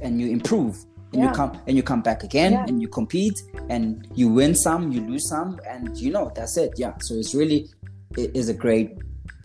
and 0.00 0.20
you 0.20 0.28
improve 0.30 0.76
and 1.12 1.22
Yeah. 1.22 1.28
you 1.28 1.34
come 1.34 1.52
and 1.66 1.76
you 1.76 1.82
come 1.82 2.02
back 2.02 2.22
again 2.22 2.52
Yeah. 2.52 2.64
and 2.68 2.80
you 2.80 2.88
compete 2.88 3.42
and 3.68 4.06
you 4.14 4.28
win 4.28 4.54
some 4.54 4.92
you 4.92 5.00
lose 5.00 5.28
some 5.28 5.58
and 5.68 5.96
you 5.96 6.12
know 6.12 6.30
that's 6.34 6.56
it 6.56 6.72
yeah 6.76 6.92
so 7.00 7.14
it's 7.14 7.34
really 7.34 7.68
it 8.16 8.30
is 8.36 8.48
a 8.48 8.54
great 8.54 8.90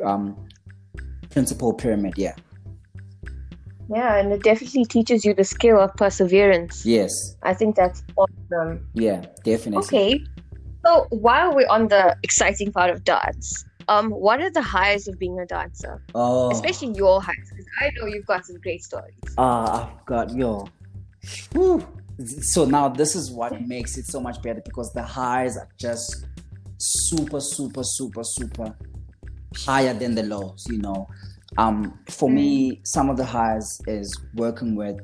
um 0.04 0.36
principle 1.30 1.74
pyramid 1.74 2.14
yeah 2.18 2.36
Yeah, 3.90 4.18
and 4.18 4.32
it 4.34 4.42
definitely 4.42 4.86
teaches 4.86 5.24
you 5.26 5.34
the 5.36 5.44
skill 5.44 5.78
of 5.80 5.94
perseverance. 5.96 6.86
yes 6.86 7.12
I 7.44 7.54
think 7.54 7.76
that's 7.76 8.02
awesome. 8.18 8.88
yeah 8.94 9.26
definitely 9.44 9.86
Okay. 9.86 10.24
So 10.86 11.08
while 11.10 11.56
we're 11.56 11.68
on 11.68 11.88
the 11.88 12.16
exciting 12.22 12.72
part 12.72 12.92
of 12.92 13.04
dance, 13.04 13.66
um, 13.88 14.12
what 14.12 14.40
are 14.40 14.52
the 14.52 14.62
highs 14.62 15.08
of 15.08 15.18
being 15.18 15.40
a 15.40 15.46
dancer? 15.46 16.04
oh 16.14 16.52
Especially 16.52 16.90
your 16.94 17.22
highs, 17.22 17.36
because 17.50 17.66
I 17.82 17.90
know 17.96 18.06
you've 18.06 18.26
got 18.28 18.46
some 18.46 18.58
great 18.58 18.84
stories. 18.84 19.16
Ah, 19.38 19.90
I've 19.92 20.06
got 20.06 20.36
yo. 20.36 20.68
Whew. 21.54 21.86
So 22.42 22.66
now 22.66 22.88
this 22.88 23.16
is 23.16 23.32
what 23.32 23.60
makes 23.68 23.98
it 23.98 24.06
so 24.06 24.22
much 24.22 24.42
better 24.44 24.62
because 24.64 24.94
the 24.94 25.02
highs 25.02 25.58
are 25.58 25.68
just 25.80 26.26
super, 26.78 27.42
super, 27.42 27.84
super, 27.84 28.24
super 28.24 28.76
higher 29.56 29.94
than 29.94 30.14
the 30.14 30.24
lows. 30.24 30.66
You 30.70 30.78
know, 30.78 31.08
um, 31.58 31.98
for 32.10 32.30
me, 32.30 32.82
some 32.84 33.10
of 33.10 33.18
the 33.18 33.26
highs 33.26 33.82
is 33.88 34.16
working 34.36 34.76
with 34.76 35.00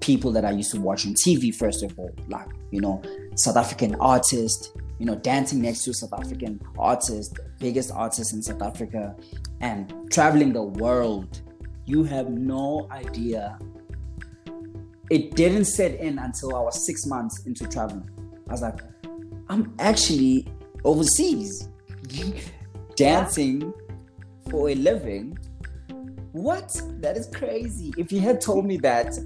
people 0.00 0.30
that 0.32 0.44
I 0.44 0.52
used 0.52 0.70
to 0.72 0.80
watch 0.80 1.04
on 1.04 1.14
TV. 1.14 1.52
First 1.52 1.82
of 1.82 1.98
all, 1.98 2.14
like 2.28 2.46
you 2.70 2.80
know, 2.80 3.02
South 3.36 3.56
African 3.56 3.94
artists, 3.96 4.72
you 4.98 5.06
know, 5.06 5.16
dancing 5.16 5.62
next 5.62 5.84
to 5.84 5.94
South 5.94 6.12
African 6.12 6.60
artists, 6.78 7.34
biggest 7.58 7.90
artists 7.92 8.32
in 8.32 8.42
South 8.42 8.62
Africa, 8.62 9.16
and 9.60 9.92
traveling 10.10 10.52
the 10.52 10.62
world. 10.62 11.40
You 11.84 12.04
have 12.04 12.30
no 12.30 12.88
idea. 12.90 13.58
It 15.10 15.34
didn't 15.34 15.66
set 15.66 16.00
in 16.00 16.18
until 16.18 16.56
I 16.56 16.60
was 16.60 16.86
six 16.86 17.06
months 17.06 17.44
into 17.46 17.66
traveling. 17.68 18.08
I 18.48 18.52
was 18.52 18.62
like, 18.62 18.80
I'm 19.48 19.74
actually 19.78 20.46
overseas 20.84 21.68
dancing 22.96 23.72
for 24.50 24.70
a 24.70 24.74
living. 24.74 25.36
What? 26.32 26.80
That 27.00 27.16
is 27.16 27.28
crazy. 27.34 27.92
If 27.96 28.12
you 28.12 28.20
had 28.20 28.40
told 28.40 28.64
me 28.64 28.76
that, 28.78 29.18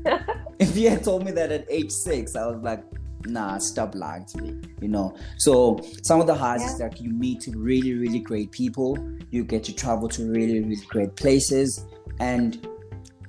if 0.58 0.76
you 0.76 0.90
had 0.90 1.04
told 1.04 1.24
me 1.24 1.30
that 1.32 1.52
at 1.52 1.70
age 1.70 1.90
six, 1.90 2.34
I 2.34 2.46
was 2.46 2.62
like, 2.62 2.82
nah, 3.28 3.58
stop 3.58 3.94
lying 3.94 4.24
to 4.26 4.42
me, 4.42 4.60
you 4.80 4.88
know. 4.88 5.14
So 5.36 5.80
some 6.02 6.20
of 6.20 6.26
the 6.26 6.34
highs 6.34 6.60
yeah. 6.60 6.66
is 6.68 6.78
that 6.78 7.00
you 7.00 7.10
meet 7.10 7.48
really, 7.54 7.94
really 7.94 8.20
great 8.20 8.50
people. 8.50 8.98
You 9.30 9.44
get 9.44 9.64
to 9.64 9.74
travel 9.74 10.08
to 10.10 10.30
really, 10.30 10.60
really 10.60 10.76
great 10.88 11.16
places. 11.16 11.84
And 12.20 12.66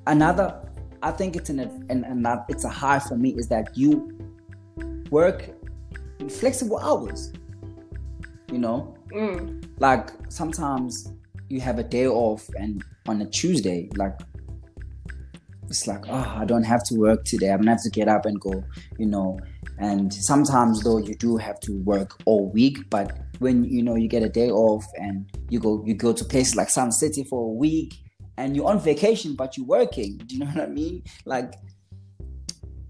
another, 0.08 0.60
I 1.04 1.12
think 1.12 1.36
it's 1.36 1.50
an, 1.50 1.60
an, 1.60 2.04
an 2.04 2.26
it's 2.50 2.64
a 2.64 2.70
high 2.70 3.00
for 3.00 3.16
me 3.16 3.32
is 3.32 3.48
that 3.50 3.78
you 3.78 4.18
work 5.10 5.50
flexible 6.30 6.80
hours. 6.80 7.32
You 8.52 8.58
know, 8.58 8.96
mm. 9.14 9.64
like 9.80 10.10
sometimes 10.30 11.14
you 11.50 11.62
have 11.62 11.78
a 11.78 11.84
day 11.84 12.08
off 12.08 12.50
and 12.58 12.84
on 13.08 13.22
a 13.22 13.26
Tuesday, 13.26 13.90
like 13.96 14.18
it's 15.70 15.86
like, 15.86 16.06
oh, 16.10 16.34
I 16.36 16.46
don't 16.46 16.64
have 16.64 16.84
to 16.86 16.96
work 16.96 17.26
today. 17.26 17.52
I 17.52 17.58
don't 17.58 17.68
have 17.68 17.84
to 17.84 17.90
get 17.90 18.08
up 18.08 18.26
and 18.26 18.40
go, 18.40 18.64
you 18.98 19.06
know. 19.06 19.40
And 19.78 20.14
sometimes 20.14 20.84
though 20.84 20.98
you 20.98 21.16
do 21.16 21.38
have 21.38 21.60
to 21.62 21.82
work 21.84 22.20
all 22.26 22.50
week, 22.52 22.90
but 22.90 23.18
when 23.40 23.64
you 23.64 23.82
know 23.82 23.96
you 23.96 24.08
get 24.08 24.24
a 24.24 24.30
day 24.30 24.50
off 24.50 24.86
and 24.96 25.26
you 25.50 25.60
go 25.60 25.84
you 25.86 25.94
go 25.94 26.12
to 26.14 26.26
places 26.26 26.56
like 26.56 26.70
Sun 26.70 26.92
City 26.92 27.24
for 27.24 27.50
a 27.50 27.54
week 27.54 27.96
and 28.38 28.56
you're 28.56 28.68
on 28.68 28.80
vacation 28.80 29.36
but 29.36 29.58
you're 29.58 29.66
working. 29.66 30.18
Do 30.18 30.36
you 30.36 30.40
know 30.40 30.46
what 30.54 30.64
I 30.64 30.68
mean? 30.68 31.04
Like 31.26 31.54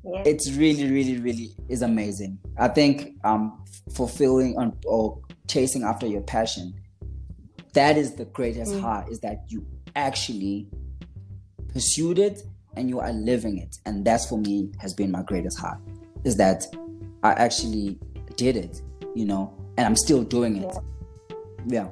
yeah. 0.04 0.24
it's 0.26 0.52
really, 0.54 0.90
really, 0.90 1.18
really 1.20 1.52
is 1.70 1.82
amazing. 1.82 2.40
I 2.58 2.68
think 2.68 3.16
um 3.24 3.64
fulfilling 3.94 4.58
on 4.58 4.78
or 4.86 5.20
chasing 5.48 5.84
after 5.84 6.08
your 6.08 6.22
passion, 6.22 6.74
that 7.74 7.98
is 7.98 8.16
the 8.16 8.26
greatest 8.26 8.74
mm. 8.74 8.82
high, 8.82 9.06
is 9.12 9.20
that 9.20 9.46
you 9.48 9.66
actually 9.96 10.68
pursued 11.72 12.18
it 12.18 12.42
and 12.76 12.90
you 12.90 13.00
are 13.00 13.14
living 13.14 13.58
it. 13.60 13.78
And 13.86 14.06
that's 14.06 14.28
for 14.28 14.40
me 14.40 14.72
has 14.80 14.94
been 14.94 15.12
my 15.12 15.22
greatest 15.22 15.60
high 15.60 15.78
is 16.24 16.36
that 16.38 16.66
I 17.24 17.34
actually 17.34 17.98
did 18.36 18.56
it, 18.56 18.82
you 19.16 19.26
know, 19.26 19.54
and 19.78 19.86
I'm 19.86 19.96
still 19.96 20.24
doing 20.24 20.58
it. 20.58 20.76
Yeah. 21.68 21.88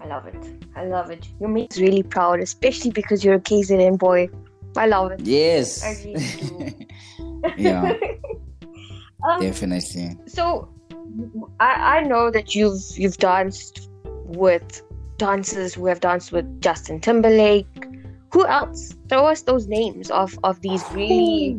I 0.00 0.06
love 0.06 0.26
it. 0.26 0.64
I 0.76 0.84
love 0.84 1.10
it. 1.10 1.28
You 1.40 1.48
make 1.48 1.76
me 1.76 1.82
really 1.82 2.02
proud, 2.02 2.40
especially 2.40 2.90
because 2.90 3.24
you're 3.24 3.34
a 3.34 3.40
KZN 3.40 3.98
boy. 3.98 4.28
I 4.76 4.86
love 4.86 5.12
it. 5.12 5.20
Yes. 5.22 5.82
I 5.84 5.96
really 6.04 6.88
yeah. 7.56 7.94
um, 9.28 9.40
Definitely. 9.40 10.16
So 10.26 10.68
I, 11.60 11.98
I 11.98 12.02
know 12.02 12.30
that 12.30 12.54
you've 12.54 12.80
you've 12.96 13.16
danced 13.16 13.88
with 14.04 14.82
dancers 15.16 15.74
who 15.74 15.86
have 15.86 16.00
danced 16.00 16.32
with 16.32 16.60
Justin 16.60 17.00
Timberlake. 17.00 17.66
Who 18.32 18.46
else? 18.46 18.94
Throw 19.08 19.26
us 19.26 19.42
those 19.42 19.66
names 19.66 20.10
of 20.10 20.38
of 20.44 20.60
these 20.60 20.84
really 20.92 21.58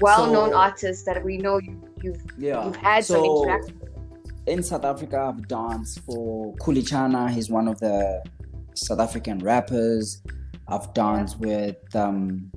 well-known 0.00 0.50
so, 0.50 0.56
artists 0.56 1.04
that 1.04 1.22
we 1.24 1.38
know 1.38 1.58
you, 1.58 1.80
you've 2.02 2.22
yeah. 2.38 2.64
you've 2.64 2.76
had 2.76 3.04
so, 3.04 3.14
some 3.14 3.24
interaction 3.24 3.80
in 4.46 4.62
South 4.62 4.84
Africa, 4.84 5.32
I've 5.32 5.46
danced 5.48 6.00
for 6.00 6.54
Khuli 6.56 6.82
Chana. 6.82 7.30
He's 7.30 7.50
one 7.50 7.68
of 7.68 7.78
the 7.78 8.22
South 8.74 9.00
African 9.00 9.38
rappers. 9.38 10.22
I've 10.68 10.92
danced 10.94 11.38
with 11.38 11.76
um, 11.94 12.50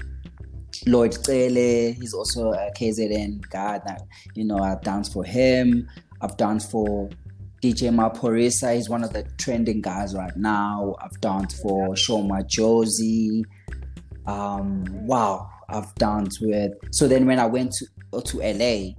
Lloyd 0.87 1.13
Cele. 1.13 1.93
He's 1.93 2.13
also 2.13 2.51
a 2.51 2.71
KZN 2.77 3.49
guy. 3.49 3.79
That 3.85 4.01
you 4.35 4.43
know, 4.43 4.57
I 4.57 4.75
danced 4.81 5.13
for 5.13 5.23
him. 5.23 5.87
I've 6.21 6.37
danced 6.37 6.71
for 6.71 7.09
DJ 7.61 7.93
Maphorisa. 7.93 8.75
He's 8.75 8.89
one 8.89 9.03
of 9.03 9.13
the 9.13 9.23
trending 9.37 9.81
guys 9.81 10.15
right 10.15 10.35
now. 10.35 10.95
I've 10.99 11.19
danced 11.21 11.61
for 11.61 11.95
Sho 11.95 12.23
Madjozi. 12.23 13.43
Um, 14.25 14.85
wow, 15.05 15.49
I've 15.73 15.93
danced 15.95 16.41
with. 16.41 16.73
So 16.91 17.07
then 17.07 17.25
when 17.25 17.39
I 17.39 17.45
went 17.45 17.73
to 17.73 17.85
uh, 18.13 18.21
to 18.21 18.37
LA, 18.39 18.93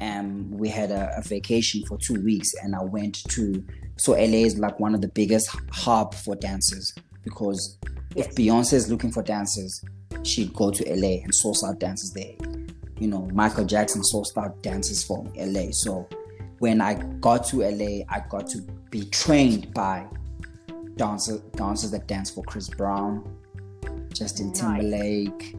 um, 0.00 0.50
we 0.50 0.68
had 0.68 0.90
a, 0.90 1.12
a, 1.16 1.22
vacation 1.22 1.84
for 1.86 1.98
two 1.98 2.22
weeks, 2.22 2.54
and 2.62 2.74
I 2.74 2.82
went 2.82 3.22
to. 3.30 3.64
So 3.96 4.12
LA 4.12 4.44
is 4.44 4.58
like 4.58 4.78
one 4.78 4.94
of 4.94 5.00
the 5.00 5.08
biggest 5.08 5.48
hub 5.70 6.14
for 6.14 6.36
dancers 6.36 6.94
because 7.24 7.78
yes. 8.14 8.26
if 8.26 8.34
Beyonce 8.34 8.74
is 8.74 8.90
looking 8.90 9.10
for 9.10 9.22
dancers, 9.22 9.82
she'd 10.22 10.52
go 10.52 10.70
to 10.70 10.84
LA 10.94 11.22
and 11.22 11.34
source 11.34 11.64
out 11.64 11.78
dancers 11.78 12.12
there. 12.12 12.34
You 12.98 13.08
know, 13.08 13.28
Michael 13.32 13.64
Jackson 13.64 14.02
sourced 14.02 14.36
out 14.36 14.62
dancers 14.62 15.04
from 15.04 15.32
LA. 15.36 15.70
So 15.70 16.08
when 16.58 16.80
I 16.80 16.94
got 17.20 17.46
to 17.48 17.58
LA, 17.58 18.04
I 18.08 18.22
got 18.28 18.48
to 18.48 18.60
be 18.90 19.04
trained 19.06 19.72
by 19.74 20.06
dancers 20.96 21.40
dancers 21.52 21.90
that 21.90 22.06
dance 22.06 22.30
for 22.30 22.42
Chris 22.44 22.68
Brown, 22.68 23.24
Justin 24.12 24.52
Timberlake, 24.52 25.56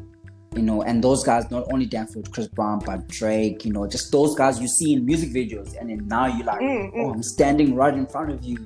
you 0.55 0.61
know, 0.61 0.81
and 0.81 1.03
those 1.03 1.23
guys 1.23 1.49
not 1.51 1.71
only 1.71 1.85
dance 1.85 2.13
for 2.13 2.21
Chris 2.31 2.47
Brown 2.47 2.79
but 2.79 3.07
Drake, 3.07 3.65
you 3.65 3.71
know, 3.71 3.87
just 3.87 4.11
those 4.11 4.35
guys 4.35 4.59
you 4.59 4.67
see 4.67 4.93
in 4.93 5.05
music 5.05 5.29
videos, 5.31 5.79
and 5.79 5.89
then 5.89 6.07
now 6.07 6.25
you're 6.27 6.45
like, 6.45 6.59
mm-hmm. 6.59 6.99
oh, 6.99 7.13
I'm 7.13 7.23
standing 7.23 7.75
right 7.75 7.93
in 7.93 8.07
front 8.07 8.31
of 8.31 8.43
you, 8.43 8.57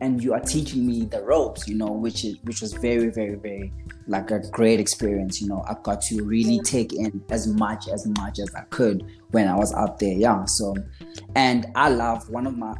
and 0.00 0.22
you 0.22 0.34
are 0.34 0.40
teaching 0.40 0.86
me 0.86 1.04
the 1.04 1.22
ropes, 1.22 1.66
you 1.66 1.74
know, 1.76 1.86
which 1.86 2.24
is 2.24 2.36
which 2.44 2.60
was 2.60 2.72
very, 2.74 3.08
very, 3.08 3.36
very 3.36 3.72
like 4.06 4.30
a 4.30 4.40
great 4.50 4.80
experience. 4.80 5.40
You 5.40 5.48
know, 5.48 5.64
I 5.68 5.74
got 5.82 6.02
to 6.02 6.22
really 6.22 6.60
take 6.60 6.92
in 6.92 7.22
as 7.30 7.46
much 7.46 7.88
as 7.88 8.06
much 8.18 8.38
as 8.38 8.54
I 8.54 8.62
could 8.70 9.04
when 9.30 9.48
I 9.48 9.56
was 9.56 9.72
out 9.74 9.98
there, 9.98 10.14
yeah. 10.14 10.44
So, 10.46 10.76
and 11.34 11.66
I 11.74 11.88
love 11.88 12.28
one 12.28 12.46
of 12.46 12.56
my 12.56 12.74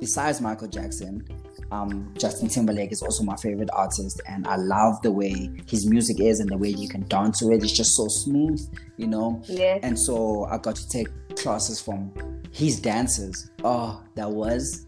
besides 0.00 0.40
Michael 0.40 0.68
Jackson, 0.68 1.24
um, 1.72 2.12
Justin 2.18 2.48
Timberlake 2.48 2.92
is 2.92 3.02
also 3.02 3.24
my 3.24 3.36
favorite 3.36 3.70
artist, 3.72 4.20
and 4.28 4.46
I 4.46 4.56
love 4.56 5.00
the 5.00 5.10
way 5.10 5.50
his 5.66 5.86
music 5.86 6.20
is 6.20 6.38
and 6.38 6.50
the 6.50 6.58
way 6.58 6.68
you 6.68 6.86
can 6.88 7.08
dance 7.08 7.38
to 7.38 7.50
it. 7.50 7.62
It's 7.62 7.72
just 7.72 7.96
so 7.96 8.08
smooth, 8.08 8.60
you 8.98 9.06
know. 9.06 9.42
Yeah. 9.46 9.78
And 9.82 9.98
so 9.98 10.44
I 10.44 10.58
got 10.58 10.76
to 10.76 10.88
take 10.88 11.08
classes 11.36 11.80
from 11.80 12.12
his 12.52 12.78
dancers. 12.78 13.50
Oh, 13.64 14.02
that 14.16 14.30
was 14.30 14.86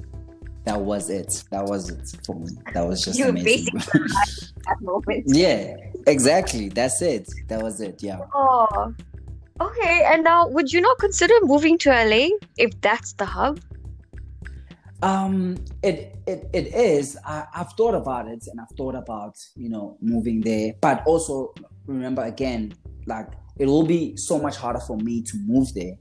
that 0.64 0.78
was 0.78 1.09
it. 1.09 1.45
That 1.51 1.64
was 1.64 1.89
it 1.89 2.20
for 2.26 2.37
me. 2.37 2.49
That 2.74 2.87
was 2.87 3.03
just 3.03 3.18
you 3.18 3.28
amazing. 3.28 3.74
that 3.74 4.76
moment. 4.82 5.24
Yeah, 5.26 5.76
exactly. 6.07 6.68
That's 6.68 7.01
it. 7.01 7.28
That 7.49 7.62
was 7.62 7.80
it. 7.80 8.03
Yeah. 8.03 8.20
Oh. 8.35 8.95
Okay, 9.61 10.05
and 10.12 10.24
now 10.24 10.49
would 10.49 10.72
you 10.72 10.80
not 10.80 10.99
consider 10.99 11.32
moving 11.43 11.78
to 11.78 11.91
LA 11.91 12.28
if 12.59 12.78
that's 12.82 13.14
the 13.14 13.24
hub? 13.24 13.61
Um, 15.05 15.57
it 15.82 16.16
it 16.26 16.48
it 16.55 16.74
is. 16.74 17.18
I, 17.26 17.44
I've 17.55 17.72
thought 17.72 17.94
about 17.94 18.26
it, 18.26 18.42
and 18.50 18.59
I've 18.59 18.74
thought 18.74 18.94
about 18.94 19.36
you 19.55 19.68
know 19.68 19.98
moving 20.00 20.40
there, 20.40 20.72
but 20.80 21.07
also 21.07 21.52
remember 21.86 22.22
again, 22.22 22.72
like 23.07 23.26
it 23.59 23.66
will 23.66 23.84
be 23.84 24.16
so 24.16 24.38
much 24.38 24.57
harder 24.57 24.80
for 24.80 24.96
me 24.96 25.22
to 25.22 25.36
move 25.46 25.68
there, 25.74 25.92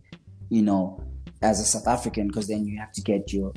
you 0.49 0.61
know, 0.61 1.03
as 1.41 1.59
a 1.59 1.65
South 1.65 1.85
African, 1.85 2.27
because 2.27 2.47
then 2.47 2.65
you 2.65 2.79
have 2.79 2.93
to 2.93 3.01
get 3.01 3.33
your, 3.33 3.51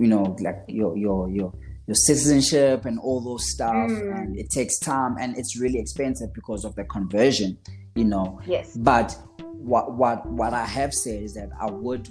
you 0.00 0.08
know, 0.08 0.36
like 0.40 0.64
your 0.66 0.96
your 0.96 1.30
your 1.30 1.52
your 1.86 1.94
citizenship 1.94 2.84
and 2.84 2.98
all 2.98 3.20
those 3.20 3.48
stuff, 3.52 3.88
mm. 3.88 4.18
and 4.18 4.36
it 4.36 4.50
takes 4.50 4.80
time, 4.80 5.14
and 5.20 5.38
it's 5.38 5.56
really 5.60 5.78
expensive 5.78 6.34
because 6.34 6.64
of 6.64 6.74
the 6.74 6.82
conversion, 6.82 7.56
you 7.94 8.04
know. 8.04 8.40
Yes. 8.44 8.76
But 8.76 9.16
what 9.38 9.92
what 9.92 10.26
what 10.26 10.52
I 10.52 10.64
have 10.64 10.92
said 10.92 11.22
is 11.22 11.34
that 11.34 11.50
I 11.60 11.70
would 11.70 12.08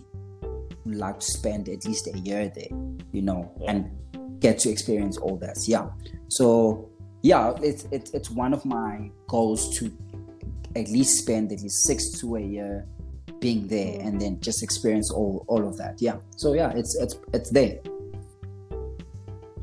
like 0.95 1.19
to 1.19 1.25
spend 1.25 1.69
at 1.69 1.85
least 1.85 2.07
a 2.07 2.17
year 2.19 2.51
there, 2.53 2.69
you 3.11 3.21
know, 3.21 3.51
yeah. 3.59 3.71
and 3.71 4.39
get 4.39 4.59
to 4.59 4.69
experience 4.69 5.17
all 5.17 5.37
this. 5.37 5.67
Yeah. 5.67 5.87
So 6.29 6.89
yeah, 7.21 7.53
it's 7.61 7.85
it's 7.91 8.11
it's 8.11 8.29
one 8.29 8.53
of 8.53 8.65
my 8.65 9.09
goals 9.27 9.77
to 9.79 9.91
at 10.75 10.87
least 10.89 11.19
spend 11.19 11.51
at 11.51 11.61
least 11.61 11.83
six 11.83 12.11
to 12.19 12.35
a 12.35 12.41
year 12.41 12.85
being 13.39 13.67
there 13.67 13.99
and 14.01 14.19
then 14.19 14.39
just 14.39 14.63
experience 14.63 15.11
all 15.11 15.45
all 15.47 15.67
of 15.67 15.77
that. 15.77 16.01
Yeah. 16.01 16.17
So 16.35 16.53
yeah, 16.53 16.71
it's 16.75 16.95
it's 16.95 17.19
it's 17.33 17.49
there. 17.49 17.79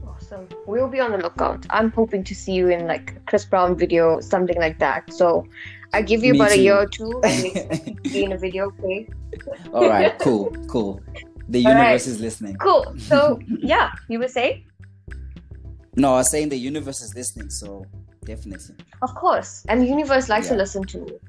Awesome. 0.07 0.49
We'll 0.67 0.89
be 0.89 1.01
on 1.01 1.13
the 1.13 1.19
lookout. 1.19 1.67
I'm 1.71 1.91
hoping 1.91 2.25
to 2.25 2.35
see 2.35 2.53
you 2.53 2.69
in 2.69 2.87
like 2.87 3.25
Chris 3.27 3.45
Brown 3.45 3.77
video, 3.77 4.21
something 4.21 4.57
like 4.57 4.79
that. 4.79 5.13
So 5.13 5.47
I 5.95 6.03
give 6.03 6.25
you 6.25 6.33
Me 6.33 6.39
about 6.41 6.51
too. 6.51 6.61
a 6.61 6.63
year 6.63 6.77
or 6.77 6.87
two 6.87 7.21
and 7.23 8.03
be 8.03 8.25
in 8.25 8.33
a 8.33 8.39
video, 8.39 8.67
okay? 8.67 9.09
All 9.73 9.89
right, 9.89 10.19
cool, 10.19 10.51
cool. 10.67 11.01
The 11.49 11.61
universe 11.61 11.79
right. 11.79 12.07
is 12.07 12.21
listening. 12.21 12.57
Cool. 12.57 12.95
So 12.99 13.39
yeah, 13.61 13.93
you 14.09 14.19
were 14.19 14.29
saying? 14.29 14.65
No, 15.97 16.15
I 16.15 16.17
was 16.17 16.31
saying 16.31 16.49
the 16.49 16.59
universe 16.59 17.01
is 17.01 17.15
listening, 17.15 17.49
so 17.51 17.87
definitely. 18.25 18.75
Of 19.03 19.15
course. 19.15 19.65
And 19.69 19.81
the 19.81 19.87
universe 19.87 20.29
likes 20.29 20.47
yeah. 20.47 20.55
to 20.55 20.59
listen 20.59 20.83
to 20.85 20.99
you. 20.99 21.21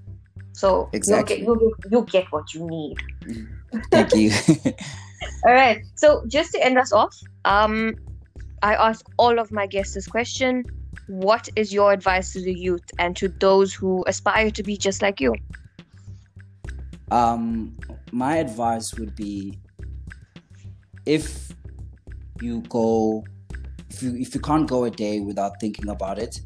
So 0.53 0.89
exactly. 0.93 1.43
you'll 1.43 1.55
get, 1.55 1.61
you'll, 1.61 1.91
you'll 1.91 2.01
get 2.01 2.31
what 2.31 2.53
you 2.55 2.65
need. 2.65 2.97
Thank 3.91 4.15
you. 4.15 4.31
All 5.45 5.53
right. 5.53 5.83
So 5.95 6.23
just 6.27 6.53
to 6.53 6.65
end 6.65 6.79
us 6.79 6.91
off, 6.91 7.15
um, 7.43 7.93
I 8.63 8.73
ask 8.73 9.05
all 9.17 9.37
of 9.37 9.51
my 9.51 9.67
guests 9.67 9.93
this 9.93 10.07
question: 10.07 10.63
What 11.07 11.49
is 11.55 11.73
your 11.73 11.91
advice 11.91 12.33
to 12.33 12.41
the 12.41 12.53
youth 12.53 12.83
and 12.99 13.15
to 13.17 13.27
those 13.27 13.73
who 13.73 14.03
aspire 14.07 14.51
to 14.51 14.63
be 14.63 14.77
just 14.77 15.01
like 15.01 15.19
you? 15.19 15.35
Um, 17.11 17.77
my 18.11 18.37
advice 18.37 18.93
would 18.95 19.15
be 19.15 19.59
if 21.05 21.53
you 22.41 22.61
go 22.61 23.23
if 23.89 24.01
you 24.01 24.15
if 24.15 24.33
you 24.33 24.41
can't 24.41 24.67
go 24.67 24.83
a 24.85 24.89
day 24.89 25.19
without 25.19 25.59
thinking 25.59 25.89
about 25.89 26.17
it 26.19 26.41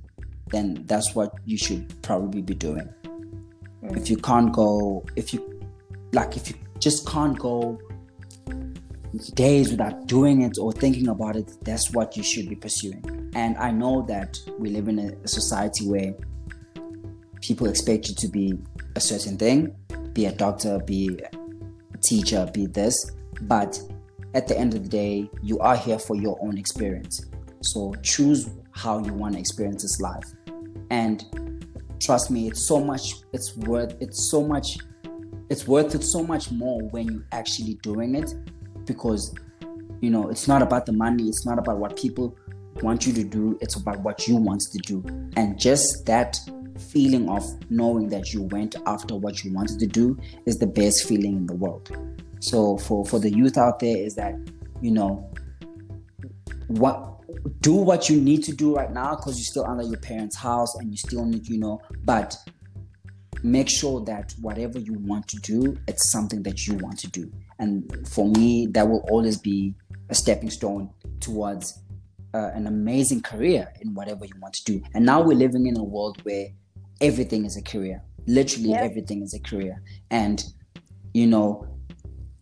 then 0.47 0.83
that's 0.85 1.15
what 1.15 1.33
you 1.45 1.57
should 1.57 2.01
probably 2.01 2.41
be 2.41 2.53
doing 2.53 2.87
mm. 3.83 3.97
if 3.97 4.09
you 4.09 4.17
can't 4.17 4.51
go 4.51 5.03
if 5.15 5.33
you 5.33 5.61
like 6.11 6.35
if 6.35 6.49
you 6.49 6.55
just 6.79 7.07
can't 7.07 7.37
go 7.39 7.79
days 9.33 9.71
without 9.71 10.07
doing 10.07 10.41
it 10.41 10.57
or 10.59 10.71
thinking 10.71 11.07
about 11.07 11.35
it 11.35 11.51
that's 11.63 11.91
what 11.91 12.15
you 12.15 12.23
should 12.23 12.47
be 12.47 12.55
pursuing. 12.55 13.31
And 13.35 13.57
i 13.57 13.71
know 13.71 14.03
that 14.07 14.37
we 14.57 14.69
live 14.69 14.87
in 14.87 14.99
a, 14.99 15.27
society 15.27 15.87
where 15.87 16.13
people 17.41 17.67
expect 17.67 18.09
you 18.09 18.15
to 18.15 18.27
be 18.27 18.53
a 18.95 18.99
certain 18.99 19.37
thing 19.37 19.75
be 20.13 20.25
a 20.25 20.31
doctor 20.31 20.79
be 20.79 21.19
a 21.93 21.97
teacher 21.97 22.49
be 22.53 22.67
this 22.67 23.11
but 23.41 23.79
at 24.33 24.47
the 24.47 24.57
end 24.57 24.73
of 24.73 24.83
the 24.83 24.89
day 24.89 25.29
you 25.41 25.59
are 25.59 25.75
here 25.75 25.99
for 25.99 26.15
your 26.15 26.37
own 26.41 26.57
experience. 26.57 27.25
So 27.61 27.93
choose 28.03 28.49
how 28.71 29.03
you 29.03 29.13
want 29.13 29.33
to 29.33 29.39
experience 29.39 29.81
this 29.83 29.99
life. 29.99 30.23
And 30.89 31.23
trust 31.99 32.31
me 32.31 32.47
it's 32.47 32.65
so 32.65 32.79
much 32.79 33.15
it's 33.33 33.55
worth 33.57 33.95
it's 33.99 34.31
so 34.31 34.41
much 34.41 34.77
it's 35.49 35.67
worth 35.67 35.95
it 35.95 36.03
so 36.03 36.23
much 36.23 36.49
more 36.51 36.81
when 36.89 37.07
you're 37.07 37.25
actually 37.33 37.73
doing 37.83 38.15
it 38.15 38.33
because 38.89 39.33
you 40.01 40.09
know 40.09 40.29
it's 40.29 40.47
not 40.47 40.61
about 40.61 40.85
the 40.85 40.91
money 40.91 41.23
it's 41.29 41.45
not 41.45 41.57
about 41.57 41.77
what 41.77 41.95
people 41.95 42.37
want 42.83 43.05
you 43.07 43.13
to 43.13 43.23
do 43.23 43.57
it's 43.61 43.75
about 43.75 43.99
what 44.01 44.27
you 44.27 44.35
want 44.35 44.61
to 44.61 44.77
do. 44.79 45.03
And 45.35 45.59
just 45.59 46.05
that 46.05 46.39
feeling 46.91 47.29
of 47.29 47.43
knowing 47.69 48.09
that 48.09 48.33
you 48.33 48.43
went 48.43 48.75
after 48.85 49.15
what 49.15 49.43
you 49.43 49.53
wanted 49.53 49.79
to 49.79 49.87
do 49.87 50.17
is 50.45 50.57
the 50.57 50.67
best 50.67 51.07
feeling 51.07 51.35
in 51.35 51.45
the 51.45 51.55
world. 51.55 51.91
So 52.39 52.77
for 52.77 53.05
for 53.05 53.19
the 53.19 53.31
youth 53.31 53.57
out 53.57 53.79
there 53.79 53.97
is 53.97 54.15
that 54.15 54.35
you 54.81 54.91
know 54.91 55.29
what 56.67 57.05
do 57.61 57.73
what 57.73 58.09
you 58.09 58.19
need 58.21 58.43
to 58.43 58.53
do 58.53 58.75
right 58.75 58.91
now 58.91 59.15
because 59.15 59.37
you're 59.37 59.45
still 59.45 59.65
under 59.65 59.83
your 59.83 59.99
parents' 59.99 60.37
house 60.37 60.75
and 60.75 60.91
you 60.91 60.97
still 60.97 61.25
need, 61.25 61.47
you 61.47 61.59
know, 61.59 61.81
but 62.03 62.35
make 63.43 63.69
sure 63.69 64.03
that 64.05 64.33
whatever 64.41 64.79
you 64.79 64.93
want 64.93 65.27
to 65.29 65.37
do, 65.37 65.77
it's 65.87 66.11
something 66.11 66.43
that 66.43 66.67
you 66.67 66.75
want 66.75 66.99
to 66.99 67.07
do. 67.07 67.31
And 67.59 68.07
for 68.07 68.27
me, 68.27 68.67
that 68.71 68.87
will 68.87 69.05
always 69.09 69.37
be 69.37 69.75
a 70.09 70.15
stepping 70.15 70.49
stone 70.49 70.89
towards 71.19 71.81
uh, 72.33 72.51
an 72.53 72.67
amazing 72.67 73.21
career 73.21 73.71
in 73.81 73.93
whatever 73.93 74.25
you 74.25 74.33
want 74.41 74.53
to 74.55 74.63
do. 74.63 74.81
And 74.93 75.05
now 75.05 75.21
we're 75.21 75.37
living 75.37 75.67
in 75.67 75.77
a 75.77 75.83
world 75.83 76.19
where 76.23 76.47
everything 77.01 77.45
is 77.45 77.57
a 77.57 77.61
career. 77.61 78.03
Literally 78.27 78.71
yeah. 78.71 78.81
everything 78.81 79.21
is 79.23 79.33
a 79.33 79.39
career. 79.39 79.81
And, 80.11 80.43
you 81.13 81.27
know, 81.27 81.67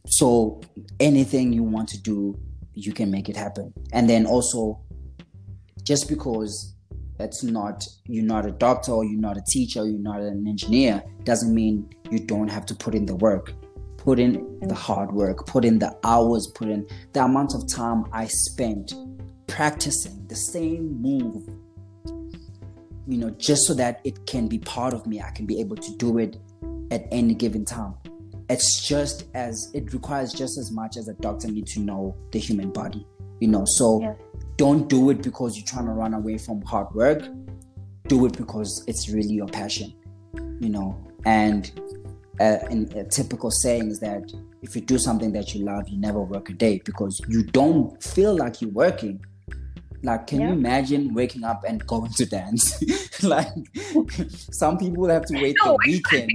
so 0.08 0.62
anything 1.00 1.54
you 1.54 1.64
want 1.64 1.90
to 1.90 2.02
do, 2.02 2.38
you 2.74 2.94
can 2.94 3.12
make 3.12 3.30
it 3.30 3.36
happen. 3.36 3.74
And 3.92 4.10
then 4.10 4.26
also 4.26 4.80
just 5.84 6.10
because 6.10 6.76
it's 7.20 7.44
not 7.44 7.86
you're 8.06 8.26
not 8.26 8.46
a 8.46 8.52
doctor 8.52 8.92
or 8.92 9.06
you're 9.06 9.20
not 9.20 9.38
a 9.38 9.44
teacher 9.50 9.82
or 9.82 9.88
you're 9.88 10.00
not 10.00 10.22
an 10.22 10.48
engineer 10.48 11.04
doesn't 11.24 11.54
mean 11.54 11.90
you 12.10 12.20
don't 12.20 12.50
have 12.50 12.66
to 12.66 12.76
put 12.76 12.96
in 12.96 13.06
the 13.06 13.16
work. 13.16 13.54
Put 13.98 14.20
in 14.20 14.34
the 14.62 14.68
mm. 14.68 14.72
hard 14.72 15.12
work 15.12 15.46
put 15.48 15.66
in 15.66 15.80
the 15.80 15.94
hours 16.06 16.50
put 16.56 16.70
in 16.70 16.88
the 17.12 17.22
amount 17.24 17.54
of 17.54 17.68
time 17.68 18.06
i 18.14 18.26
spent 18.26 18.94
practicing 19.48 20.26
the 20.28 20.36
same 20.36 21.02
move 21.02 21.44
you 23.06 23.18
know 23.18 23.30
just 23.32 23.66
so 23.66 23.74
that 23.74 24.00
it 24.06 24.26
can 24.26 24.48
be 24.48 24.60
part 24.60 24.94
of 24.94 25.06
me 25.08 25.20
i 25.20 25.30
can 25.32 25.46
be 25.46 25.60
able 25.60 25.76
to 25.76 25.94
do 25.98 26.20
it 26.20 26.38
at 26.92 27.08
any 27.12 27.34
given 27.34 27.66
time. 27.66 27.96
It's 28.50 28.88
just 28.88 29.26
as 29.34 29.70
it 29.74 29.94
requires 29.94 30.32
just 30.32 30.58
as 30.58 30.72
much 30.72 30.96
as 30.98 31.08
a 31.08 31.14
doctor 31.16 31.50
need 31.50 31.68
to 31.68 31.80
know 31.82 32.16
the 32.32 32.40
human 32.40 32.72
body 32.72 33.06
you 33.40 33.48
know 33.48 33.66
so 33.66 34.02
yeah. 34.02 34.14
don't 34.56 34.88
do 34.90 35.10
it 35.10 35.22
because 35.22 35.58
you're 35.58 35.66
trying 35.66 35.86
to 35.86 35.92
run 35.92 36.14
away 36.14 36.38
from 36.38 36.62
hard 36.62 36.94
work. 36.94 37.24
Do 38.08 38.26
it 38.26 38.38
because 38.38 38.84
it's 38.88 39.10
really 39.10 39.34
your 39.34 39.48
passion 39.48 39.94
you 40.60 40.70
know. 40.70 40.96
And 41.26 41.72
uh, 42.40 42.60
in 42.70 42.92
a 42.96 43.04
typical 43.04 43.52
saying 43.52 43.90
is 43.90 44.00
that 44.00 44.32
if 44.62 44.76
you 44.76 44.82
do 44.82 44.98
something 44.98 45.32
that 45.34 45.54
you 45.54 45.66
love 45.66 45.90
you 45.90 46.00
never 46.00 46.22
work 46.22 46.50
a 46.50 46.54
day 46.54 46.82
because 46.86 47.20
you 47.28 47.44
don't 47.44 48.02
feel 48.02 48.36
like 48.36 48.62
you're 48.62 48.72
working. 48.72 49.24
Like 50.04 50.28
can 50.28 50.42
yeah. 50.42 50.48
you 50.48 50.54
imagine 50.54 51.14
waking 51.16 51.44
up 51.44 51.64
and 51.68 51.86
going 51.88 52.12
to 52.14 52.26
dance? 52.26 52.84
Like 53.24 53.48
some 54.52 54.78
people 54.78 55.08
have 55.10 55.26
to 55.26 55.42
wait 55.42 55.56
no, 55.66 55.76
the 55.84 55.88
weekend. 55.88 56.30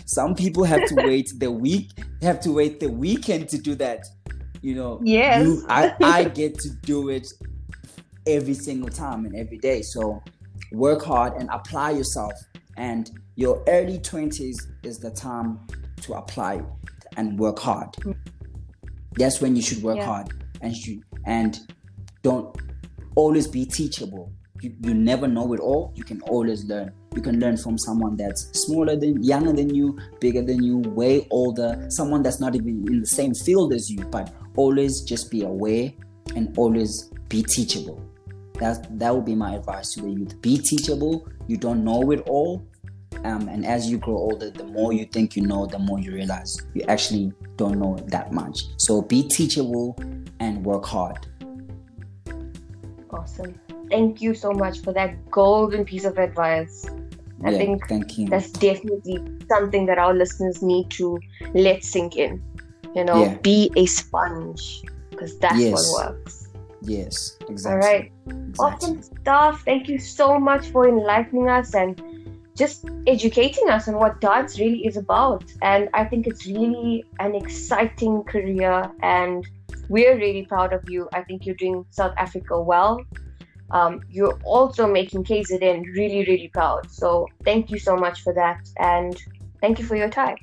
some 0.06 0.34
people 0.34 0.64
have 0.64 0.86
to 0.86 0.94
wait 0.94 1.30
the 1.36 1.50
week 1.50 1.90
have 2.22 2.40
to 2.40 2.52
wait 2.52 2.80
the 2.80 2.88
weekend 2.88 3.50
to 3.50 3.58
do 3.58 3.74
that 3.74 4.06
you 4.64 4.74
know 4.74 4.98
yes. 5.04 5.46
You, 5.46 5.64
I, 5.68 5.94
I 6.02 6.24
get 6.40 6.58
to 6.60 6.70
do 6.70 7.10
it 7.10 7.28
every 8.26 8.54
single 8.54 8.88
time 8.88 9.26
and 9.26 9.36
every 9.36 9.58
day. 9.58 9.82
So 9.82 10.22
work 10.72 11.04
hard 11.04 11.34
and 11.34 11.50
apply 11.52 11.90
yourself. 11.90 12.32
And 12.76 13.10
your 13.36 13.62
early 13.68 13.98
20s 13.98 14.56
is 14.82 14.98
the 14.98 15.10
time 15.10 15.60
to 16.02 16.14
apply 16.14 16.62
and 17.16 17.38
work 17.38 17.58
hard. 17.58 17.94
That's 19.12 19.40
when 19.40 19.54
you 19.54 19.62
should 19.62 19.82
work 19.82 19.98
yeah. 19.98 20.06
hard 20.06 20.32
and 20.62 20.74
you 20.74 21.02
and 21.26 21.58
don't 22.22 22.56
always 23.14 23.46
be 23.46 23.66
teachable 23.66 24.32
you, 24.64 24.74
you 24.80 24.94
never 24.94 25.28
know 25.28 25.52
it 25.52 25.60
all 25.60 25.92
you 25.94 26.04
can 26.04 26.20
always 26.22 26.64
learn 26.64 26.90
you 27.14 27.22
can 27.22 27.38
learn 27.38 27.56
from 27.56 27.78
someone 27.78 28.16
that's 28.16 28.42
smaller 28.58 28.96
than 28.96 29.22
younger 29.22 29.52
than 29.52 29.72
you 29.72 29.96
bigger 30.20 30.42
than 30.42 30.62
you 30.62 30.78
way 30.78 31.26
older 31.30 31.86
someone 31.90 32.22
that's 32.22 32.40
not 32.40 32.54
even 32.56 32.84
in 32.88 33.00
the 33.00 33.06
same 33.06 33.34
field 33.34 33.72
as 33.72 33.90
you 33.90 34.04
but 34.06 34.34
always 34.56 35.02
just 35.02 35.30
be 35.30 35.42
aware 35.42 35.92
and 36.36 36.56
always 36.58 37.10
be 37.28 37.42
teachable. 37.42 38.02
That 38.54 38.98
that 38.98 39.14
would 39.14 39.24
be 39.24 39.34
my 39.34 39.56
advice 39.56 39.94
to 39.94 40.02
the 40.02 40.10
youth. 40.10 40.40
Be 40.40 40.58
teachable. 40.58 41.28
You 41.46 41.56
don't 41.56 41.84
know 41.84 42.10
it 42.12 42.20
all. 42.28 42.66
Um, 43.24 43.48
and 43.48 43.64
as 43.64 43.90
you 43.90 43.98
grow 43.98 44.16
older, 44.16 44.50
the 44.50 44.64
more 44.64 44.92
you 44.92 45.04
think 45.06 45.36
you 45.36 45.42
know, 45.46 45.66
the 45.66 45.78
more 45.78 45.98
you 45.98 46.12
realize 46.12 46.56
you 46.74 46.82
actually 46.88 47.32
don't 47.56 47.78
know 47.78 47.96
that 48.08 48.32
much. 48.32 48.64
So 48.76 49.02
be 49.02 49.26
teachable 49.28 49.96
and 50.40 50.64
work 50.64 50.84
hard. 50.84 51.26
Awesome. 53.24 53.58
Thank 53.90 54.20
you 54.20 54.34
so 54.34 54.52
much 54.52 54.80
for 54.80 54.92
that 54.92 55.30
golden 55.30 55.84
piece 55.84 56.04
of 56.04 56.18
advice. 56.18 56.86
I 57.44 57.50
yeah, 57.50 57.58
think 57.58 57.88
thank 57.88 58.18
you. 58.18 58.28
that's 58.28 58.50
definitely 58.50 59.18
something 59.48 59.86
that 59.86 59.98
our 59.98 60.14
listeners 60.14 60.62
need 60.62 60.90
to 60.92 61.18
let 61.52 61.84
sink 61.84 62.16
in 62.16 62.42
you 62.94 63.04
know 63.04 63.24
yeah. 63.24 63.34
be 63.38 63.70
a 63.76 63.86
sponge 63.86 64.82
because 65.10 65.38
that's 65.38 65.58
yes. 65.58 65.92
what 65.92 66.14
works 66.14 66.48
yes 66.82 67.36
exactly 67.48 67.72
all 67.72 67.92
right 67.92 68.12
exactly. 68.26 68.54
awesome 68.58 69.02
stuff 69.02 69.62
thank 69.64 69.88
you 69.88 69.98
so 69.98 70.38
much 70.38 70.68
for 70.68 70.88
enlightening 70.88 71.48
us 71.48 71.74
and 71.74 72.00
just 72.56 72.84
educating 73.08 73.68
us 73.68 73.88
on 73.88 73.94
what 73.94 74.20
dance 74.20 74.58
really 74.60 74.86
is 74.86 74.96
about 74.96 75.44
and 75.62 75.88
i 75.92 76.04
think 76.04 76.26
it's 76.26 76.46
really 76.46 77.04
an 77.18 77.34
exciting 77.34 78.22
career 78.24 78.90
and 79.02 79.46
we're 79.88 80.16
really 80.16 80.44
proud 80.46 80.72
of 80.72 80.82
you 80.88 81.08
i 81.12 81.22
think 81.22 81.46
you're 81.46 81.54
doing 81.56 81.84
south 81.90 82.14
africa 82.18 82.60
well 82.60 83.00
um, 83.70 84.02
you're 84.08 84.38
also 84.44 84.86
making 84.86 85.24
KZN 85.24 85.84
really, 85.94 86.24
really 86.26 86.48
proud. 86.52 86.90
So 86.90 87.26
thank 87.44 87.70
you 87.70 87.78
so 87.78 87.96
much 87.96 88.22
for 88.22 88.32
that. 88.34 88.60
And 88.78 89.16
thank 89.60 89.78
you 89.78 89.84
for 89.84 89.96
your 89.96 90.08
time. 90.08 90.36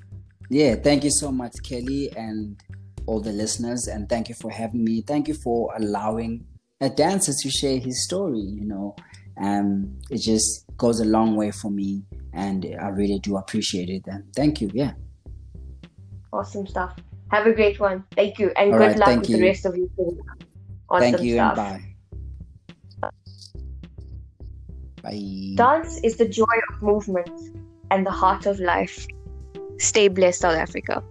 Yeah, 0.50 0.76
thank 0.76 1.04
you 1.04 1.12
so 1.12 1.32
much, 1.32 1.54
Kelly, 1.64 2.12
and 2.18 2.62
all 3.06 3.22
the 3.22 3.32
listeners. 3.32 3.88
And 3.88 4.10
thank 4.10 4.28
you 4.28 4.36
for 4.36 4.52
having 4.52 4.84
me. 4.84 5.02
Thank 5.02 5.28
you 5.28 5.34
for 5.34 5.74
allowing 5.78 6.46
a 6.82 6.90
dancer 6.90 7.32
to 7.42 7.50
share 7.50 7.80
his 7.80 8.04
story. 8.04 8.40
You 8.40 8.66
know, 8.66 8.96
um, 9.42 9.98
it 10.10 10.22
just 10.22 10.66
goes 10.76 11.00
a 11.00 11.06
long 11.06 11.36
way 11.36 11.52
for 11.52 11.72
me, 11.72 12.04
and 12.34 12.66
I 12.82 12.90
really 12.90 13.20
do 13.20 13.38
appreciate 13.38 13.90
it. 13.90 14.04
And 14.08 14.26
thank 14.36 14.60
you. 14.60 14.70
Yeah. 14.74 14.92
Awesome 16.34 16.68
stuff. 16.68 16.96
Have 17.32 17.48
a 17.48 17.54
great 17.54 17.80
one. 17.80 18.04
Thank 18.12 18.40
you, 18.40 18.52
and 18.58 18.74
all 18.74 18.78
good 18.78 18.88
right, 18.90 18.98
luck 18.98 19.20
with 19.22 19.30
you. 19.30 19.38
the 19.38 19.44
rest 19.44 19.66
of 19.66 19.76
your 19.78 19.88
Awesome 20.90 21.12
thank 21.12 21.22
you, 21.22 21.36
stuff. 21.36 21.58
and 21.58 21.82
bye. 23.02 23.12
Bye. 25.02 25.54
Dance 25.56 26.00
is 26.04 26.18
the 26.18 26.28
joy 26.28 26.58
of 26.70 26.82
movement 26.82 27.32
and 27.90 28.06
the 28.06 28.12
heart 28.12 28.46
of 28.46 28.60
life. 28.60 29.08
Stay 29.78 30.10
blessed, 30.10 30.42
South 30.42 30.58
Africa. 30.58 31.02